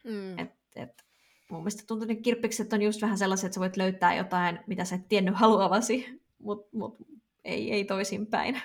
Mm. 0.05 0.39
Et, 0.39 0.51
et, 0.77 1.05
mun 1.51 1.61
mielestä 1.61 1.83
tuntuu, 1.87 2.09
että 2.11 2.23
kirppikset 2.23 2.73
on 2.73 2.83
just 2.83 3.03
vähän 3.03 3.19
sellaisia, 3.19 3.47
että 3.47 3.55
sä 3.55 3.61
voit 3.61 3.77
löytää 3.77 4.15
jotain, 4.15 4.59
mitä 4.67 4.85
sä 4.85 4.95
et 4.95 5.09
tiennyt 5.09 5.35
haluavasi, 5.37 6.21
mutta 6.39 6.69
mut, 6.77 6.97
ei, 7.45 7.73
ei 7.73 7.85
toisinpäin. 7.85 8.63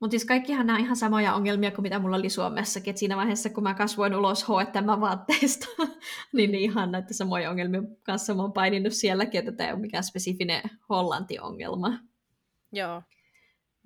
Mutta 0.00 0.12
siis 0.12 0.24
kaikkihan 0.24 0.66
nämä 0.66 0.78
on 0.78 0.84
ihan 0.84 0.96
samoja 0.96 1.34
ongelmia 1.34 1.70
kuin 1.70 1.82
mitä 1.82 1.98
mulla 1.98 2.16
oli 2.16 2.30
Suomessakin. 2.30 2.90
Et 2.90 2.96
siinä 2.96 3.16
vaiheessa, 3.16 3.50
kun 3.50 3.62
mä 3.62 3.74
kasvoin 3.74 4.14
ulos 4.14 4.44
H&M-vaatteista, 4.44 5.66
niin, 6.32 6.52
niin 6.52 6.62
ihan 6.62 6.92
näitä 6.92 7.14
samoja 7.14 7.50
ongelmia 7.50 7.82
kanssa 8.02 8.34
mä 8.34 8.42
oon 8.42 8.52
paininut 8.52 8.92
sielläkin, 8.92 9.38
että 9.38 9.52
tämä 9.52 9.68
ei 9.68 9.72
ole 9.72 9.80
mikään 9.80 10.04
spesifinen 10.04 10.62
Hollanti-ongelma. 10.88 11.98
Joo. 12.72 13.02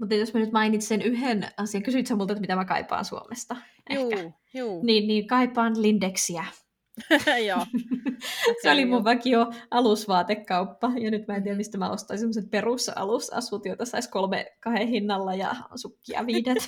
Mutta 0.00 0.14
jos 0.14 0.34
mä 0.34 0.40
nyt 0.40 0.52
mainitsen 0.52 1.02
yhden 1.02 1.48
asian, 1.56 1.82
kysyit 1.82 2.06
sä 2.06 2.16
multa, 2.16 2.32
että 2.32 2.40
mitä 2.40 2.56
mä 2.56 2.64
kaipaan 2.64 3.04
Suomesta? 3.04 3.56
Juu, 3.90 4.32
juu. 4.54 4.84
Niin, 4.84 5.08
niin 5.08 5.26
kaipaan 5.26 5.82
Lindeksiä. 5.82 6.44
Joo. 7.48 7.66
se 8.62 8.70
oli 8.70 8.84
mun 8.84 9.04
vakio 9.04 9.46
alusvaatekauppa, 9.70 10.92
ja 11.00 11.10
nyt 11.10 11.26
mä 11.26 11.36
en 11.36 11.42
tiedä, 11.42 11.56
mistä 11.56 11.78
mä 11.78 11.90
ostaisin 11.90 12.32
sellaiset 12.32 12.50
perusalusasut, 12.50 13.66
joita 13.66 13.84
saisi 13.84 14.10
kolme 14.10 14.56
kahden 14.60 14.88
hinnalla 14.88 15.34
ja 15.34 15.54
sukkia 15.74 16.26
viidet. 16.26 16.58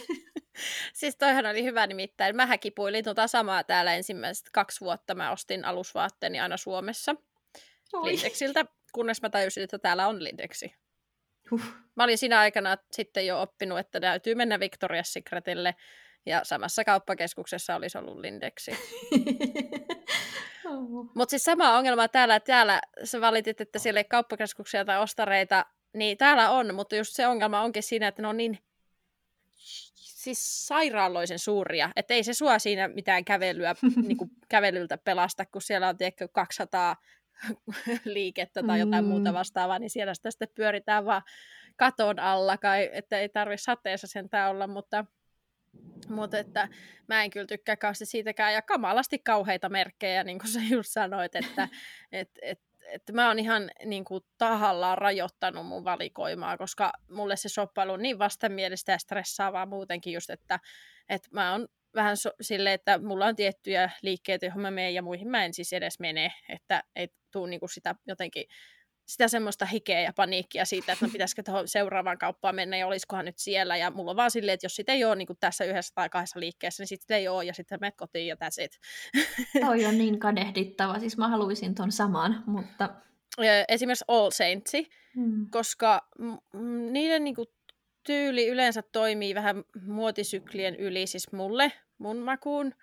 siis 1.00 1.16
toihan 1.16 1.46
oli 1.46 1.64
hyvä 1.64 1.86
nimittäin. 1.86 2.36
Mä 2.36 2.58
kipuilin 2.58 3.04
tuota 3.04 3.26
samaa 3.26 3.64
täällä 3.64 3.94
ensimmäiset 3.94 4.46
kaksi 4.52 4.80
vuotta. 4.80 5.14
Mä 5.14 5.32
ostin 5.32 5.64
alusvaatteeni 5.64 6.40
aina 6.40 6.56
Suomessa 6.56 7.14
Oi. 7.92 8.04
Lindexiltä, 8.04 8.64
kunnes 8.92 9.22
mä 9.22 9.30
tajusin, 9.30 9.62
että 9.62 9.78
täällä 9.78 10.08
on 10.08 10.24
Lindeksi. 10.24 10.74
Huh. 11.50 11.62
Mä 11.96 12.04
olin 12.04 12.18
siinä 12.18 12.38
aikana 12.38 12.76
sitten 12.92 13.26
jo 13.26 13.42
oppinut, 13.42 13.78
että 13.78 14.00
täytyy 14.00 14.34
mennä 14.34 14.56
Victoria's 14.56 15.04
Secretille, 15.04 15.74
ja 16.26 16.44
samassa 16.44 16.84
kauppakeskuksessa 16.84 17.76
olisi 17.76 17.98
ollut 17.98 18.18
Lindexi. 18.18 18.70
Mutta 21.14 21.30
siis 21.30 21.44
sama 21.44 21.76
ongelma 21.76 22.08
täällä, 22.08 22.36
että 22.36 22.46
täällä 22.46 22.80
sä 23.04 23.20
valitit, 23.20 23.60
että 23.60 23.78
siellä 23.78 24.00
ei 24.00 24.04
kauppakeskuksia 24.04 24.84
tai 24.84 24.98
ostareita, 24.98 25.66
niin 25.92 26.18
täällä 26.18 26.50
on, 26.50 26.74
mutta 26.74 26.96
just 26.96 27.12
se 27.14 27.26
ongelma 27.26 27.60
onkin 27.60 27.82
siinä, 27.82 28.08
että 28.08 28.22
ne 28.22 28.28
on 28.28 28.36
niin 28.36 28.58
siis 29.96 30.66
sairaaloisen 30.66 31.38
suuria, 31.38 31.90
että 31.96 32.14
ei 32.14 32.24
se 32.24 32.34
sua 32.34 32.58
siinä 32.58 32.88
mitään 32.88 33.24
kävelyä, 33.24 33.74
niin 34.06 34.16
kuin 34.16 34.30
kävelyltä 34.48 34.98
pelasta, 34.98 35.46
kun 35.46 35.62
siellä 35.62 35.88
on 35.88 35.96
tiedätkö, 35.96 36.28
200 36.28 36.96
liikettä 38.04 38.62
tai 38.62 38.80
jotain 38.80 39.04
mm. 39.04 39.08
muuta 39.08 39.32
vastaavaa, 39.32 39.78
niin 39.78 39.90
siellä 39.90 40.14
sitä 40.14 40.30
sitten 40.30 40.48
pyöritään 40.54 41.04
vaan 41.04 41.22
katon 41.76 42.18
alla, 42.18 42.56
kai, 42.56 42.90
että 42.92 43.18
ei 43.18 43.28
tarvitse 43.28 43.64
sateessa 43.64 44.06
sentään 44.06 44.50
olla, 44.50 44.66
mutta, 44.66 45.04
mutta 46.08 46.38
että 46.38 46.68
mä 47.08 47.24
en 47.24 47.30
kyllä 47.30 47.46
tykkää 47.46 47.76
kauheasti 47.76 48.06
siitäkään, 48.06 48.54
ja 48.54 48.62
kamalasti 48.62 49.18
kauheita 49.18 49.68
merkkejä, 49.68 50.24
niin 50.24 50.38
kuin 50.38 50.48
sä 50.48 50.60
just 50.70 50.90
sanoit, 50.90 51.34
että 51.34 51.68
et, 52.12 52.30
et, 52.42 52.60
että 52.88 53.12
mä 53.12 53.28
oon 53.28 53.38
ihan 53.38 53.70
niin 53.84 54.04
kuin, 54.04 54.24
tahallaan 54.38 54.98
rajoittanut 54.98 55.66
mun 55.66 55.84
valikoimaa, 55.84 56.58
koska 56.58 56.92
mulle 57.10 57.36
se 57.36 57.48
shoppailu 57.48 57.92
on 57.92 58.02
niin 58.02 58.18
vastenmielistä 58.18 58.92
ja 58.92 58.98
stressaavaa 58.98 59.66
muutenkin 59.66 60.12
just, 60.12 60.30
että, 60.30 60.60
että 61.08 61.28
mä 61.32 61.52
oon 61.52 61.68
vähän 61.94 62.16
so, 62.16 62.30
silleen, 62.40 62.74
että 62.74 62.98
mulla 62.98 63.26
on 63.26 63.36
tiettyjä 63.36 63.90
liikkeitä, 64.02 64.46
johon 64.46 64.62
mä 64.62 64.70
menen 64.70 64.94
ja 64.94 65.02
muihin 65.02 65.28
mä 65.28 65.44
en 65.44 65.54
siis 65.54 65.72
edes 65.72 66.00
mene, 66.00 66.32
että 66.48 66.82
ei 66.96 67.08
tule 67.30 67.50
niin 67.50 67.60
kuin 67.60 67.70
sitä 67.70 67.94
jotenkin 68.06 68.44
sitä 69.08 69.28
semmoista 69.28 69.66
hikeä 69.66 70.00
ja 70.00 70.12
paniikkia 70.12 70.64
siitä, 70.64 70.92
että 70.92 71.06
no 71.06 71.12
pitäisikö 71.12 71.42
tuohon 71.42 71.68
seuraavaan 71.68 72.18
kauppaan 72.18 72.54
mennä 72.54 72.76
ja 72.76 72.86
olisikohan 72.86 73.24
nyt 73.24 73.38
siellä. 73.38 73.76
Ja 73.76 73.90
mulla 73.90 74.10
on 74.10 74.16
vaan 74.16 74.30
silleen, 74.30 74.54
että 74.54 74.64
jos 74.64 74.76
sitä 74.76 74.92
ei 74.92 75.04
ole 75.04 75.16
niin 75.16 75.26
kuin 75.26 75.36
tässä 75.40 75.64
yhdessä 75.64 75.94
tai 75.94 76.08
kahdessa 76.08 76.40
liikkeessä, 76.40 76.80
niin 76.80 76.88
sitten 76.88 77.16
ei 77.16 77.28
ole 77.28 77.44
ja 77.44 77.54
sitten 77.54 77.78
menet 77.80 77.96
kotiin 77.96 78.26
ja 78.26 78.34
that's 78.34 78.64
it. 78.64 78.78
Toi 79.66 79.84
on 79.84 79.98
niin 79.98 80.18
kadehdittava. 80.18 80.98
Siis 80.98 81.16
mä 81.16 81.28
haluaisin 81.28 81.74
ton 81.74 81.92
saman, 81.92 82.44
mutta... 82.46 82.90
Esimerkiksi 83.68 84.04
All 84.08 84.30
Saints, 84.30 84.72
hmm. 85.14 85.50
koska 85.50 86.08
niiden 86.90 87.24
niin 87.24 87.34
kuin 87.34 87.48
tyyli 88.02 88.48
yleensä 88.48 88.82
toimii 88.82 89.34
vähän 89.34 89.64
muotisyklien 89.86 90.76
yli, 90.76 91.06
siis 91.06 91.32
mulle, 91.32 91.72
mun 91.98 92.16
makuun. 92.16 92.74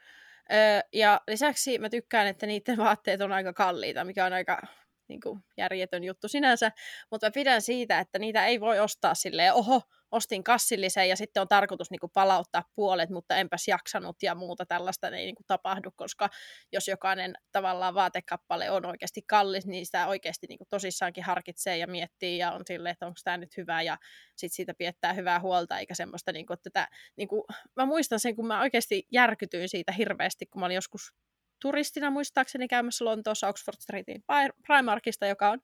Ja 0.94 1.22
lisäksi 1.28 1.80
mä 1.80 1.90
tykkään, 1.90 2.28
että 2.28 2.46
niiden 2.46 2.78
vaatteet 2.78 3.22
on 3.22 3.32
aika 3.32 3.54
kalliita, 3.54 4.04
mikä 4.04 4.26
on 4.26 4.34
aika 4.34 4.62
niin 5.08 5.22
kuin 5.22 5.40
järjetön 5.58 6.04
juttu 6.04 6.28
sinänsä, 6.28 6.72
mutta 7.12 7.28
mä 7.28 7.32
pidän 7.32 7.62
siitä, 7.62 8.00
että 8.00 8.20
niitä 8.20 8.46
ei 8.46 8.60
voi 8.60 8.80
ostaa 8.80 9.16
silleen, 9.16 9.54
oho, 9.54 9.82
ostin 10.16 10.44
kassillisen 10.44 11.10
ja 11.10 11.16
sitten 11.16 11.42
on 11.42 11.48
tarkoitus 11.48 11.92
niin 11.92 12.00
kuin 12.00 12.12
palauttaa 12.14 12.64
puolet, 12.76 13.10
mutta 13.10 13.36
enpäs 13.36 13.68
jaksanut 13.68 14.16
ja 14.24 14.36
muuta 14.36 14.66
tällaista 14.66 15.08
ei 15.08 15.26
niin 15.26 15.36
kuin 15.36 15.46
tapahdu, 15.48 15.92
koska 15.96 16.30
jos 16.72 16.88
jokainen 16.88 17.34
tavallaan 17.52 17.94
vaatekappale 17.94 18.72
on 18.72 18.86
oikeasti 18.86 19.22
kallis, 19.28 19.66
niin 19.66 19.86
sitä 19.86 20.08
oikeasti 20.08 20.48
niin 20.48 20.58
kuin 20.58 20.68
tosissaankin 20.70 21.24
harkitsee 21.24 21.78
ja 21.78 21.88
miettii 21.88 22.38
ja 22.38 22.52
on 22.52 22.62
silleen, 22.66 22.94
että 22.94 23.06
onko 23.06 23.20
tämä 23.24 23.38
nyt 23.38 23.58
hyvä 23.58 23.82
ja 23.82 23.98
sitten 24.36 24.56
siitä 24.56 24.74
piettää 24.78 25.14
hyvää 25.14 25.40
huolta, 25.40 25.80
eikä 25.80 25.94
semmoista, 25.96 26.32
niin 26.32 26.46
kuin, 26.46 26.56
että 26.56 26.70
tätä, 26.70 26.88
niin 27.18 27.28
kuin, 27.28 27.44
mä 27.76 27.86
muistan 27.86 28.20
sen, 28.20 28.36
kun 28.36 28.48
mä 28.48 28.62
oikeasti 28.62 29.08
järkytyin 29.12 29.70
siitä 29.70 29.92
hirveästi, 29.92 30.46
kun 30.46 30.60
mä 30.60 30.66
olin 30.66 30.76
joskus 30.76 31.14
turistina 31.62 32.10
muistaakseni 32.10 32.68
käymässä 32.68 33.06
Lontoossa 33.06 33.48
Oxford 33.48 33.78
Streetin 33.80 34.24
Primarkista, 34.68 35.26
joka 35.26 35.50
on, 35.50 35.60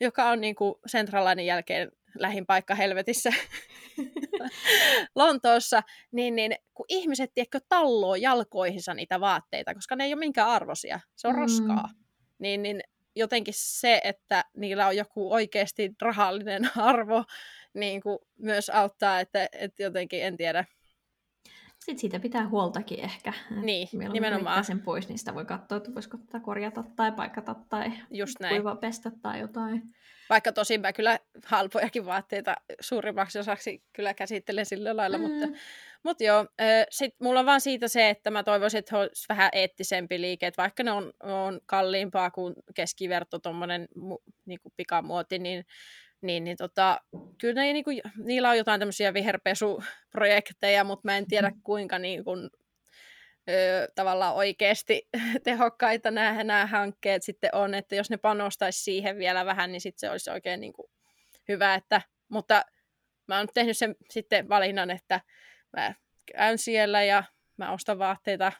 joka 0.00 0.24
on 0.24 0.40
niin 0.40 0.54
kuin 0.54 0.74
Centralainen 0.90 1.46
jälkeen 1.46 1.92
lähin 2.18 2.46
paikka 2.46 2.74
helvetissä 2.74 3.30
Lontoossa, 5.14 5.82
niin, 6.12 6.36
niin 6.36 6.56
kun 6.74 6.86
ihmiset 6.88 7.30
tiedätkö, 7.34 7.60
talloo 7.68 8.14
jalkoihinsa 8.14 8.94
niitä 8.94 9.20
vaatteita, 9.20 9.74
koska 9.74 9.96
ne 9.96 10.04
ei 10.04 10.14
ole 10.14 10.18
minkään 10.18 10.48
arvosia, 10.48 11.00
se 11.16 11.28
on 11.28 11.34
mm. 11.34 11.40
roskaa, 11.40 11.88
niin, 12.38 12.62
niin 12.62 12.80
jotenkin 13.16 13.54
se, 13.56 14.00
että 14.04 14.44
niillä 14.56 14.86
on 14.86 14.96
joku 14.96 15.32
oikeasti 15.32 15.92
rahallinen 16.02 16.70
arvo, 16.76 17.24
niin 17.74 18.00
kuin 18.00 18.18
myös 18.38 18.70
auttaa, 18.70 19.20
että, 19.20 19.48
että 19.52 19.82
jotenkin, 19.82 20.22
en 20.22 20.36
tiedä, 20.36 20.64
sitten 21.86 22.00
siitä 22.00 22.20
pitää 22.20 22.48
huoltakin 22.48 23.00
ehkä. 23.00 23.32
Niin, 23.62 23.88
nimenomaan. 24.12 24.64
sen 24.64 24.80
pois, 24.80 25.08
niin 25.08 25.18
sitä 25.18 25.34
voi 25.34 25.44
katsoa, 25.44 25.76
että 25.78 25.94
voisiko 25.94 26.16
tätä 26.16 26.40
korjata 26.40 26.84
tai 26.96 27.12
paikata 27.12 27.54
tai 27.68 27.92
Just 28.10 28.40
näin. 28.40 28.54
kuiva 28.54 28.76
pestä 28.76 29.10
tai 29.22 29.40
jotain. 29.40 29.82
Vaikka 30.30 30.52
tosin 30.52 30.80
mä 30.80 30.92
kyllä 30.92 31.18
halpojakin 31.44 32.06
vaatteita 32.06 32.56
suurimmaksi 32.80 33.38
osaksi 33.38 33.82
kyllä 33.92 34.14
käsittelen 34.14 34.66
sillä 34.66 34.96
lailla, 34.96 35.18
mm. 35.18 35.22
mutta, 35.22 35.46
mutta 36.02 36.24
joo, 36.24 36.46
sitten 36.90 37.26
mulla 37.26 37.40
on 37.40 37.46
vaan 37.46 37.60
siitä 37.60 37.88
se, 37.88 38.10
että 38.10 38.30
mä 38.30 38.42
toivoisin, 38.42 38.78
että 38.78 38.98
olisi 38.98 39.26
vähän 39.28 39.50
eettisempi 39.52 40.20
liike, 40.20 40.46
että 40.46 40.62
vaikka 40.62 40.82
ne 40.82 40.92
on, 40.92 41.12
on 41.22 41.60
kalliimpaa 41.66 42.30
kuin 42.30 42.54
keskiverto 42.74 43.38
tuommoinen 43.38 43.88
niin 44.46 44.60
pikamuoti, 44.76 45.38
niin 45.38 45.64
niin, 46.22 46.44
niin 46.44 46.56
tota, 46.56 47.00
kyllä 47.40 47.54
ne, 47.54 47.72
niin 47.72 47.84
kuin, 47.84 48.00
niillä 48.24 48.50
on 48.50 48.58
jotain 48.58 48.80
tämmöisiä 48.80 49.14
viherpesuprojekteja, 49.14 50.84
mutta 50.84 51.08
mä 51.08 51.16
en 51.16 51.26
tiedä 51.26 51.48
mm-hmm. 51.48 51.62
kuinka 51.62 51.98
niin 51.98 52.24
kuin, 52.24 52.50
ö, 53.50 53.88
tavallaan 53.94 54.34
oikeasti 54.34 55.08
tehokkaita 55.44 56.10
nämä, 56.10 56.44
nämä 56.44 56.66
hankkeet 56.66 57.22
sitten 57.22 57.50
on, 57.54 57.74
että 57.74 57.94
jos 57.94 58.10
ne 58.10 58.16
panostaisi 58.16 58.82
siihen 58.82 59.18
vielä 59.18 59.46
vähän, 59.46 59.72
niin 59.72 59.80
sitten 59.80 60.00
se 60.00 60.10
olisi 60.10 60.30
oikein 60.30 60.60
niin 60.60 60.72
kuin, 60.72 60.90
hyvä, 61.48 61.74
että, 61.74 62.02
mutta 62.28 62.64
mä 63.28 63.38
oon 63.38 63.48
tehnyt 63.54 63.78
sen 63.78 63.96
sitten 64.10 64.48
valinnan, 64.48 64.90
että 64.90 65.20
mä 65.76 65.94
käyn 66.36 66.58
siellä 66.58 67.04
ja 67.04 67.24
mä 67.56 67.72
ostan 67.72 67.98
vaatteita 67.98 68.52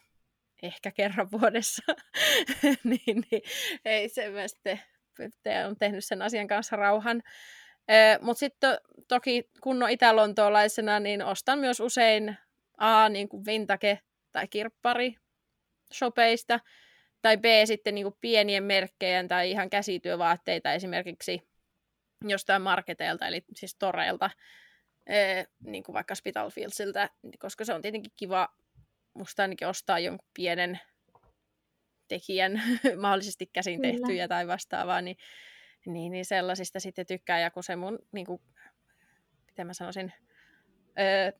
ehkä 0.63 0.91
kerran 0.91 1.31
vuodessa, 1.31 1.83
niin, 2.85 3.25
niin 3.31 3.43
ei 3.85 4.09
se 4.09 4.31
mä 4.31 4.49
sitten 4.49 4.81
on 5.67 5.77
tehnyt 5.79 6.05
sen 6.05 6.23
asian 6.23 6.47
kanssa 6.47 6.77
rauhan. 6.77 7.23
Mutta 8.21 8.39
sitten 8.39 8.79
toki 9.09 9.51
kunnon 9.61 9.91
itälontoolaisena, 9.91 11.01
niin 11.01 11.23
ostan 11.25 11.59
myös 11.59 11.81
usein 11.81 12.37
A, 12.79 13.09
niin 13.09 13.29
kuin 13.29 13.47
vintage 13.47 13.99
tai 14.33 14.49
kirppari 14.49 15.17
shopeista, 15.95 16.61
tai 17.23 17.37
B, 17.37 17.45
sitten 17.65 17.95
niin 17.95 18.05
kuin 18.05 18.17
pienien 18.21 18.65
merkkejä 18.65 19.25
tai 19.29 19.51
ihan 19.51 19.71
käsityövaatteita 19.71 20.73
esimerkiksi 20.73 21.49
jostain 22.25 22.63
marketeilta, 22.63 23.27
eli 23.27 23.45
siis 23.57 23.75
toreilta, 23.75 24.31
niin 25.65 25.83
kuin 25.83 25.95
vaikka 25.95 26.15
Spitalfieldsiltä, 26.15 27.11
koska 27.39 27.65
se 27.65 27.75
on 27.75 27.83
tietenkin 27.83 28.13
kiva 28.17 28.49
musta 29.15 29.43
ainakin 29.43 29.69
ostaa 29.69 29.99
jonkun 29.99 30.29
pienen 30.35 30.81
tekijän 32.09 32.63
mahdollisesti 33.03 33.47
käsin 33.47 33.81
Kyllä. 33.81 33.93
tehtyjä 33.93 34.29
tai 34.29 34.47
vastaavaa, 34.47 35.01
niin, 35.01 35.17
niin, 35.87 36.13
niin 36.13 36.25
sellaisista 36.25 36.81
sitten 36.81 37.07
tykkää. 37.07 37.41
Ja 37.41 37.51
kun 37.51 37.63
se 37.63 37.77
mun, 37.77 37.99
niin 38.13 38.27
kuin, 38.27 38.41
miten 39.47 39.67
mä 39.67 39.75
sanoisin, 39.75 40.13
öö, 40.99 41.33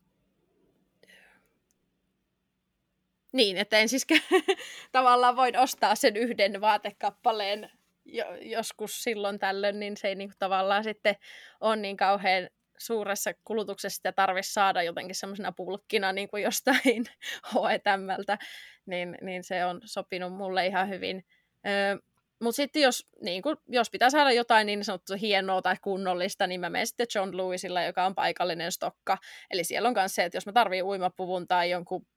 niin, 3.33 3.57
että 3.57 3.79
en 3.79 3.89
siis 3.89 4.07
tavallaan 4.91 5.35
voin 5.35 5.57
ostaa 5.57 5.95
sen 5.95 6.17
yhden 6.17 6.61
vaatekappaleen 6.61 7.71
jo, 8.05 8.35
joskus 8.35 9.03
silloin 9.03 9.39
tällöin, 9.39 9.79
niin 9.79 9.97
se 9.97 10.07
ei 10.07 10.15
niin 10.15 10.29
kuin, 10.29 10.39
tavallaan 10.39 10.83
sitten 10.83 11.15
ole 11.61 11.75
niin 11.75 11.97
kauhean 11.97 12.49
suuressa 12.79 13.31
kulutuksessa 13.43 13.95
sitä 13.95 14.11
tarvitsisi 14.11 14.53
saada 14.53 14.83
jotenkin 14.83 15.15
semmoisena 15.15 15.51
pulkkina 15.51 16.13
niin 16.13 16.27
kuin 16.27 16.43
jostain 16.43 17.05
H&Mltä, 17.51 18.37
niin, 18.85 19.17
niin 19.21 19.43
se 19.43 19.65
on 19.65 19.81
sopinut 19.85 20.33
mulle 20.33 20.67
ihan 20.67 20.89
hyvin. 20.89 21.25
Öö, 21.67 21.97
mutta 22.39 22.55
sitten 22.55 22.81
jos, 22.81 23.07
niin 23.21 23.41
kun, 23.41 23.57
jos 23.67 23.89
pitää 23.89 24.09
saada 24.09 24.31
jotain 24.31 24.65
niin 24.65 24.83
sanottua 24.83 25.15
hienoa 25.17 25.61
tai 25.61 25.75
kunnollista, 25.81 26.47
niin 26.47 26.59
mä 26.59 26.69
menen 26.69 26.87
sitten 26.87 27.07
John 27.15 27.37
Lewisilla, 27.37 27.81
joka 27.81 28.05
on 28.05 28.15
paikallinen 28.15 28.71
stokka. 28.71 29.17
Eli 29.51 29.63
siellä 29.63 29.87
on 29.87 29.93
myös 29.97 30.15
se, 30.15 30.23
että 30.23 30.37
jos 30.37 30.45
mä 30.45 30.51
tarvii 30.51 30.81
uimapuvun 30.81 31.47
tai 31.47 31.69
jonkun, 31.69 32.07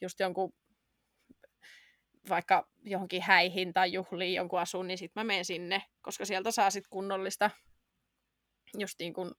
just 0.00 0.20
jonkun 0.20 0.52
vaikka 2.28 2.68
johonkin 2.84 3.22
häihin 3.22 3.72
tai 3.72 3.92
juhliin 3.92 4.34
jonkun 4.34 4.60
asun, 4.60 4.86
niin 4.86 4.98
sitten 4.98 5.20
mä 5.20 5.24
menen 5.24 5.44
sinne, 5.44 5.82
koska 6.02 6.24
sieltä 6.24 6.50
saa 6.50 6.70
sitten 6.70 6.90
kunnollista 6.90 7.50
just 8.78 8.94
niin 8.98 9.14
kuin 9.14 9.30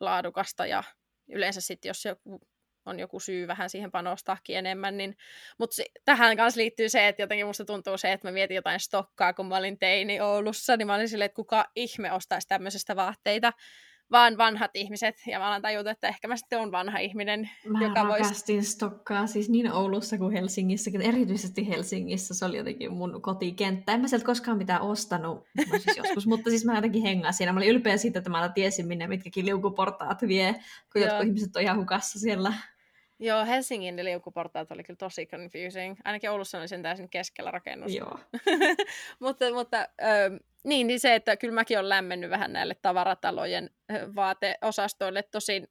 laadukasta 0.00 0.66
ja 0.66 0.82
yleensä 1.28 1.60
sitten 1.60 1.88
jos 1.88 2.04
joku 2.04 2.40
on 2.86 3.00
joku 3.00 3.20
syy 3.20 3.46
vähän 3.46 3.70
siihen 3.70 3.90
panostaakin 3.90 4.56
enemmän. 4.56 4.96
Niin, 4.96 5.16
mutta 5.58 5.82
tähän 6.04 6.36
kanssa 6.36 6.60
liittyy 6.60 6.88
se, 6.88 7.08
että 7.08 7.22
jotenkin 7.22 7.46
musta 7.46 7.64
tuntuu 7.64 7.98
se, 7.98 8.12
että 8.12 8.28
mä 8.28 8.32
mietin 8.32 8.54
jotain 8.54 8.80
stokkaa, 8.80 9.32
kun 9.32 9.46
mä 9.46 9.56
olin 9.56 9.78
teini 9.78 10.20
Oulussa, 10.20 10.76
niin 10.76 10.86
mä 10.86 10.94
olin 10.94 11.08
silleen, 11.08 11.26
että 11.26 11.36
kuka 11.36 11.64
ihme 11.76 12.12
ostaisi 12.12 12.48
tämmöisestä 12.48 12.96
vaatteita 12.96 13.52
vaan 14.14 14.38
vanhat 14.38 14.70
ihmiset. 14.74 15.16
Ja 15.26 15.38
mä 15.38 15.46
alan 15.46 15.62
tajuta, 15.62 15.90
että 15.90 16.08
ehkä 16.08 16.28
mä 16.28 16.36
sitten 16.36 16.60
on 16.60 16.72
vanha 16.72 16.98
ihminen, 16.98 17.50
mä 17.64 17.84
joka 17.84 18.08
voisi... 18.08 18.62
Stokkaa 18.62 19.26
siis 19.26 19.48
niin 19.48 19.72
Oulussa 19.72 20.18
kuin 20.18 20.32
Helsingissäkin. 20.32 21.00
Erityisesti 21.00 21.68
Helsingissä 21.68 22.34
se 22.34 22.44
oli 22.44 22.56
jotenkin 22.56 22.92
mun 22.92 23.22
kotikenttä. 23.22 23.92
En 23.92 24.00
mä 24.00 24.08
sieltä 24.08 24.26
koskaan 24.26 24.58
mitään 24.58 24.80
ostanut, 24.80 25.46
no 25.72 25.78
siis 25.78 25.96
joskus, 25.96 26.26
mutta 26.26 26.50
siis 26.50 26.64
mä 26.64 26.74
jotenkin 26.74 27.02
hengaan 27.02 27.34
siinä. 27.34 27.52
Mä 27.52 27.58
olin 27.58 27.70
ylpeä 27.70 27.96
siitä, 27.96 28.18
että 28.18 28.30
mä 28.30 28.48
tiesin 28.48 28.86
minne 28.86 29.06
mitkäkin 29.06 29.46
liukuportaat 29.46 30.22
vie, 30.22 30.54
kun 30.92 31.02
Joo. 31.02 31.08
jotkut 31.08 31.26
ihmiset 31.26 31.56
on 31.56 31.62
ihan 31.62 31.78
hukassa 31.78 32.18
siellä. 32.18 32.52
Joo, 33.18 33.44
Helsingin 33.46 34.04
liukuportaat 34.04 34.70
oli 34.70 34.82
kyllä 34.82 34.96
tosi 34.96 35.26
confusing. 35.26 35.96
Ainakin 36.04 36.30
Oulussa 36.30 36.58
oli 36.58 36.68
sen 36.68 36.82
täysin 36.82 37.08
keskellä 37.08 37.50
rakennus. 37.50 37.94
Joo. 37.94 38.18
mutta 39.20 39.54
mutta 39.54 39.88
ö, 40.02 40.38
niin, 40.64 40.86
niin 40.86 41.00
se, 41.00 41.14
että 41.14 41.36
kyllä 41.36 41.54
mäkin 41.54 41.78
olen 41.78 41.88
lämmennyt 41.88 42.30
vähän 42.30 42.52
näille 42.52 42.74
tavaratalojen 42.82 43.70
vaateosastoille. 44.14 45.22
Tosin 45.22 45.68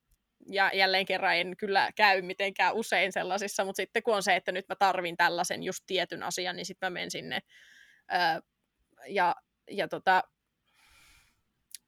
ja 0.47 0.71
jälleen 0.73 1.05
kerran 1.05 1.35
en 1.35 1.57
kyllä 1.57 1.91
käy 1.95 2.21
mitenkään 2.21 2.75
usein 2.75 3.11
sellaisissa, 3.11 3.65
mutta 3.65 3.77
sitten 3.81 4.03
kun 4.03 4.15
on 4.15 4.23
se, 4.23 4.35
että 4.35 4.51
nyt 4.51 4.65
mä 4.69 4.75
tarvin 4.75 5.17
tällaisen 5.17 5.63
just 5.63 5.83
tietyn 5.87 6.23
asian, 6.23 6.55
niin 6.55 6.65
sitten 6.65 6.87
mä 6.87 6.93
menen 6.93 7.11
sinne. 7.11 7.39
Ö, 8.13 8.41
ja 9.07 9.35
ja 9.71 9.87
tota, 9.87 10.23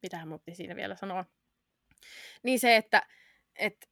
mitähän 0.01 0.27
mun 0.27 0.39
piti 0.39 0.57
siinä 0.57 0.75
vielä 0.75 0.95
sanoa. 0.95 1.25
Niin 2.43 2.59
se, 2.59 2.75
että, 2.75 3.07
että 3.59 3.87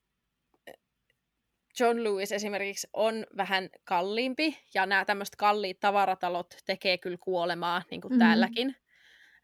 John 1.80 2.04
Lewis 2.04 2.32
esimerkiksi 2.32 2.88
on 2.94 3.26
vähän 3.38 3.70
kalliimpi, 3.84 4.58
ja 4.74 4.86
nämä 4.86 5.06
tämmöiset 5.06 5.36
kalliit 5.36 5.80
tavaratalot 5.80 6.56
tekee 6.66 6.98
kyllä 6.98 7.18
kuolemaa, 7.18 7.84
niin 7.92 8.02
kuin 8.02 8.14
mm. 8.14 8.20
täälläkin. 8.20 8.76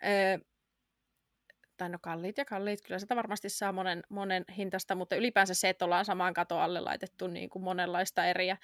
Öö, 0.05 0.37
tai 1.77 1.89
no 1.89 1.97
kalliit 2.01 2.37
ja 2.37 2.45
kalliit, 2.45 2.81
kyllä 2.81 2.99
sitä 2.99 3.15
varmasti 3.15 3.49
saa 3.49 3.71
monen, 3.71 4.03
monen 4.09 4.45
hintasta, 4.57 4.95
mutta 4.95 5.15
ylipäänsä 5.15 5.53
se, 5.53 5.69
että 5.69 5.85
ollaan 5.85 6.05
samaan 6.05 6.33
katon 6.33 6.61
alle 6.61 6.79
laitettu 6.79 7.27
niin 7.27 7.49
kuin 7.49 7.63
monenlaista 7.63 8.25
eriä, 8.25 8.57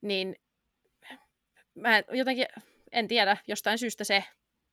niin 0.00 0.36
mä 1.74 2.02
jotenkin, 2.12 2.46
en 2.92 3.08
tiedä, 3.08 3.36
jostain 3.48 3.78
syystä 3.78 4.04
se 4.04 4.24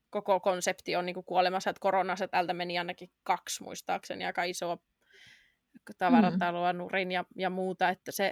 koko 0.09 0.39
konsepti 0.39 0.95
on 0.95 1.05
niin 1.05 1.13
kuin 1.13 1.25
kuolemassa, 1.25 1.69
että 1.69 1.79
koronassa 1.79 2.27
täältä 2.27 2.53
meni 2.53 2.77
ainakin 2.77 3.11
kaksi 3.23 3.63
muistaakseni, 3.63 4.25
aika 4.25 4.43
isoa 4.43 4.77
tavarataloa, 5.97 6.73
mm. 6.73 6.77
nurin 6.77 7.11
ja, 7.11 7.25
ja 7.35 7.49
muuta, 7.49 7.89
että 7.89 8.11
se, 8.11 8.31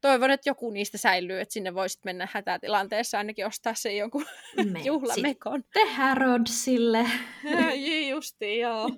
toivon, 0.00 0.30
että 0.30 0.50
joku 0.50 0.70
niistä 0.70 0.98
säilyy, 0.98 1.40
että 1.40 1.52
sinne 1.52 1.74
voisit 1.74 2.04
mennä 2.04 2.28
hätätilanteessa 2.32 3.18
ainakin 3.18 3.46
ostaa 3.46 3.74
sen 3.74 3.96
jonkun 3.96 4.26
Me 4.72 4.80
juhlamekon. 4.84 5.64
Tehdään 5.72 6.16
Rodsille. 6.16 7.06
Justi, 8.10 8.58
joo. 8.58 8.90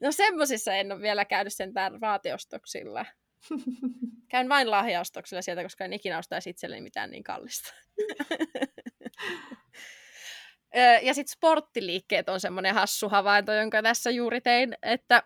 No 0.00 0.12
semmosissa 0.12 0.74
en 0.74 0.92
ole 0.92 1.02
vielä 1.02 1.24
käynyt 1.24 1.54
sentään 1.54 2.00
vaateostoksilla. 2.00 3.06
Käyn 4.30 4.48
vain 4.48 4.70
lahjaostoksilla 4.70 5.42
sieltä, 5.42 5.62
koska 5.62 5.84
en 5.84 5.92
ikinä 5.92 6.18
ostaisi 6.18 6.50
itselleni 6.50 6.82
mitään 6.82 7.10
niin 7.10 7.24
kallista. 7.24 7.74
ja 11.02 11.14
sitten 11.14 11.32
sporttiliikkeet 11.32 12.28
on 12.28 12.40
semmoinen 12.40 12.74
hassu 12.74 13.08
havainto, 13.08 13.52
jonka 13.52 13.82
tässä 13.82 14.10
juuri 14.10 14.40
tein, 14.40 14.76
että 14.82 15.22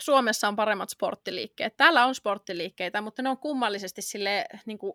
Suomessa 0.00 0.48
on 0.48 0.56
paremmat 0.56 0.90
sporttiliikkeet. 0.90 1.76
Täällä 1.76 2.04
on 2.04 2.14
sporttiliikkeitä, 2.14 3.00
mutta 3.00 3.22
ne 3.22 3.28
on 3.28 3.38
kummallisesti 3.38 4.02
sille 4.02 4.44
niin 4.66 4.78
kuin, 4.78 4.94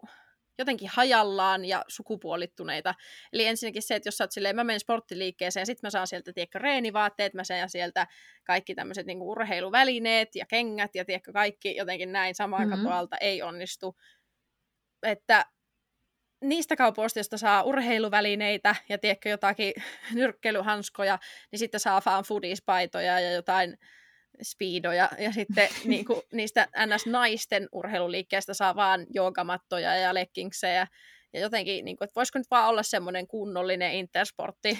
jotenkin 0.57 0.89
hajallaan 0.93 1.65
ja 1.65 1.85
sukupuolittuneita. 1.87 2.95
Eli 3.33 3.45
ensinnäkin 3.45 3.81
se, 3.81 3.95
että 3.95 4.07
jos 4.07 4.17
sä 4.17 4.23
oot 4.23 4.31
silleen, 4.31 4.55
mä 4.55 4.63
menen 4.63 4.79
sporttiliikkeeseen, 4.79 5.65
sitten 5.65 5.87
mä 5.87 5.89
saan 5.89 6.07
sieltä, 6.07 6.33
tiedätkö, 6.33 6.59
reenivaatteet, 6.59 7.33
mä 7.33 7.43
saan 7.43 7.69
sieltä 7.69 8.07
kaikki 8.43 8.75
tämmöiset 8.75 9.05
niin 9.05 9.21
urheiluvälineet 9.21 10.35
ja 10.35 10.45
kengät 10.45 10.95
ja 10.95 11.05
tiedätkö, 11.05 11.33
kaikki 11.33 11.75
jotenkin 11.75 12.11
näin 12.11 12.35
samaan 12.35 12.67
mm-hmm. 12.67 12.83
katoalta 12.83 13.17
ei 13.17 13.41
onnistu. 13.41 13.97
Että 15.03 15.45
niistä 16.41 16.75
kaupoista, 16.75 17.19
joista 17.19 17.37
saa 17.37 17.63
urheiluvälineitä 17.63 18.75
ja 18.89 18.97
tiedätkö, 18.97 19.29
jotakin 19.29 19.73
nyrkkeilyhanskoja, 20.13 21.19
niin 21.51 21.59
sitten 21.59 21.79
saa 21.79 22.01
vaan 22.05 22.23
foodiespaitoja 22.23 23.19
ja 23.19 23.31
jotain 23.31 23.77
speedoja, 24.41 25.09
ja 25.17 25.31
sitten 25.31 25.69
niin 25.85 26.05
kuin, 26.05 26.21
niistä 26.33 26.67
NS-naisten 26.85 27.67
urheiluliikkeestä 27.71 28.53
saa 28.53 28.75
vaan 28.75 29.05
joogamattoja 29.13 29.95
ja 29.95 30.13
leggingsejä, 30.13 30.87
ja 31.33 31.39
jotenkin, 31.39 31.85
niin 31.85 31.97
kuin, 31.97 32.05
että 32.05 32.15
voisiko 32.15 32.39
nyt 32.39 32.51
vaan 32.51 32.69
olla 32.69 32.83
semmoinen 32.83 33.27
kunnollinen 33.27 33.93
intersportti. 33.93 34.79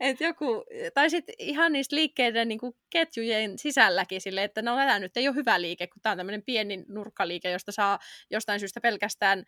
Et 0.00 0.20
joku, 0.20 0.64
tai 0.94 1.10
sitten 1.10 1.34
ihan 1.38 1.72
niistä 1.72 1.96
liikkeiden 1.96 2.48
niin 2.48 2.58
kuin 2.58 2.72
ketjujen 2.90 3.58
sisälläkin 3.58 4.20
sille, 4.20 4.44
että 4.44 4.62
no 4.62 4.76
tämä 4.76 4.98
nyt 4.98 5.16
ei 5.16 5.28
ole 5.28 5.36
hyvä 5.36 5.60
liike, 5.60 5.86
kun 5.86 6.02
tämä 6.02 6.10
on 6.10 6.16
tämmöinen 6.16 6.42
pieni 6.42 6.84
nurkkaliike, 6.88 7.50
josta 7.50 7.72
saa 7.72 7.98
jostain 8.30 8.60
syystä 8.60 8.80
pelkästään 8.80 9.44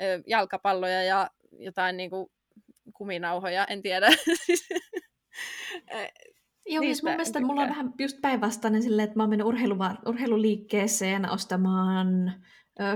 ö, 0.00 0.22
jalkapalloja 0.26 1.02
ja 1.02 1.30
jotain 1.58 1.96
niin 1.96 2.10
kuin, 2.10 2.26
kuminauhoja, 2.94 3.64
en 3.64 3.82
tiedä. 3.82 4.08
Joo, 6.70 6.82
siis 6.82 7.02
mun 7.02 7.12
mielestä 7.12 7.40
mulla 7.40 7.62
on 7.62 7.68
vähän 7.68 7.94
just 7.98 8.20
päinvastainen 8.20 8.82
silleen, 8.82 9.04
että 9.04 9.16
mä 9.16 9.22
oon 9.22 9.30
mennyt 9.30 9.46
urheiluva- 9.46 10.08
urheiluliikkeeseen 10.08 11.30
ostamaan 11.30 12.32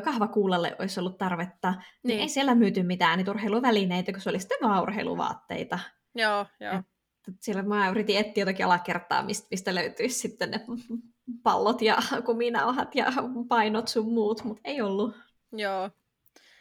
kahvakuulalle 0.04 0.76
olisi 0.78 1.00
ollut 1.00 1.18
tarvetta, 1.18 1.70
niin. 1.70 1.82
niin 2.04 2.20
ei 2.20 2.28
siellä 2.28 2.54
myyty 2.54 2.82
mitään 2.82 3.18
niitä 3.18 3.30
urheiluvälineitä, 3.30 4.12
kun 4.12 4.20
se 4.20 4.30
oli 4.30 4.40
sitten 4.40 4.58
vaan 4.62 4.82
urheiluvaatteita. 4.82 5.78
Joo, 6.14 6.46
joo. 6.60 6.82
Et 7.28 7.34
siellä 7.40 7.62
mä 7.62 7.88
yritin 7.88 8.18
etsiä 8.18 8.42
jotakin 8.42 8.66
alakertaa, 8.66 9.22
mistä, 9.22 9.46
mistä 9.50 9.74
löytyisi 9.74 10.18
sitten 10.18 10.50
ne 10.50 10.60
pallot 11.42 11.82
ja 11.82 11.98
kuminauhat 12.24 12.94
ja 12.94 13.06
painot 13.48 13.88
sun 13.88 14.12
muut, 14.12 14.44
mutta 14.44 14.60
ei 14.64 14.80
ollut. 14.80 15.16
Joo. 15.52 15.90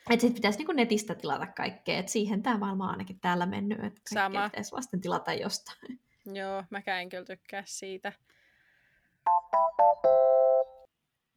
Että 0.10 0.22
sitten 0.22 0.34
pitäisi 0.34 0.58
niinku 0.58 0.72
netistä 0.72 1.16
tilata 1.16 1.48
kaikkea, 1.48 2.00
että 2.00 2.12
siihen 2.12 2.44
tämä 2.44 2.58
maailma 2.58 2.84
on 2.84 2.90
ainakin 2.90 3.20
täällä 3.20 3.46
mennyt, 3.46 3.84
että 3.84 4.02
Sama. 4.14 4.50
pitäisi 4.50 4.72
vasten 4.72 5.02
tilata 5.02 5.34
jostain. 5.34 6.00
Joo, 6.26 6.64
mä 6.70 6.82
en 7.02 7.10
kyllä 7.10 7.26
tykkää 7.26 7.64
siitä. 7.66 8.14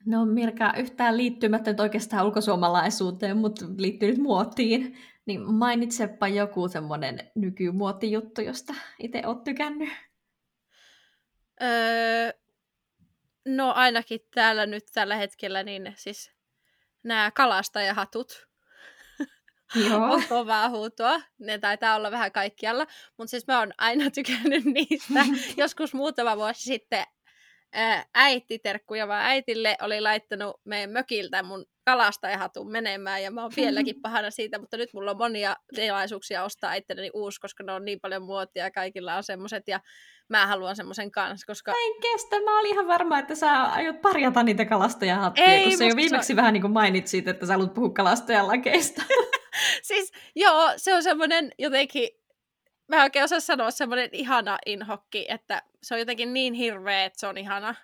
No 0.06 0.24
Mirka, 0.24 0.72
yhtään 0.76 1.16
liittymättä 1.16 1.70
nyt 1.70 1.80
oikeastaan 1.80 2.26
ulkosuomalaisuuteen, 2.26 3.36
mutta 3.36 3.64
liittyy 3.78 4.10
nyt 4.10 4.18
muottiin, 4.18 4.98
niin 5.26 5.54
mainitsepa 5.54 6.28
joku 6.28 6.68
semmoinen 6.68 7.30
nykymuottijuttu, 7.34 8.40
josta 8.40 8.74
itse 8.98 9.22
oot 9.26 9.44
tykännyt. 9.44 9.88
Öö, 11.62 12.32
no 13.46 13.72
ainakin 13.72 14.20
täällä 14.34 14.66
nyt 14.66 14.84
tällä 14.94 15.16
hetkellä, 15.16 15.62
niin 15.62 15.92
siis 15.96 16.32
nämä 17.02 17.30
kalastajahatut 17.30 18.48
Joo. 19.74 20.12
on 20.12 20.22
kovaa 20.28 20.68
huutoa. 20.68 21.20
Ne 21.38 21.58
taitaa 21.58 21.96
olla 21.96 22.10
vähän 22.10 22.32
kaikkialla. 22.32 22.86
Mutta 23.18 23.30
siis 23.30 23.46
mä 23.46 23.58
oon 23.58 23.72
aina 23.78 24.10
tykännyt 24.14 24.64
niistä. 24.64 25.20
Joskus 25.56 25.94
muutama 25.94 26.36
vuosi 26.36 26.62
sitten 26.62 27.04
äiti, 28.14 28.58
terkkuja 28.58 29.08
vaan 29.08 29.24
äitille, 29.24 29.76
oli 29.82 30.00
laittanut 30.00 30.60
meidän 30.64 30.90
mökiltä 30.90 31.42
mun 31.42 31.64
kalastajahatun 31.84 32.70
menemään 32.70 33.22
ja 33.22 33.30
mä 33.30 33.42
oon 33.42 33.52
vieläkin 33.56 34.00
pahana 34.02 34.30
siitä, 34.30 34.58
mutta 34.58 34.76
nyt 34.76 34.92
mulla 34.94 35.10
on 35.10 35.16
monia 35.16 35.56
tilaisuuksia 35.74 36.44
ostaa 36.44 36.74
itselleni 36.74 37.10
uusi, 37.14 37.40
koska 37.40 37.64
ne 37.64 37.72
on 37.72 37.84
niin 37.84 38.00
paljon 38.00 38.22
muotia 38.22 38.64
ja 38.64 38.70
kaikilla 38.70 39.16
on 39.16 39.22
semmoset 39.22 39.68
ja 39.68 39.80
mä 40.28 40.46
haluan 40.46 40.76
semmoisen 40.76 41.10
kanssa, 41.10 41.46
koska... 41.46 41.70
Mä 41.70 41.76
en 41.86 42.00
kestä, 42.02 42.40
mä 42.40 42.60
olin 42.60 42.72
ihan 42.72 42.86
varma, 42.86 43.18
että 43.18 43.34
sä 43.34 43.62
aiot 43.62 44.00
parjata 44.00 44.42
niitä 44.42 44.64
kalastajahattuja, 44.64 45.46
Ei, 45.46 45.64
kun 45.64 45.78
se 45.78 45.86
jo 45.86 45.96
viimeksi 45.96 46.26
se... 46.26 46.36
vähän 46.36 46.52
niin 46.52 46.60
kuin 46.62 46.72
mainitsit, 46.72 47.28
että 47.28 47.46
sä 47.46 47.52
haluat 47.52 47.74
puhua 47.74 47.90
kalastajalakeista. 47.90 49.02
siis 49.82 50.12
joo, 50.36 50.72
se 50.76 50.94
on 50.94 51.02
semmoinen 51.02 51.52
jotenkin, 51.58 52.08
mä 52.88 53.02
oikein 53.02 53.24
osaa 53.24 53.40
sanoa 53.40 53.70
semmoinen 53.70 54.08
ihana 54.12 54.58
inhokki, 54.66 55.26
että 55.28 55.62
se 55.82 55.94
on 55.94 56.00
jotenkin 56.00 56.34
niin 56.34 56.54
hirveä, 56.54 57.04
että 57.04 57.20
se 57.20 57.26
on 57.26 57.38
ihana. 57.38 57.74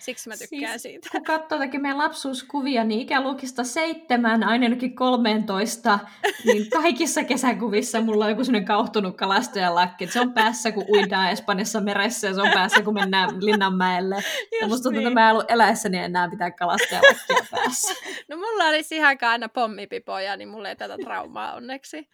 Siksi 0.00 0.28
mä 0.28 0.34
tykkään 0.36 0.80
siis, 0.80 0.82
siitä. 0.82 1.08
Kun 1.12 1.24
katsoo 1.24 1.58
meidän 1.58 1.98
lapsuuskuvia, 1.98 2.84
niin 2.84 3.00
ikäluokista 3.00 3.64
seitsemän, 3.64 4.44
aina 4.44 4.48
ainakin 4.48 4.94
13, 4.94 5.98
niin 6.44 6.70
kaikissa 6.70 7.24
kesäkuvissa 7.24 8.00
mulla 8.00 8.24
on 8.24 8.30
joku 8.30 8.44
sellainen 8.44 8.66
kauhtunut 8.66 9.16
kalastajalakki. 9.16 10.06
Se 10.06 10.20
on 10.20 10.32
päässä, 10.32 10.72
kun 10.72 10.84
uidaan 10.88 11.30
Espanjassa 11.30 11.80
meressä 11.80 12.26
ja 12.26 12.34
se 12.34 12.40
on 12.40 12.50
päässä, 12.54 12.82
kun 12.82 12.94
mennään 12.94 13.44
Linnanmäelle. 13.44 14.14
ja 14.60 14.68
musta 14.68 14.82
tuntuu, 14.82 15.00
niin. 15.00 15.08
että 15.08 15.20
mä 15.20 15.28
en 15.28 15.32
ollut 15.32 15.50
eläessäni 15.50 15.98
enää 15.98 16.28
pitää 16.30 16.50
kalastajalakkia 16.50 17.46
päässä. 17.50 17.94
No 18.28 18.36
mulla 18.36 18.64
olisi 18.64 18.96
ihan 18.96 19.18
aina 19.22 19.48
pommipipoja, 19.48 20.36
niin 20.36 20.48
mulla 20.48 20.68
ei 20.68 20.76
tätä 20.76 20.96
traumaa 20.98 21.54
onneksi. 21.54 22.08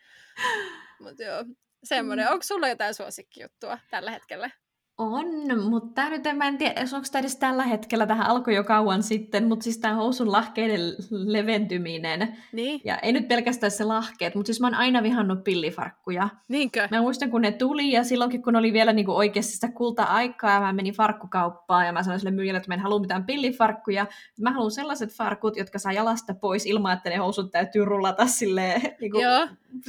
Mutta 1.01 1.23
joo, 1.23 1.45
semmoinen. 1.85 2.27
Mm. 2.27 2.33
Onko 2.33 2.43
sulla 2.43 2.69
jotain 2.69 2.95
suosikkijuttua 2.95 3.79
tällä 3.91 4.11
hetkellä? 4.11 4.51
On, 4.99 5.27
mutta 5.71 6.09
nyt 6.09 6.27
en, 6.27 6.37
mä 6.37 6.49
en 6.49 6.59
tiedä, 6.59 6.81
onko 6.81 7.07
tämä 7.13 7.21
edes 7.21 7.37
tällä 7.37 7.63
hetkellä, 7.63 8.07
tähän 8.07 8.27
alkoi 8.27 8.55
jo 8.55 8.65
kauan 8.65 9.03
sitten, 9.03 9.49
mutta 9.49 9.65
siis 9.65 9.79
tämä 9.79 9.95
housun 9.95 10.33
lahkeiden 10.33 10.81
leventyminen. 11.11 12.37
Niin. 12.53 12.81
Ja 12.85 12.99
ei 12.99 13.13
nyt 13.13 13.29
pelkästään 13.29 13.71
se 13.71 13.85
lahkeet, 13.85 14.35
mutta 14.35 14.47
siis 14.47 14.61
mä 14.61 14.67
oon 14.67 14.75
aina 14.75 15.03
vihannut 15.03 15.45
pillifarkkuja. 15.45 16.29
Niinkö? 16.49 16.89
Mä 16.91 17.01
muistan, 17.01 17.31
kun 17.31 17.43
ne 17.43 17.53
tuli 17.53 17.93
ja 17.93 18.05
silloinkin, 18.05 18.43
kun 18.43 18.57
oli 18.57 18.73
vielä 18.73 18.93
niinku 18.93 19.13
oikeasti 19.17 19.53
sitä 19.53 19.69
kulta-aikaa 19.69 20.55
ja 20.55 20.61
mä 20.61 20.73
menin 20.73 20.95
farkkukauppaan 20.95 21.87
ja 21.87 21.93
mä 21.93 22.03
sanoin 22.03 22.21
sille 22.21 22.31
myyjälle, 22.31 22.57
että 22.57 22.71
mä 22.71 22.75
en 22.75 22.81
halua 22.81 23.01
mitään 23.01 23.27
pillifarkkuja. 23.27 24.07
Mä 24.41 24.53
haluan 24.53 24.71
sellaiset 24.71 25.13
farkut, 25.13 25.57
jotka 25.57 25.79
saa 25.79 25.93
jalasta 25.93 26.35
pois 26.35 26.67
ilman, 26.67 26.93
että 26.93 27.11
ne 27.11 27.17
housut 27.17 27.51
täytyy 27.51 27.85
rullata 27.85 28.27
silleen 28.27 28.83
niinku 29.01 29.19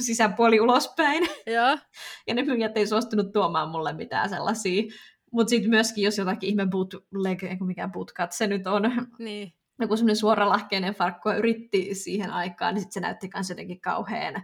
sisäpuoli 0.00 0.60
ulospäin. 0.60 1.28
Joo. 1.46 1.78
ja 2.26 2.34
ne 2.34 2.42
myyjät 2.42 2.76
ei 2.76 2.86
suostunut 2.86 3.32
tuomaan 3.32 3.68
mulle 3.68 3.92
mitään 3.92 4.28
sellaisia 4.28 4.82
mutta 5.32 5.50
sitten 5.50 5.70
myöskin, 5.70 6.04
jos 6.04 6.18
jotakin 6.18 6.48
ihme 6.48 6.66
bootleg, 6.66 7.42
eikö 7.42 7.64
mikä 7.64 7.88
bootcut 7.88 8.32
se 8.32 8.46
nyt 8.46 8.66
on, 8.66 8.82
niin. 9.18 9.52
joku 9.80 9.96
semmoinen 9.96 10.16
suoralahkeinen 10.16 10.94
farkku 10.94 11.30
yritti 11.30 11.94
siihen 11.94 12.30
aikaan, 12.30 12.74
niin 12.74 12.82
sitten 12.82 12.94
se 12.94 13.00
näytti 13.00 13.30
myös 13.34 13.50
jotenkin 13.50 13.80
kauhean, 13.80 14.42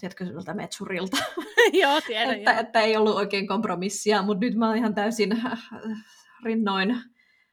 tiedätkö, 0.00 0.24
semmoilta 0.24 0.54
metsurilta. 0.54 1.16
joo, 1.82 2.00
tiedän, 2.06 2.34
että, 2.34 2.50
joo. 2.50 2.60
että, 2.60 2.80
ei 2.80 2.96
ollut 2.96 3.16
oikein 3.16 3.46
kompromissia, 3.46 4.22
mutta 4.22 4.44
nyt 4.46 4.54
mä 4.54 4.68
oon 4.68 4.76
ihan 4.76 4.94
täysin 4.94 5.42
rinnoin 6.44 6.96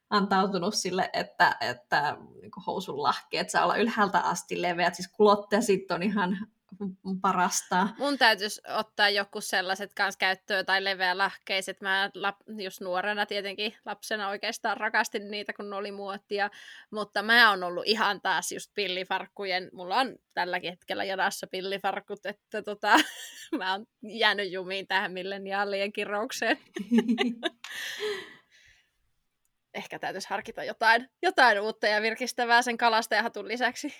antautunut 0.09 0.73
sille, 0.73 1.09
että, 1.13 1.57
että 1.61 2.17
niin 2.41 2.51
housun 2.67 3.03
lahkeet 3.03 3.49
saa 3.49 3.63
olla 3.63 3.77
ylhäältä 3.77 4.19
asti 4.19 4.61
leveät, 4.61 4.95
siis 4.95 5.07
kulotteet 5.07 5.91
on 5.91 6.03
ihan 6.03 6.37
parasta. 7.21 7.87
Mun 7.97 8.17
täytyisi 8.17 8.61
ottaa 8.67 9.09
joku 9.09 9.41
sellaiset 9.41 9.93
kanssa 9.93 10.17
käyttöön 10.17 10.65
tai 10.65 10.81
lahkeiset. 11.13 11.81
Mä 11.81 12.09
lap, 12.13 12.35
just 12.57 12.81
nuorena 12.81 13.25
tietenkin 13.25 13.75
lapsena 13.85 14.29
oikeastaan 14.29 14.77
rakastin 14.77 15.31
niitä, 15.31 15.53
kun 15.53 15.69
ne 15.69 15.75
oli 15.75 15.91
muotia. 15.91 16.49
Mutta 16.91 17.23
mä 17.23 17.49
oon 17.49 17.63
ollut 17.63 17.83
ihan 17.87 18.21
taas 18.21 18.51
just 18.51 18.71
pillifarkkujen. 18.73 19.69
Mulla 19.73 19.95
on 19.95 20.15
tälläkin 20.33 20.69
hetkellä 20.69 21.03
jadassa 21.03 21.47
pillifarkut, 21.47 22.25
että 22.25 22.61
tota, 22.61 22.99
mä 23.57 23.71
oon 23.71 23.85
jäänyt 24.03 24.51
jumiin 24.51 24.87
tähän 24.87 25.13
milleniaalien 25.13 25.93
kiroukseen. 25.93 26.57
Ehkä 29.73 29.99
täytyisi 29.99 30.29
harkita 30.29 30.63
jotain, 30.63 31.09
jotain 31.21 31.59
uutta 31.59 31.87
ja 31.87 32.01
virkistävää 32.01 32.61
sen 32.61 32.77
kalastajahatun 32.77 33.47
lisäksi 33.47 33.93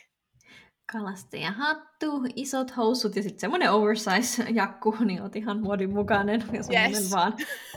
hattu, 1.52 2.22
isot 2.36 2.78
housut 2.78 3.16
ja 3.16 3.24
sitten 3.24 3.40
semmoinen 3.40 3.72
oversize-jakku, 3.72 4.96
niin 5.06 5.22
oot 5.22 5.36
ihan 5.36 5.60
muodin 5.60 5.94
mukainen 5.94 6.44
ja 6.70 6.90
yes. 6.90 7.12
vaan 7.12 7.34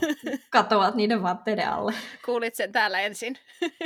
katoat 0.51 0.95
niiden 0.95 1.23
vaatteiden 1.23 1.69
alle. 1.69 1.93
Kuulit 2.25 2.55
sen 2.55 2.71
täällä 2.71 2.99
ensin. 2.99 3.37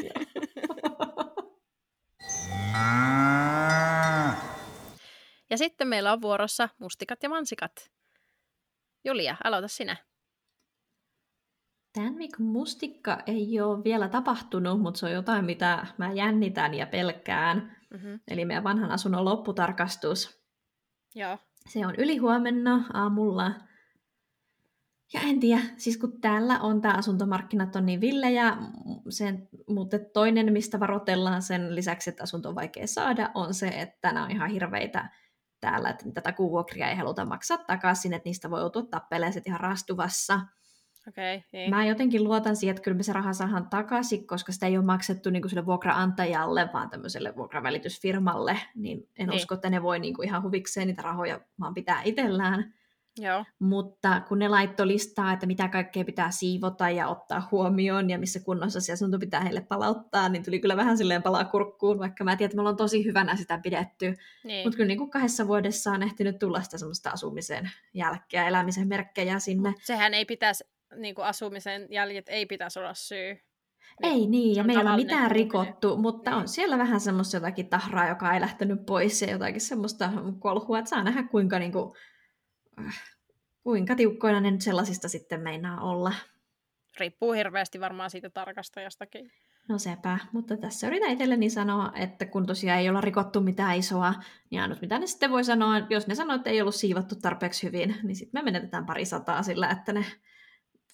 ja 5.49 5.57
sitten 5.57 5.87
meillä 5.87 6.13
on 6.13 6.21
vuorossa 6.21 6.69
mustikat 6.79 7.23
ja 7.23 7.29
mansikat. 7.29 7.91
Julia, 9.05 9.35
aloita 9.43 9.67
sinä. 9.67 9.97
Tämän 11.93 12.17
viikon 12.17 12.45
mustikka 12.45 13.17
ei 13.25 13.61
ole 13.61 13.83
vielä 13.83 14.09
tapahtunut, 14.09 14.81
mutta 14.81 14.99
se 14.99 15.05
on 15.05 15.11
jotain, 15.11 15.45
mitä 15.45 15.87
mä 15.97 16.11
jännitän 16.11 16.73
ja 16.73 16.87
pelkään. 16.87 17.77
Mm-hmm. 17.93 18.19
Eli 18.27 18.45
meidän 18.45 18.63
vanhan 18.63 18.91
asunnon 18.91 19.25
lopputarkastus. 19.25 20.43
Joo. 21.15 21.37
Se 21.69 21.87
on 21.87 21.95
ylihuomenna 21.97 22.85
aamulla. 22.93 23.51
Ja 25.13 25.21
en 25.21 25.39
tiedä, 25.39 25.61
siis 25.77 25.97
kun 25.97 26.21
täällä 26.21 26.59
on 26.59 26.81
tämä 26.81 26.93
asuntomarkkinat 26.93 27.75
on 27.75 27.85
niin 27.85 28.01
villejä, 28.01 28.57
sen, 29.09 29.49
mutta 29.69 29.99
toinen, 29.99 30.53
mistä 30.53 30.79
varoitellaan 30.79 31.41
sen 31.41 31.75
lisäksi, 31.75 32.09
että 32.09 32.23
asunto 32.23 32.49
on 32.49 32.55
vaikea 32.55 32.87
saada, 32.87 33.31
on 33.33 33.53
se, 33.53 33.67
että 33.67 34.11
nämä 34.11 34.25
on 34.25 34.31
ihan 34.31 34.49
hirveitä 34.49 35.09
täällä, 35.59 35.89
että 35.89 36.05
tätä 36.13 36.31
kuuvuokria 36.31 36.89
ei 36.89 36.95
haluta 36.95 37.25
maksaa 37.25 37.57
takaisin, 37.57 38.13
että 38.13 38.29
niistä 38.29 38.49
voi 38.49 38.59
joutua 38.59 38.81
tappelemaan 38.81 39.41
ihan 39.45 39.59
rastuvassa. 39.59 40.39
Okay, 41.07 41.41
niin. 41.53 41.69
Mä 41.69 41.85
jotenkin 41.85 42.23
luotan 42.23 42.55
siihen, 42.55 42.71
että 42.71 42.83
kyllä 42.83 42.97
me 42.97 43.03
se 43.03 43.13
raha 43.13 43.33
saadaan 43.33 43.69
takaisin, 43.69 44.27
koska 44.27 44.51
sitä 44.51 44.67
ei 44.67 44.77
ole 44.77 44.85
maksettu 44.85 45.29
niin 45.29 45.41
kuin 45.41 45.49
sille 45.49 45.65
vuokraantajalle, 45.65 46.69
vaan 46.73 46.89
tämmöiselle 46.89 47.35
vuokravälitysfirmalle, 47.35 48.59
niin 48.75 49.09
en 49.17 49.27
niin. 49.27 49.35
usko, 49.35 49.55
että 49.55 49.69
ne 49.69 49.83
voi 49.83 49.99
niin 49.99 50.13
kuin 50.13 50.27
ihan 50.27 50.43
huvikseen 50.43 50.87
niitä 50.87 51.01
rahoja 51.01 51.39
vaan 51.59 51.73
pitää 51.73 52.01
itsellään. 52.03 52.73
Joo. 53.17 53.45
Mutta 53.59 54.21
kun 54.27 54.39
ne 54.39 54.47
laittoi 54.47 54.87
listaa, 54.87 55.33
että 55.33 55.45
mitä 55.45 55.67
kaikkea 55.67 56.05
pitää 56.05 56.31
siivota 56.31 56.89
ja 56.89 57.07
ottaa 57.07 57.47
huomioon 57.51 58.09
ja 58.09 58.19
missä 58.19 58.39
kunnossa 58.39 58.81
se 58.81 58.93
asunto 58.93 59.19
pitää 59.19 59.41
heille 59.41 59.61
palauttaa, 59.61 60.29
niin 60.29 60.45
tuli 60.45 60.59
kyllä 60.59 60.77
vähän 60.77 60.97
silleen 60.97 61.23
palaa 61.23 61.45
kurkkuun, 61.45 61.99
vaikka 61.99 62.23
mä 62.23 62.35
tiedän, 62.35 62.45
että 62.47 62.55
me 62.55 62.61
ollaan 62.61 62.75
tosi 62.75 63.05
hyvänä 63.05 63.35
sitä 63.35 63.59
pidetty. 63.63 64.15
Niin. 64.43 64.65
Mutta 64.65 64.77
kyllä 64.77 64.87
niin 64.87 64.97
kuin 64.97 65.09
kahdessa 65.09 65.47
vuodessa 65.47 65.91
on 65.91 66.03
ehtinyt 66.03 66.39
tulla 66.39 66.61
sitä 66.61 66.77
semmoista 66.77 67.09
asumisen 67.09 67.71
jälkeä, 67.93 68.47
elämisen 68.47 68.87
merkkejä 68.87 69.39
sinne. 69.39 69.69
Mut 69.69 69.81
sehän 69.83 70.13
ei 70.13 70.25
pitäisi 70.25 70.63
niin 70.95 71.15
kuin 71.15 71.25
asumisen 71.25 71.87
jäljet 71.89 72.29
ei 72.29 72.45
pitäisi 72.45 72.79
olla 72.79 72.93
syy. 72.93 73.37
Niin, 74.01 74.13
ei 74.13 74.27
niin, 74.27 74.55
ja 74.55 74.63
meillä 74.63 74.91
on 74.91 74.99
mitään 74.99 75.31
rikottu, 75.31 75.97
mutta 75.97 76.31
niin. 76.31 76.39
on 76.39 76.47
siellä 76.47 76.77
vähän 76.77 76.99
semmoista 76.99 77.37
jotakin 77.37 77.69
tahraa, 77.69 78.09
joka 78.09 78.33
ei 78.33 78.41
lähtenyt 78.41 78.85
pois 78.85 79.21
ja 79.21 79.31
jotakin 79.31 79.61
semmoista 79.61 80.09
kolhua, 80.39 80.79
että 80.79 80.89
saa 80.89 81.03
nähdä 81.03 81.23
kuinka, 81.23 81.59
niin 81.59 81.71
kuin, 81.71 81.95
äh, 82.85 83.03
kuinka 83.63 83.95
tiukkoina 83.95 84.41
ne 84.41 84.51
nyt 84.51 84.61
sellaisista 84.61 85.09
sitten 85.09 85.41
meinaa 85.41 85.81
olla. 85.81 86.13
Riippuu 86.99 87.31
hirveästi 87.31 87.79
varmaan 87.79 88.09
siitä 88.09 88.29
tarkastajastakin. 88.29 89.31
No 89.69 89.77
sepä, 89.77 90.19
mutta 90.31 90.57
tässä 90.57 90.87
yritän 90.87 91.11
itselleni 91.11 91.49
sanoa, 91.49 91.91
että 91.95 92.25
kun 92.25 92.45
tosiaan 92.45 92.79
ei 92.79 92.89
olla 92.89 93.01
rikottu 93.01 93.41
mitään 93.41 93.77
isoa, 93.77 94.13
niin 94.49 94.61
ainut 94.61 94.81
mitä 94.81 94.99
ne 94.99 95.07
sitten 95.07 95.31
voi 95.31 95.43
sanoa, 95.43 95.79
jos 95.89 96.07
ne 96.07 96.15
sanoo, 96.15 96.35
että 96.35 96.49
ei 96.49 96.61
ollut 96.61 96.75
siivottu 96.75 97.15
tarpeeksi 97.15 97.67
hyvin, 97.67 97.95
niin 98.03 98.15
sitten 98.15 98.43
me 98.43 98.51
menetetään 98.51 98.85
pari 98.85 99.05
sataa 99.05 99.43
sillä, 99.43 99.69
että 99.69 99.93
ne 99.93 100.05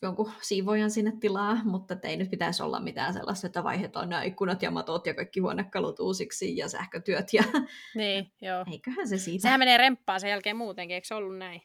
jonkun 0.02 0.32
siivojan 0.41 0.91
sinne 0.91 1.14
tilaa, 1.20 1.64
mutta 1.64 1.95
ei 2.04 2.18
nyt 2.18 2.30
pitäisi 2.30 2.64
olla 2.64 2.80
mitään 2.80 3.14
sellaista, 3.14 3.47
että 3.47 3.64
vaihdetaan 3.64 4.10
nämä 4.10 4.24
ikkunat 4.24 4.62
ja 4.62 4.72
matot 4.72 5.08
ja 5.08 5.14
kaikki 5.14 5.39
huonekalut 5.39 6.00
uusiksi 6.00 6.58
ja 6.58 6.70
sähkötyöt. 6.70 7.34
Ja... 7.34 7.43
Niin, 7.95 8.32
joo. 8.41 8.66
Eiköhän 8.72 9.08
se 9.08 9.18
siitä. 9.18 9.41
Sehän 9.41 9.60
menee 9.60 9.78
remppaan 9.78 10.20
sen 10.20 10.30
jälkeen 10.30 10.56
muutenkin, 10.56 10.95
eikö 10.95 11.08
se 11.08 11.16
ollut 11.16 11.38
näin? 11.38 11.62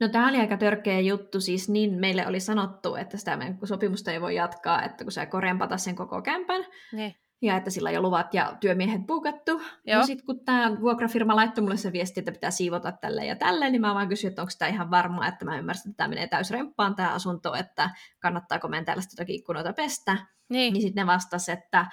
No 0.00 0.08
tämä 0.08 0.28
oli 0.28 0.36
aika 0.36 0.56
törkeä 0.56 1.00
juttu, 1.00 1.40
siis 1.40 1.68
niin 1.68 1.94
meille 1.94 2.26
oli 2.26 2.40
sanottu, 2.40 2.94
että 2.94 3.16
sitä 3.16 3.36
meidän 3.36 3.58
sopimusta 3.64 4.12
ei 4.12 4.20
voi 4.20 4.34
jatkaa, 4.34 4.82
että 4.82 5.04
kun 5.04 5.12
sä 5.12 5.26
korempata 5.26 5.78
sen 5.78 5.94
koko 5.94 6.22
kämpän, 6.22 6.66
niin 6.92 7.14
ja 7.44 7.56
että 7.56 7.70
sillä 7.70 7.90
jo 7.90 8.02
luvat 8.02 8.34
ja 8.34 8.56
työmiehet 8.60 9.06
puukattu. 9.06 9.62
Ja 9.86 10.02
sitten 10.02 10.26
kun 10.26 10.44
tämä 10.44 10.80
vuokrafirma 10.80 11.36
laittoi 11.36 11.62
mulle 11.62 11.76
se 11.76 11.92
viesti, 11.92 12.20
että 12.20 12.32
pitää 12.32 12.50
siivota 12.50 12.92
tälle 12.92 13.26
ja 13.26 13.36
tälle, 13.36 13.70
niin 13.70 13.80
mä 13.80 13.94
vaan 13.94 14.08
kysyin, 14.08 14.28
että 14.28 14.42
onko 14.42 14.52
tämä 14.58 14.68
ihan 14.68 14.90
varmaa, 14.90 15.26
että 15.26 15.44
mä 15.44 15.58
ymmärsin, 15.58 15.90
että 15.90 15.96
tämä 15.96 16.08
menee 16.08 16.26
täysremppaan 16.26 16.94
tämä 16.96 17.12
asunto, 17.12 17.54
että 17.54 17.90
kannattaako 18.18 18.68
meidän 18.68 18.84
tällaista 18.84 19.12
jotakin 19.12 19.36
ikkunoita 19.36 19.72
pestä. 19.72 20.16
Niin, 20.48 20.72
niin 20.72 20.82
sitten 20.82 21.02
ne 21.02 21.12
vastasi, 21.12 21.52
että 21.52 21.86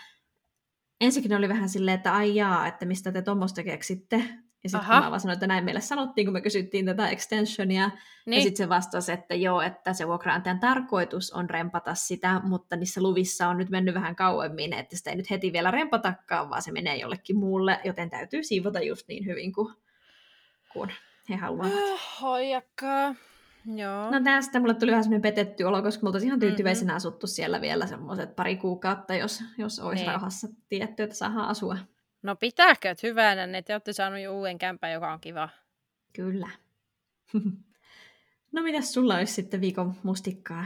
ensinnäkin 1.02 1.38
oli 1.38 1.50
vähän 1.50 1.70
silleen, 1.70 1.96
että 1.96 2.14
ai 2.14 2.36
jaa, 2.36 2.68
että 2.68 2.86
mistä 2.86 3.12
te 3.12 3.22
tuommoista 3.22 3.64
keksitte. 3.64 4.24
Ja 4.64 4.70
sitten 4.70 4.90
mä 4.90 5.10
vaan 5.10 5.20
sanoin, 5.20 5.34
että 5.34 5.48
näin 5.48 5.64
meille 5.64 5.82
sanottiin, 5.82 6.28
kun 6.28 6.34
me 6.34 6.42
kysyttiin 6.42 6.86
tätä 6.86 7.10
extensionia. 7.10 7.92
Niin. 8.26 8.38
Ja 8.38 8.44
sitten 8.44 8.66
se 8.66 8.70
vastasi, 8.70 9.12
että 9.12 9.36
joo, 9.36 9.62
että 9.62 9.94
se 9.94 10.08
vuokraantajan 10.08 10.60
tarkoitus 10.60 11.32
on 11.32 11.50
rempata 11.50 11.96
sitä, 11.96 12.42
mutta 12.44 12.76
niissä 12.76 13.02
luvissa 13.02 13.48
on 13.48 13.58
nyt 13.58 13.70
mennyt 13.70 13.96
vähän 13.96 14.16
kauemmin, 14.16 14.74
että 14.74 14.98
sitä 14.98 15.10
ei 15.10 15.16
nyt 15.16 15.30
heti 15.30 15.54
vielä 15.54 15.72
rempatakaan, 15.72 16.50
vaan 16.50 16.62
se 16.62 16.72
menee 16.72 16.96
jollekin 16.96 17.38
muulle, 17.38 17.80
joten 17.84 18.10
täytyy 18.10 18.44
siivota 18.44 18.82
just 18.82 19.08
niin 19.08 19.26
hyvin 19.26 19.54
kuin, 19.54 19.74
kuin 20.74 20.92
he 21.30 21.36
haluavat. 21.36 21.74
Hoijakkaa. 22.22 23.16
Joo. 23.76 24.12
No 24.12 24.22
tästä 24.24 24.60
mulle 24.60 24.74
tuli 24.74 24.92
vähän 24.92 25.04
semmoinen 25.04 25.22
petetty 25.22 25.64
olo, 25.64 25.82
koska 25.82 26.06
mulla 26.06 26.20
ihan 26.24 26.40
tyytyväisenä 26.40 26.88
mm-hmm. 26.90 26.98
asuttu 26.98 27.28
siellä 27.28 27.62
vielä 27.62 27.88
semmoiset 27.88 28.36
pari 28.36 28.58
kuukautta, 28.58 29.16
jos, 29.16 29.44
jos 29.58 29.80
olisi 29.80 30.04
niin. 30.04 30.12
rauhassa 30.12 30.48
tietty, 30.70 31.04
että 31.04 31.16
saadaan 31.16 31.48
asua. 31.48 31.78
No 32.24 32.36
pitääkö 32.36 32.96
hyvänä, 33.04 33.44
että 33.44 33.62
te 33.62 33.74
olette 33.74 33.94
saanut 33.94 34.20
jo 34.20 34.38
uuden 34.38 34.58
kämpän, 34.58 34.92
joka 34.92 35.14
on 35.14 35.20
kiva. 35.20 35.50
Kyllä. 36.14 36.50
no 38.54 38.64
mitäs 38.64 38.94
sulla 38.94 39.16
olisi 39.16 39.34
sitten 39.34 39.62
viikon 39.62 39.96
mustikkaa? 40.04 40.66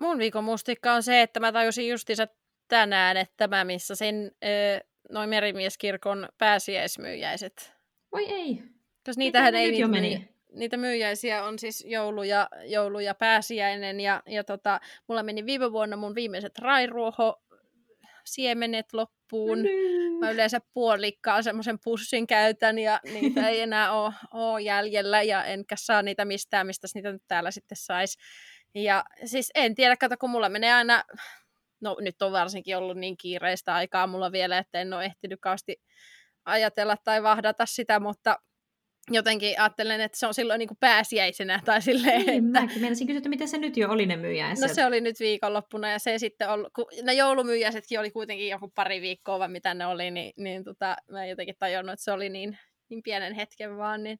Mun 0.00 0.18
viikon 0.18 0.44
mustikka 0.44 0.92
on 0.92 1.02
se, 1.02 1.22
että 1.22 1.40
mä 1.40 1.52
tajusin 1.52 1.88
justiinsa 1.88 2.28
tänään, 2.68 3.16
että 3.16 3.48
mä 3.48 3.64
missasin 3.64 4.30
öö, 4.44 4.80
noin 5.10 5.28
merimieskirkon 5.28 6.28
pääsiäismyyjäiset. 6.38 7.72
Voi 8.12 8.24
ei. 8.24 8.62
Koska 9.06 9.18
niitähän 9.18 9.54
ei 9.54 9.70
niitä, 9.70 9.88
meni? 9.88 10.28
niitä 10.54 10.76
myyjäisiä 10.76 11.44
on 11.44 11.58
siis 11.58 11.84
joulu 11.88 12.22
ja, 12.22 12.48
joulu 12.64 12.98
ja 12.98 13.14
pääsiäinen. 13.14 14.00
Ja, 14.00 14.22
ja 14.26 14.44
tota, 14.44 14.80
mulla 15.08 15.22
meni 15.22 15.46
viime 15.46 15.72
vuonna 15.72 15.96
mun 15.96 16.14
viimeiset 16.14 16.58
rairuoho 16.58 17.42
siemenet 18.26 18.92
loppuun. 18.92 19.62
No. 19.62 19.68
Mä 20.20 20.30
yleensä 20.30 20.60
puolikkaan 20.74 21.44
semmoisen 21.44 21.78
pussin 21.84 22.26
käytän 22.26 22.78
ja 22.78 23.00
niitä 23.04 23.48
ei 23.48 23.60
enää 23.60 23.92
ole, 23.92 24.14
ole 24.30 24.60
jäljellä 24.60 25.22
ja 25.22 25.44
enkä 25.44 25.76
saa 25.78 26.02
niitä 26.02 26.24
mistään, 26.24 26.66
mistä 26.66 26.86
niitä 26.94 27.12
nyt 27.12 27.22
täällä 27.28 27.50
sitten 27.50 27.76
saisi. 27.76 28.18
Ja 28.74 29.04
siis 29.24 29.50
en 29.54 29.74
tiedä, 29.74 29.96
kato 29.96 30.14
kun 30.20 30.30
mulla 30.30 30.48
menee 30.48 30.72
aina, 30.72 31.04
no 31.80 31.96
nyt 32.00 32.22
on 32.22 32.32
varsinkin 32.32 32.76
ollut 32.76 32.96
niin 32.96 33.16
kiireistä 33.16 33.74
aikaa 33.74 34.06
mulla 34.06 34.32
vielä, 34.32 34.58
että 34.58 34.80
en 34.80 34.92
ole 34.92 35.04
ehtinyt 35.04 35.40
kausti 35.40 35.76
ajatella 36.44 36.96
tai 37.04 37.22
vahdata 37.22 37.66
sitä, 37.66 38.00
mutta 38.00 38.38
jotenkin 39.10 39.60
ajattelen, 39.60 40.00
että 40.00 40.18
se 40.18 40.26
on 40.26 40.34
silloin 40.34 40.58
niin 40.58 40.68
kuin 40.68 40.78
pääsiäisenä 40.80 41.60
tai 41.64 41.82
silleen, 41.82 42.26
niin, 42.26 42.46
että... 42.46 42.60
Mäkin 42.60 42.80
meinasin 42.80 43.06
kysyä, 43.06 43.18
että 43.18 43.28
miten 43.28 43.48
se 43.48 43.58
nyt 43.58 43.76
jo 43.76 43.90
oli 43.90 44.06
ne 44.06 44.16
myyjäiset. 44.16 44.68
No 44.68 44.74
se 44.74 44.86
oli 44.86 45.00
nyt 45.00 45.20
viikonloppuna 45.20 45.90
ja 45.90 45.98
se 45.98 46.18
sitten 46.18 46.50
oli, 46.50 46.64
kun 46.74 46.86
ne 47.02 47.14
joulumyyjäisetkin 47.14 48.00
oli 48.00 48.10
kuitenkin 48.10 48.48
joku 48.48 48.72
pari 48.74 49.00
viikkoa 49.00 49.38
vai 49.38 49.48
mitä 49.48 49.74
ne 49.74 49.86
oli, 49.86 50.10
niin, 50.10 50.32
niin 50.36 50.64
tota, 50.64 50.96
mä 51.10 51.24
en 51.24 51.30
jotenkin 51.30 51.56
tajunnut, 51.58 51.92
että 51.92 52.04
se 52.04 52.12
oli 52.12 52.28
niin, 52.28 52.58
niin 52.88 53.02
pienen 53.02 53.34
hetken 53.34 53.76
vaan, 53.76 54.02
niin 54.02 54.18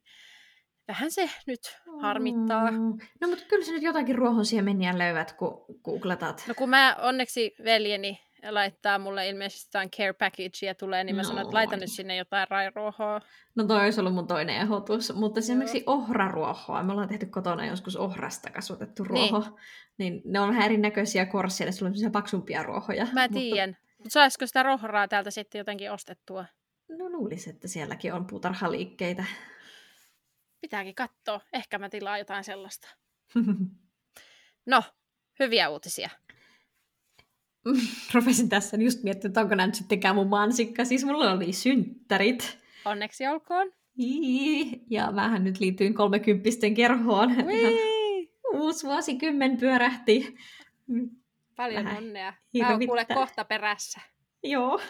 vähän 0.88 1.10
se 1.10 1.30
nyt 1.46 1.60
harmittaa. 2.00 2.70
Mm. 2.70 2.98
No 3.20 3.28
mutta 3.28 3.44
kyllä 3.48 3.64
se 3.64 3.72
nyt 3.72 3.82
jotakin 3.82 4.14
ruohonsiemeniä 4.14 4.98
löydät, 4.98 5.32
kun 5.32 5.64
googletat. 5.84 6.44
No 6.48 6.54
kun 6.54 6.70
mä 6.70 6.96
onneksi 7.00 7.54
veljeni 7.64 8.20
laittaa 8.50 8.98
mulle 8.98 9.28
ilmeisesti 9.28 9.68
jotain 9.68 9.90
care 9.90 10.12
packagea 10.12 10.74
tulee, 10.74 11.04
niin 11.04 11.16
mä 11.16 11.22
no, 11.22 11.28
sanoin, 11.28 11.44
että 11.46 11.54
laita 11.54 11.76
nyt 11.76 11.90
sinne 11.90 12.16
jotain 12.16 12.48
rairuohoa. 12.50 13.20
No 13.54 13.64
toi 13.64 13.84
olisi 13.84 14.00
ollut 14.00 14.14
mun 14.14 14.26
toinen 14.26 14.56
ehdotus, 14.56 15.14
mutta 15.14 15.38
esimerkiksi 15.40 15.82
ohraruohoa, 15.86 16.82
me 16.82 16.92
ollaan 16.92 17.08
tehty 17.08 17.26
kotona 17.26 17.66
joskus 17.66 17.96
ohrasta 17.96 18.50
kasvatettu 18.50 19.02
niin. 19.02 19.30
ruoho, 19.30 19.58
niin, 19.98 20.12
niin 20.12 20.22
ne 20.24 20.40
on 20.40 20.48
vähän 20.48 20.64
erinäköisiä 20.64 21.26
korsia, 21.26 21.72
sulla 21.72 21.92
on 22.06 22.12
paksumpia 22.12 22.62
ruohoja. 22.62 23.06
Mä 23.12 23.28
tiedän, 23.28 23.70
mutta... 23.70 23.94
mutta 23.98 24.12
saisiko 24.12 24.46
sitä 24.46 24.62
rohraa 24.62 25.08
täältä 25.08 25.30
sitten 25.30 25.58
jotenkin 25.58 25.92
ostettua? 25.92 26.44
No 26.88 27.08
luulisin, 27.08 27.54
että 27.54 27.68
sielläkin 27.68 28.12
on 28.12 28.26
puutarhaliikkeitä. 28.26 29.24
Pitääkin 30.60 30.94
katsoa. 30.94 31.40
Ehkä 31.52 31.78
mä 31.78 31.88
tilaan 31.88 32.18
jotain 32.18 32.44
sellaista. 32.44 32.88
no, 34.66 34.82
hyviä 35.40 35.68
uutisia. 35.68 36.10
Rupesin 38.14 38.48
tässä 38.48 38.76
just 38.76 39.02
miettimään, 39.02 39.30
että 39.30 39.40
onko 39.40 39.54
nämä 39.54 39.66
nyt 39.66 39.74
sittenkään 39.74 40.14
mun 40.14 40.28
mansikka. 40.28 40.84
Siis 40.84 41.04
mulla 41.04 41.32
oli 41.32 41.52
synttärit. 41.52 42.58
Onneksi 42.84 43.26
olkoon. 43.26 43.72
Ja 44.90 45.12
mähän 45.12 45.44
nyt 45.44 45.60
liityin 45.60 45.94
kolmekymppisten 45.94 46.74
kerhoon. 46.74 47.30
Uusi 48.54 48.86
vuosikymmen 48.86 49.56
pyörähti. 49.56 50.34
Paljon 51.56 51.84
Vähän 51.84 51.96
onnea. 51.96 52.32
Mä 52.58 52.70
oon 52.70 52.86
kuule 52.86 53.04
kohta 53.14 53.44
perässä. 53.44 54.00
Joo. 54.42 54.80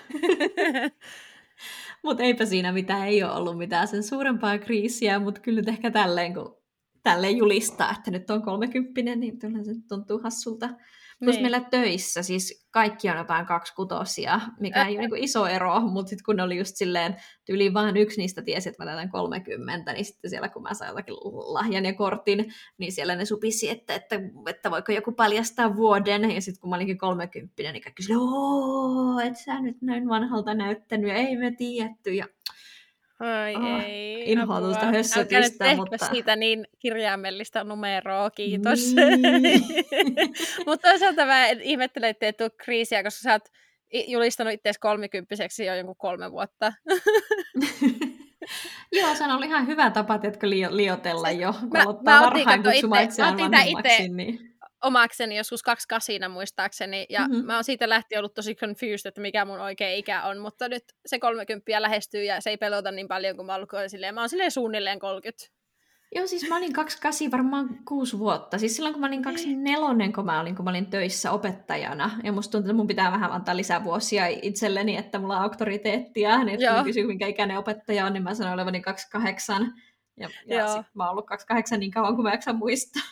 mutta 2.04 2.22
eipä 2.22 2.44
siinä 2.46 2.72
mitään, 2.72 3.08
ei 3.08 3.22
ole 3.22 3.32
ollut 3.32 3.58
mitään 3.58 3.88
sen 3.88 4.02
suurempaa 4.02 4.58
kriisiä, 4.58 5.18
mutta 5.18 5.40
kyllä 5.40 5.60
nyt 5.60 5.68
ehkä 5.68 5.90
tälleen, 5.90 6.34
kun 6.34 6.63
tälleen 7.04 7.36
julistaa, 7.36 7.90
että 7.90 8.10
nyt 8.10 8.30
on 8.30 8.42
kolmekymppinen, 8.42 9.20
niin 9.20 9.38
kyllä 9.38 9.64
se 9.64 9.72
tuntuu 9.88 10.20
hassulta. 10.22 10.68
Plus 11.18 11.34
niin. 11.34 11.42
meillä 11.42 11.60
töissä, 11.60 12.22
siis 12.22 12.66
kaikki 12.70 13.10
on 13.10 13.16
jotain 13.16 13.46
kaksikutosia, 13.46 14.40
mikä 14.60 14.86
ei 14.86 14.98
ole 14.98 15.08
niin 15.08 15.24
iso 15.24 15.46
ero, 15.46 15.80
mutta 15.80 16.10
sitten 16.10 16.24
kun 16.24 16.40
oli 16.40 16.58
just 16.58 16.76
silleen, 16.76 17.16
yli 17.48 17.74
vaan 17.74 17.96
yksi 17.96 18.20
niistä 18.20 18.42
tiesi, 18.42 18.68
että 18.68 18.84
mä 18.84 18.90
täytän 18.90 19.10
30, 19.10 19.92
niin 19.92 20.04
sitten 20.04 20.30
siellä 20.30 20.48
kun 20.48 20.62
mä 20.62 20.74
sain 20.74 20.88
jotakin 20.88 21.14
lahjan 21.14 21.84
ja 21.84 21.94
kortin, 21.94 22.52
niin 22.78 22.92
siellä 22.92 23.16
ne 23.16 23.24
supisi, 23.24 23.70
että, 23.70 23.94
että, 23.94 24.20
että 24.48 24.70
voiko 24.70 24.92
joku 24.92 25.12
paljastaa 25.12 25.76
vuoden, 25.76 26.30
ja 26.30 26.40
sitten 26.40 26.60
kun 26.60 26.70
mä 26.70 26.76
olinkin 26.76 26.98
30, 26.98 27.62
niin 27.62 27.82
kaikki 27.82 28.02
sille, 28.02 28.18
ooo, 28.20 29.20
et 29.20 29.36
sä 29.36 29.60
nyt 29.60 29.82
näin 29.82 30.08
vanhalta 30.08 30.54
näyttänyt, 30.54 31.08
ja 31.08 31.14
ei 31.14 31.36
me 31.36 31.52
tiedetty, 31.58 32.14
ja 32.14 32.26
Ai 33.24 33.56
oh, 33.56 33.84
ei. 33.84 34.32
Inhoitusta 34.32 34.86
hössötystä, 34.86 35.76
mutta... 35.76 36.06
siitä 36.06 36.36
niin 36.36 36.66
kirjaimellista 36.78 37.64
numeroa, 37.64 38.30
kiitos. 38.30 38.94
Niin. 39.40 39.60
mutta 40.66 40.88
toisaalta 40.88 41.26
mä 41.26 41.46
ihmettelen, 41.46 42.10
että 42.10 42.26
ei 42.26 42.32
tule 42.32 42.50
kriisiä, 42.50 43.02
koska 43.02 43.22
sä 43.22 43.32
oot 43.32 43.48
julistanut 44.06 44.52
itseäsi 44.52 44.80
kolmikymppiseksi 44.80 45.64
jo 45.64 45.74
jonkun 45.74 45.96
kolme 45.96 46.32
vuotta. 46.32 46.72
Joo, 48.92 49.14
se 49.14 49.24
on 49.24 49.30
ollut 49.30 49.44
ihan 49.44 49.66
hyvä 49.66 49.90
tapa, 49.90 50.20
li- 50.42 50.76
liotella 50.76 51.30
jo, 51.30 51.54
kun 51.60 51.70
mä, 51.72 51.82
aloittaa 51.82 52.20
mä 52.20 52.26
varhain 52.26 52.62
kutsumaan 52.62 53.04
itseään 53.04 53.38
vanhemmaksi. 53.38 54.08
Niin 54.08 54.53
omakseni 54.84 55.36
joskus 55.36 55.62
kaksi 55.62 55.88
kasina 55.88 56.28
muistaakseni, 56.28 57.06
ja 57.08 57.28
mm-hmm. 57.28 57.46
mä 57.46 57.54
oon 57.54 57.64
siitä 57.64 57.88
lähtien 57.88 58.18
ollut 58.18 58.34
tosi 58.34 58.54
confused, 58.54 59.08
että 59.08 59.20
mikä 59.20 59.44
mun 59.44 59.60
oikea 59.60 59.94
ikä 59.94 60.22
on, 60.22 60.38
mutta 60.38 60.68
nyt 60.68 60.84
se 61.06 61.18
30 61.18 61.82
lähestyy 61.82 62.24
ja 62.24 62.40
se 62.40 62.50
ei 62.50 62.56
pelota 62.56 62.90
niin 62.90 63.08
paljon 63.08 63.36
kuin 63.36 63.46
mä 63.46 63.54
oon 63.54 63.90
silleen, 63.90 64.14
mä 64.14 64.20
oon 64.20 64.28
silleen 64.28 64.50
suunnilleen 64.50 64.98
30. 64.98 65.54
Joo, 66.14 66.26
siis 66.26 66.48
mä 66.48 66.56
olin 66.56 66.72
28 66.72 67.30
varmaan 67.30 67.78
kuusi 67.88 68.18
vuotta. 68.18 68.58
Siis 68.58 68.76
silloin 68.76 68.92
kun 68.94 69.00
mä 69.00 69.06
olin 69.06 69.22
24, 69.22 69.94
niin. 69.94 70.12
kun 70.12 70.24
mä 70.24 70.40
olin, 70.40 70.56
kun 70.56 70.64
mä 70.64 70.70
olin 70.70 70.86
töissä 70.86 71.32
opettajana. 71.32 72.10
Ja 72.24 72.32
musta 72.32 72.52
tuntuu, 72.52 72.70
että 72.70 72.76
mun 72.76 72.86
pitää 72.86 73.12
vähän 73.12 73.32
antaa 73.32 73.56
lisää 73.56 73.84
vuosia 73.84 74.26
itselleni, 74.26 74.96
että 74.96 75.18
mulla 75.18 75.36
on 75.36 75.42
auktoriteettia. 75.42 76.44
Niin 76.44 76.48
että 76.48 76.74
kun 76.74 76.84
kysyy, 76.84 77.06
minkä 77.06 77.26
ikäinen 77.26 77.58
opettaja 77.58 78.06
on, 78.06 78.12
niin 78.12 78.22
mä 78.22 78.34
sanoin 78.34 78.54
olevani 78.54 78.80
28. 78.80 79.72
Ja, 80.16 80.28
ja 80.46 80.68
sit 80.68 80.86
mä 80.94 81.02
oon 81.02 81.10
ollut 81.10 81.26
28 81.26 81.80
niin 81.80 81.90
kauan 81.90 82.14
kuin 82.14 82.22
mä 82.22 82.30
jaksan 82.30 82.56
muistaa. 82.56 83.02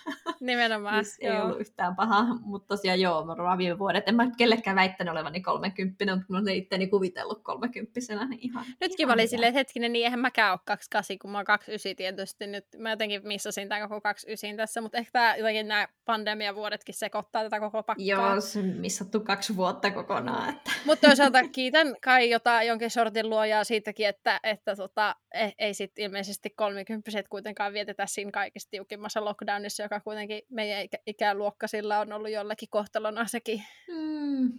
Nimenomaan, 0.41 1.05
siis 1.05 1.19
ei 1.21 1.41
ollut 1.41 1.61
yhtään 1.61 1.97
paha, 1.97 2.25
mutta 2.41 2.77
tosiaan 2.77 3.01
joo, 3.01 3.25
mä 3.25 3.33
olen 3.33 3.59
viime 3.59 3.79
vuodet. 3.79 4.09
En 4.09 4.15
mä 4.15 4.31
kellekään 4.37 4.77
väittänyt 4.77 5.13
olevani 5.13 5.41
30, 5.41 6.17
mutta 6.17 6.33
mä 6.33 6.39
olen 6.39 6.57
itteni 6.57 6.87
kuvitellut 6.87 7.43
30 7.43 8.01
niin 8.29 8.41
ihan 8.41 8.65
Nytkin 8.81 9.05
ihan 9.05 9.09
mä 9.09 9.13
olin 9.13 9.29
silleen, 9.29 9.49
että 9.49 9.59
hetkinen, 9.59 9.93
niin 9.93 10.05
eihän 10.05 10.21
mäkään 10.21 10.53
ole 10.53 10.61
28, 10.65 11.19
kun 11.19 11.31
mä 11.31 11.39
oon 11.39 11.45
29 11.45 11.97
tietysti. 11.97 12.47
Nyt 12.47 12.67
mä 12.79 12.91
jotenkin 12.91 13.21
missasin 13.25 13.69
tämän 13.69 13.89
koko 13.89 14.01
29 14.01 14.57
tässä, 14.57 14.81
mutta 14.81 14.99
ehkä 14.99 15.11
tää, 15.13 15.37
jotenkin 15.37 15.69
nämä 15.69 15.89
pandemiavuodetkin 16.05 16.95
sekoittaa 16.95 17.43
tätä 17.43 17.61
koko 17.61 17.83
pakkaa. 17.83 18.07
Joo, 18.07 18.41
se 18.41 18.63
missattu 18.63 19.21
kaksi 19.21 19.57
vuotta 19.57 19.91
kokonaan. 19.91 20.49
Että. 20.49 20.71
Mutta 20.87 21.07
toisaalta 21.07 21.49
kiitän 21.49 21.97
kai 22.05 22.31
jotain 22.31 22.69
jonkin 22.69 22.91
sortin 22.91 23.31
luojaa 23.31 23.65
siitäkin, 23.65 24.09
että, 24.09 24.41
että 24.43 24.77
tota, 24.77 25.17
ei, 25.35 25.53
ei 25.59 25.75
sitten 25.75 26.05
ilmeisesti 26.05 26.51
30 26.51 26.92
kolmekymppiset 26.93 27.29
kuitenkaan 27.29 27.73
vietetä 27.73 28.07
siinä 28.07 28.31
kaikista 28.31 28.71
tiukimmassa 28.71 29.25
lockdownissa, 29.25 29.83
joka 29.83 30.01
kuitenkin 30.01 30.43
meidän 30.51 30.83
ikä- 30.85 31.03
ikäluokkasilla 31.07 31.99
on 31.99 32.13
ollut 32.13 32.31
jollakin 32.31 32.69
kohtalona 32.71 33.27
sekin. 33.27 33.63
Mm, 33.89 34.53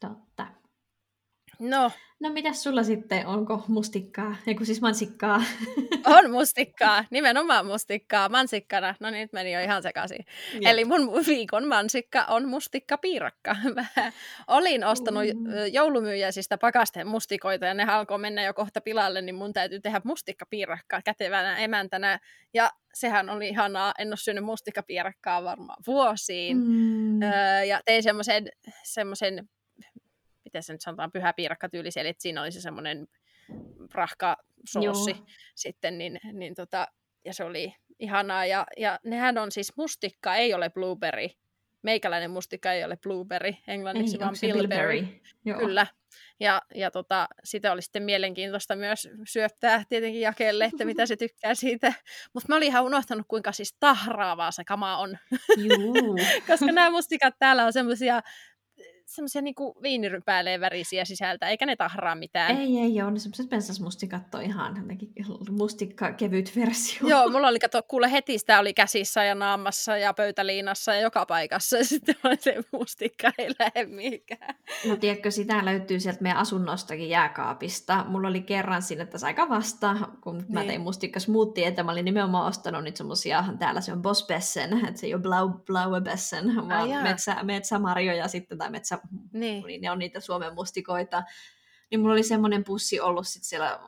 totta. 0.00 0.46
No. 1.58 1.90
No 2.20 2.30
mitäs 2.32 2.62
sulla 2.62 2.82
sitten, 2.82 3.26
onko 3.26 3.64
mustikkaa, 3.68 4.36
eiku 4.46 4.64
siis 4.64 4.80
mansikkaa? 4.80 5.42
On 6.16 6.30
mustikkaa, 6.30 7.04
nimenomaan 7.10 7.66
mustikkaa, 7.66 8.28
mansikkana. 8.28 8.94
No 9.00 9.10
niin, 9.10 9.22
nyt 9.22 9.32
meni 9.32 9.52
jo 9.52 9.60
ihan 9.60 9.82
sekaisin. 9.82 10.24
Jep. 10.52 10.62
Eli 10.66 10.84
mun 10.84 11.26
viikon 11.26 11.68
mansikka 11.68 12.24
on 12.24 12.48
mustikkapiirakka. 12.48 13.56
Mä 13.74 13.86
olin 14.48 14.84
ostanut 14.84 15.22
mm. 15.22 15.50
joulumyyjäisistä 15.72 16.58
pakasteen 16.58 17.06
mustikoita 17.06 17.66
ja 17.66 17.74
ne 17.74 17.84
alkoi 17.84 18.18
mennä 18.18 18.42
jo 18.42 18.54
kohta 18.54 18.80
pilalle, 18.80 19.22
niin 19.22 19.34
mun 19.34 19.52
täytyy 19.52 19.80
tehdä 19.80 20.00
mustikkapiirakkaa 20.04 21.02
kätevänä 21.02 21.56
emäntänä. 21.56 22.18
Ja 22.54 22.70
sehän 22.94 23.30
oli 23.30 23.48
ihanaa, 23.48 23.94
en 23.98 24.08
ole 24.08 24.16
syönyt 24.16 24.44
mustikkapiirakkaa 24.44 25.44
varmaan 25.44 25.82
vuosiin. 25.86 26.56
Mm. 26.56 27.22
Öö, 27.22 27.64
ja 27.64 27.80
tein 27.84 28.02
semmoisen 28.02 28.48
semmoisen 28.82 29.48
miten 30.44 30.62
se 30.62 30.72
nyt 30.72 30.80
sanotaan, 30.80 31.12
pyhä 31.12 31.32
piirakka 31.32 31.68
tyylisi, 31.68 32.00
eli 32.00 32.14
siinä 32.18 32.42
oli 32.42 32.52
se 32.52 32.60
semmoinen 32.60 33.06
rahka 33.94 34.36
soossi 34.68 35.16
sitten, 35.54 35.98
niin, 35.98 36.20
niin 36.32 36.54
tota, 36.54 36.86
ja 37.24 37.34
se 37.34 37.44
oli 37.44 37.74
ihanaa. 37.98 38.46
Ja, 38.46 38.66
ja 38.76 39.00
nehän 39.04 39.38
on 39.38 39.52
siis 39.52 39.76
mustikka, 39.76 40.34
ei 40.34 40.54
ole 40.54 40.70
blueberry. 40.70 41.28
Meikäläinen 41.82 42.30
mustikka 42.30 42.72
ei 42.72 42.84
ole 42.84 42.96
blueberry, 42.96 43.54
englanniksi 43.68 44.16
ei, 44.16 44.20
vaan 44.20 44.34
bilberry. 44.40 45.00
bilberry. 45.00 45.58
Kyllä. 45.58 45.86
Ja, 46.40 46.62
ja 46.74 46.90
tota, 46.90 47.28
sitä 47.44 47.72
oli 47.72 47.82
sitten 47.82 48.02
mielenkiintoista 48.02 48.76
myös 48.76 49.08
syöttää 49.28 49.82
tietenkin 49.88 50.20
jakelle, 50.20 50.64
että 50.64 50.84
mitä 50.84 51.06
se 51.06 51.16
tykkää 51.16 51.54
siitä. 51.54 51.92
Mutta 52.34 52.48
mä 52.48 52.56
olin 52.56 52.66
ihan 52.66 52.84
unohtanut, 52.84 53.26
kuinka 53.28 53.52
siis 53.52 53.76
tahraavaa 53.80 54.50
se 54.50 54.64
kama 54.64 54.96
on. 54.96 55.18
Koska 56.48 56.66
nämä 56.66 56.90
mustikat 56.90 57.34
täällä 57.38 57.64
on 57.64 57.72
semmoisia 57.72 58.20
semmoisia 59.14 59.42
niinku 59.42 59.76
viinirypäileen 59.82 60.60
värisiä 60.60 61.04
sisältä, 61.04 61.48
eikä 61.48 61.66
ne 61.66 61.76
tahraa 61.76 62.14
mitään. 62.14 62.56
Ei, 62.56 62.78
ei 62.78 63.02
ole. 63.02 63.10
Ne 63.10 63.18
semmoiset 63.18 63.48
pensasmustikat 63.48 64.34
on 64.34 64.42
ihan 64.42 64.84
mustikka 65.50 66.12
kevyt 66.12 66.56
versio. 66.56 67.08
Joo, 67.12 67.30
mulla 67.30 67.48
oli, 67.48 67.58
kato, 67.58 67.82
kuule 67.82 68.12
heti 68.12 68.38
sitä 68.38 68.58
oli 68.58 68.74
käsissä 68.74 69.24
ja 69.24 69.34
naamassa 69.34 69.96
ja 69.96 70.14
pöytäliinassa 70.14 70.94
ja 70.94 71.00
joka 71.00 71.26
paikassa. 71.26 71.76
Ja 71.76 71.84
sitten 71.94 72.16
se 72.38 72.56
mustikka 72.72 73.32
ei 73.38 73.50
lähde 73.58 73.86
mihinkään. 73.86 74.54
No 74.88 74.96
tiedätkö, 74.96 75.30
sitä 75.30 75.64
löytyy 75.64 76.00
sieltä 76.00 76.22
meidän 76.22 76.38
asunnostakin 76.38 77.08
jääkaapista. 77.08 78.04
Mulla 78.08 78.28
oli 78.28 78.40
kerran 78.40 78.82
sinne 78.82 79.06
tässä 79.06 79.26
aika 79.26 79.48
vasta, 79.48 79.96
kun 80.20 80.38
niin. 80.38 80.52
mä 80.52 80.64
tein 80.64 80.80
mustikka 80.80 81.20
smoothie, 81.20 81.66
että 81.66 81.82
mä 81.82 81.92
olin 81.92 82.04
nimenomaan 82.04 82.46
ostanut 82.46 82.84
nyt 82.84 82.96
semmosia, 82.96 83.44
täällä 83.58 83.80
se 83.80 83.92
on 83.92 84.02
Bossbessen, 84.02 84.86
että 84.86 85.00
se 85.00 85.06
ei 85.06 85.14
ole 85.14 85.22
Blau, 85.22 85.48
Blauebessen, 85.48 86.68
vaan 86.68 87.02
metsä, 87.02 87.36
metsämarjoja 87.42 88.28
sitten 88.28 88.58
tai 88.58 88.70
metsä 88.70 88.98
niin. 89.32 89.64
niin 89.66 89.80
ne 89.80 89.90
on 89.90 89.98
niitä 89.98 90.20
Suomen 90.20 90.54
mustikoita. 90.54 91.22
Niin 91.90 92.00
mulla 92.00 92.12
oli 92.12 92.22
semmoinen 92.22 92.64
pussi 92.64 93.00
ollut 93.00 93.28
sit 93.28 93.44
siellä 93.44 93.80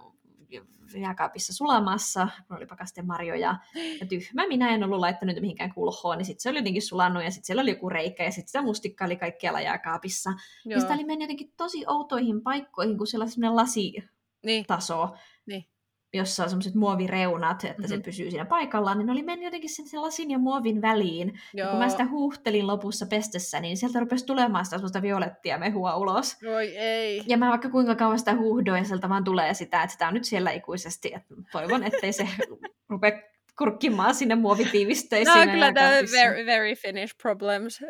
jääkaapissa 0.94 1.54
sulamassa, 1.54 2.20
mulla 2.20 2.56
oli 2.56 2.66
pakaste 2.66 3.02
marjoja, 3.02 3.56
ja 4.00 4.06
tyhmä 4.06 4.46
minä 4.46 4.74
en 4.74 4.84
ollut 4.84 5.00
laittanut 5.00 5.36
mihinkään 5.40 5.74
kulhoon, 5.74 6.18
niin 6.18 6.26
sitten 6.26 6.42
se 6.42 6.50
oli 6.50 6.58
jotenkin 6.58 6.82
sulannut, 6.82 7.24
ja 7.24 7.30
sitten 7.30 7.46
siellä 7.46 7.62
oli 7.62 7.70
joku 7.70 7.88
reikä, 7.88 8.24
ja 8.24 8.30
sitten 8.30 8.48
sitä 8.48 8.62
mustikka 8.62 9.04
oli 9.04 9.16
kaikkialla 9.16 9.60
jääkaapissa. 9.60 10.30
Joo. 10.64 10.76
Ja 10.76 10.80
sitä 10.80 10.94
oli 10.94 11.04
mennyt 11.04 11.24
jotenkin 11.24 11.52
tosi 11.56 11.84
outoihin 11.86 12.42
paikkoihin, 12.42 12.98
kun 12.98 13.06
siellä 13.06 13.24
oli 13.24 13.30
semmoinen 13.30 13.56
lasitaso. 13.56 15.06
Niin. 15.06 15.16
niin 15.46 15.75
jossa 16.16 16.42
on 16.42 16.48
semmoiset 16.48 16.74
muovireunat, 16.74 17.64
että 17.64 17.82
mm-hmm. 17.82 17.96
se 17.96 18.02
pysyy 18.02 18.30
siinä 18.30 18.44
paikallaan, 18.44 18.98
niin 18.98 19.06
ne 19.06 19.12
oli 19.12 19.22
mennyt 19.22 19.44
jotenkin 19.44 19.70
sen, 19.70 19.88
sen 19.88 20.02
lasin 20.02 20.30
ja 20.30 20.38
muovin 20.38 20.82
väliin. 20.82 21.40
Joo. 21.54 21.66
Ja 21.66 21.70
kun 21.70 21.78
mä 21.78 21.88
sitä 21.88 22.06
huuhtelin 22.06 22.66
lopussa 22.66 23.06
pestessä, 23.06 23.60
niin 23.60 23.76
sieltä 23.76 24.00
rupesi 24.00 24.26
tulemaan 24.26 24.64
sitä 24.64 24.76
semmoista 24.76 25.02
violettia 25.02 25.58
mehua 25.58 25.96
ulos. 25.96 26.36
Oi 26.56 26.76
ei. 26.76 27.22
Ja 27.26 27.38
mä 27.38 27.48
vaikka 27.48 27.70
kuinka 27.70 27.94
kauan 27.94 28.18
sitä 28.18 28.34
huuhdoin, 28.34 28.78
ja 28.78 28.84
sieltä 28.84 29.08
vaan 29.08 29.24
tulee 29.24 29.54
sitä, 29.54 29.82
että 29.82 29.92
sitä 29.92 30.08
on 30.08 30.14
nyt 30.14 30.24
siellä 30.24 30.50
ikuisesti. 30.50 31.12
Että 31.14 31.34
toivon, 31.52 31.82
ettei 31.82 32.12
se 32.12 32.28
rupea 32.90 33.12
kurkkimaan 33.58 34.14
sinne 34.14 34.34
muovitiivisteisiin. 34.34 35.46
No 35.46 35.52
kyllä 35.52 35.72
tämä 35.72 35.90
very, 35.90 36.46
very 36.46 36.74
Finnish 36.74 37.16
problems. 37.22 37.80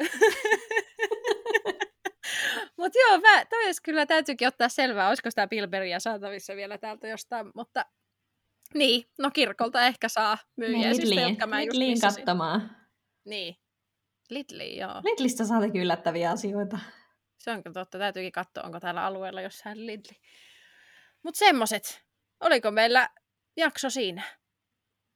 Mutta 2.76 2.98
joo, 2.98 3.18
mä, 3.18 3.44
toi 3.44 3.72
kyllä 3.82 4.06
täytyykin 4.06 4.48
ottaa 4.48 4.68
selvää, 4.68 5.08
olisiko 5.08 5.30
sitä 5.30 5.46
Bilberia 5.46 6.00
saatavissa 6.00 6.56
vielä 6.56 6.78
täältä 6.78 7.08
jostain, 7.08 7.50
mutta 7.54 7.84
niin, 8.74 9.04
no 9.18 9.30
kirkolta 9.30 9.86
ehkä 9.86 10.08
saa 10.08 10.38
myyjäisistä, 10.56 11.14
niin, 11.14 11.28
jotka 11.28 11.46
mä 11.46 11.60
Lidliin 11.60 11.90
just 11.90 12.02
katsomaan. 12.02 12.76
Niin, 13.24 13.56
Lidli, 14.30 14.78
joo. 14.78 15.00
Lidlistä 15.04 15.44
saa 15.44 15.60
yllättäviä 15.74 16.30
asioita. 16.30 16.78
Se 17.38 17.50
onko 17.50 17.70
totta, 17.72 17.98
täytyykin 17.98 18.32
katsoa, 18.32 18.64
onko 18.64 18.80
täällä 18.80 19.04
alueella 19.04 19.40
jossain 19.40 19.86
Lidli. 19.86 20.20
Mutta 21.22 21.38
semmoset. 21.38 22.06
Oliko 22.40 22.70
meillä 22.70 23.08
jakso 23.56 23.90
siinä? 23.90 24.22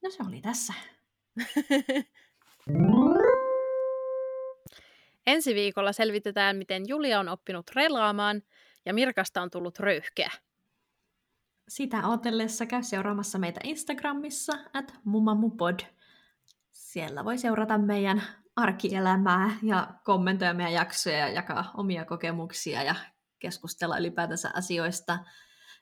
No 0.02 0.10
se 0.10 0.22
oli 0.28 0.40
tässä. 0.40 0.74
Ensi 5.26 5.54
viikolla 5.54 5.92
selvitetään, 5.92 6.56
miten 6.56 6.88
Julia 6.88 7.20
on 7.20 7.28
oppinut 7.28 7.70
relaamaan 7.74 8.42
ja 8.86 8.94
Mirkasta 8.94 9.42
on 9.42 9.50
tullut 9.50 9.78
röyhkeä. 9.78 10.30
Sitä 11.70 12.08
odotellessa 12.08 12.66
käy 12.66 12.82
seuraamassa 12.82 13.38
meitä 13.38 13.60
Instagramissa 13.64 14.52
at 14.74 14.94
mumamupod. 15.04 15.80
Siellä 16.72 17.24
voi 17.24 17.38
seurata 17.38 17.78
meidän 17.78 18.22
arkielämää 18.56 19.50
ja 19.62 19.94
kommentoida 20.04 20.54
meidän 20.54 20.72
jaksoja 20.72 21.18
ja 21.18 21.28
jakaa 21.28 21.70
omia 21.76 22.04
kokemuksia 22.04 22.82
ja 22.82 22.94
keskustella 23.38 23.98
ylipäätänsä 23.98 24.50
asioista. 24.54 25.18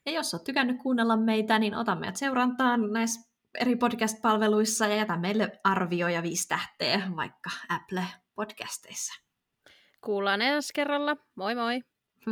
Ja 0.07 0.13
jos 0.13 0.35
olet 0.35 0.45
tykännyt 0.45 0.79
kuunnella 0.83 1.17
meitä, 1.17 1.59
niin 1.59 1.75
ota 1.75 1.95
meidät 1.95 2.17
seurantaan 2.17 2.93
näissä 2.93 3.31
eri 3.61 3.77
podcast-palveluissa 3.77 4.87
ja 4.87 4.97
jätä 4.97 5.17
meille 5.17 5.61
arvio 5.65 6.09
ja 6.09 6.23
viisi 6.23 6.49
tähteä 6.49 7.03
vaikka 7.17 7.51
Apple-podcasteissa. 7.69 9.23
Kuullaan 10.01 10.43
ensi 10.43 10.73
kerralla. 10.75 11.17
Moi 11.35 11.55
moi! 11.55 11.81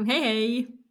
Hei 0.06 0.20
hei! 0.20 0.85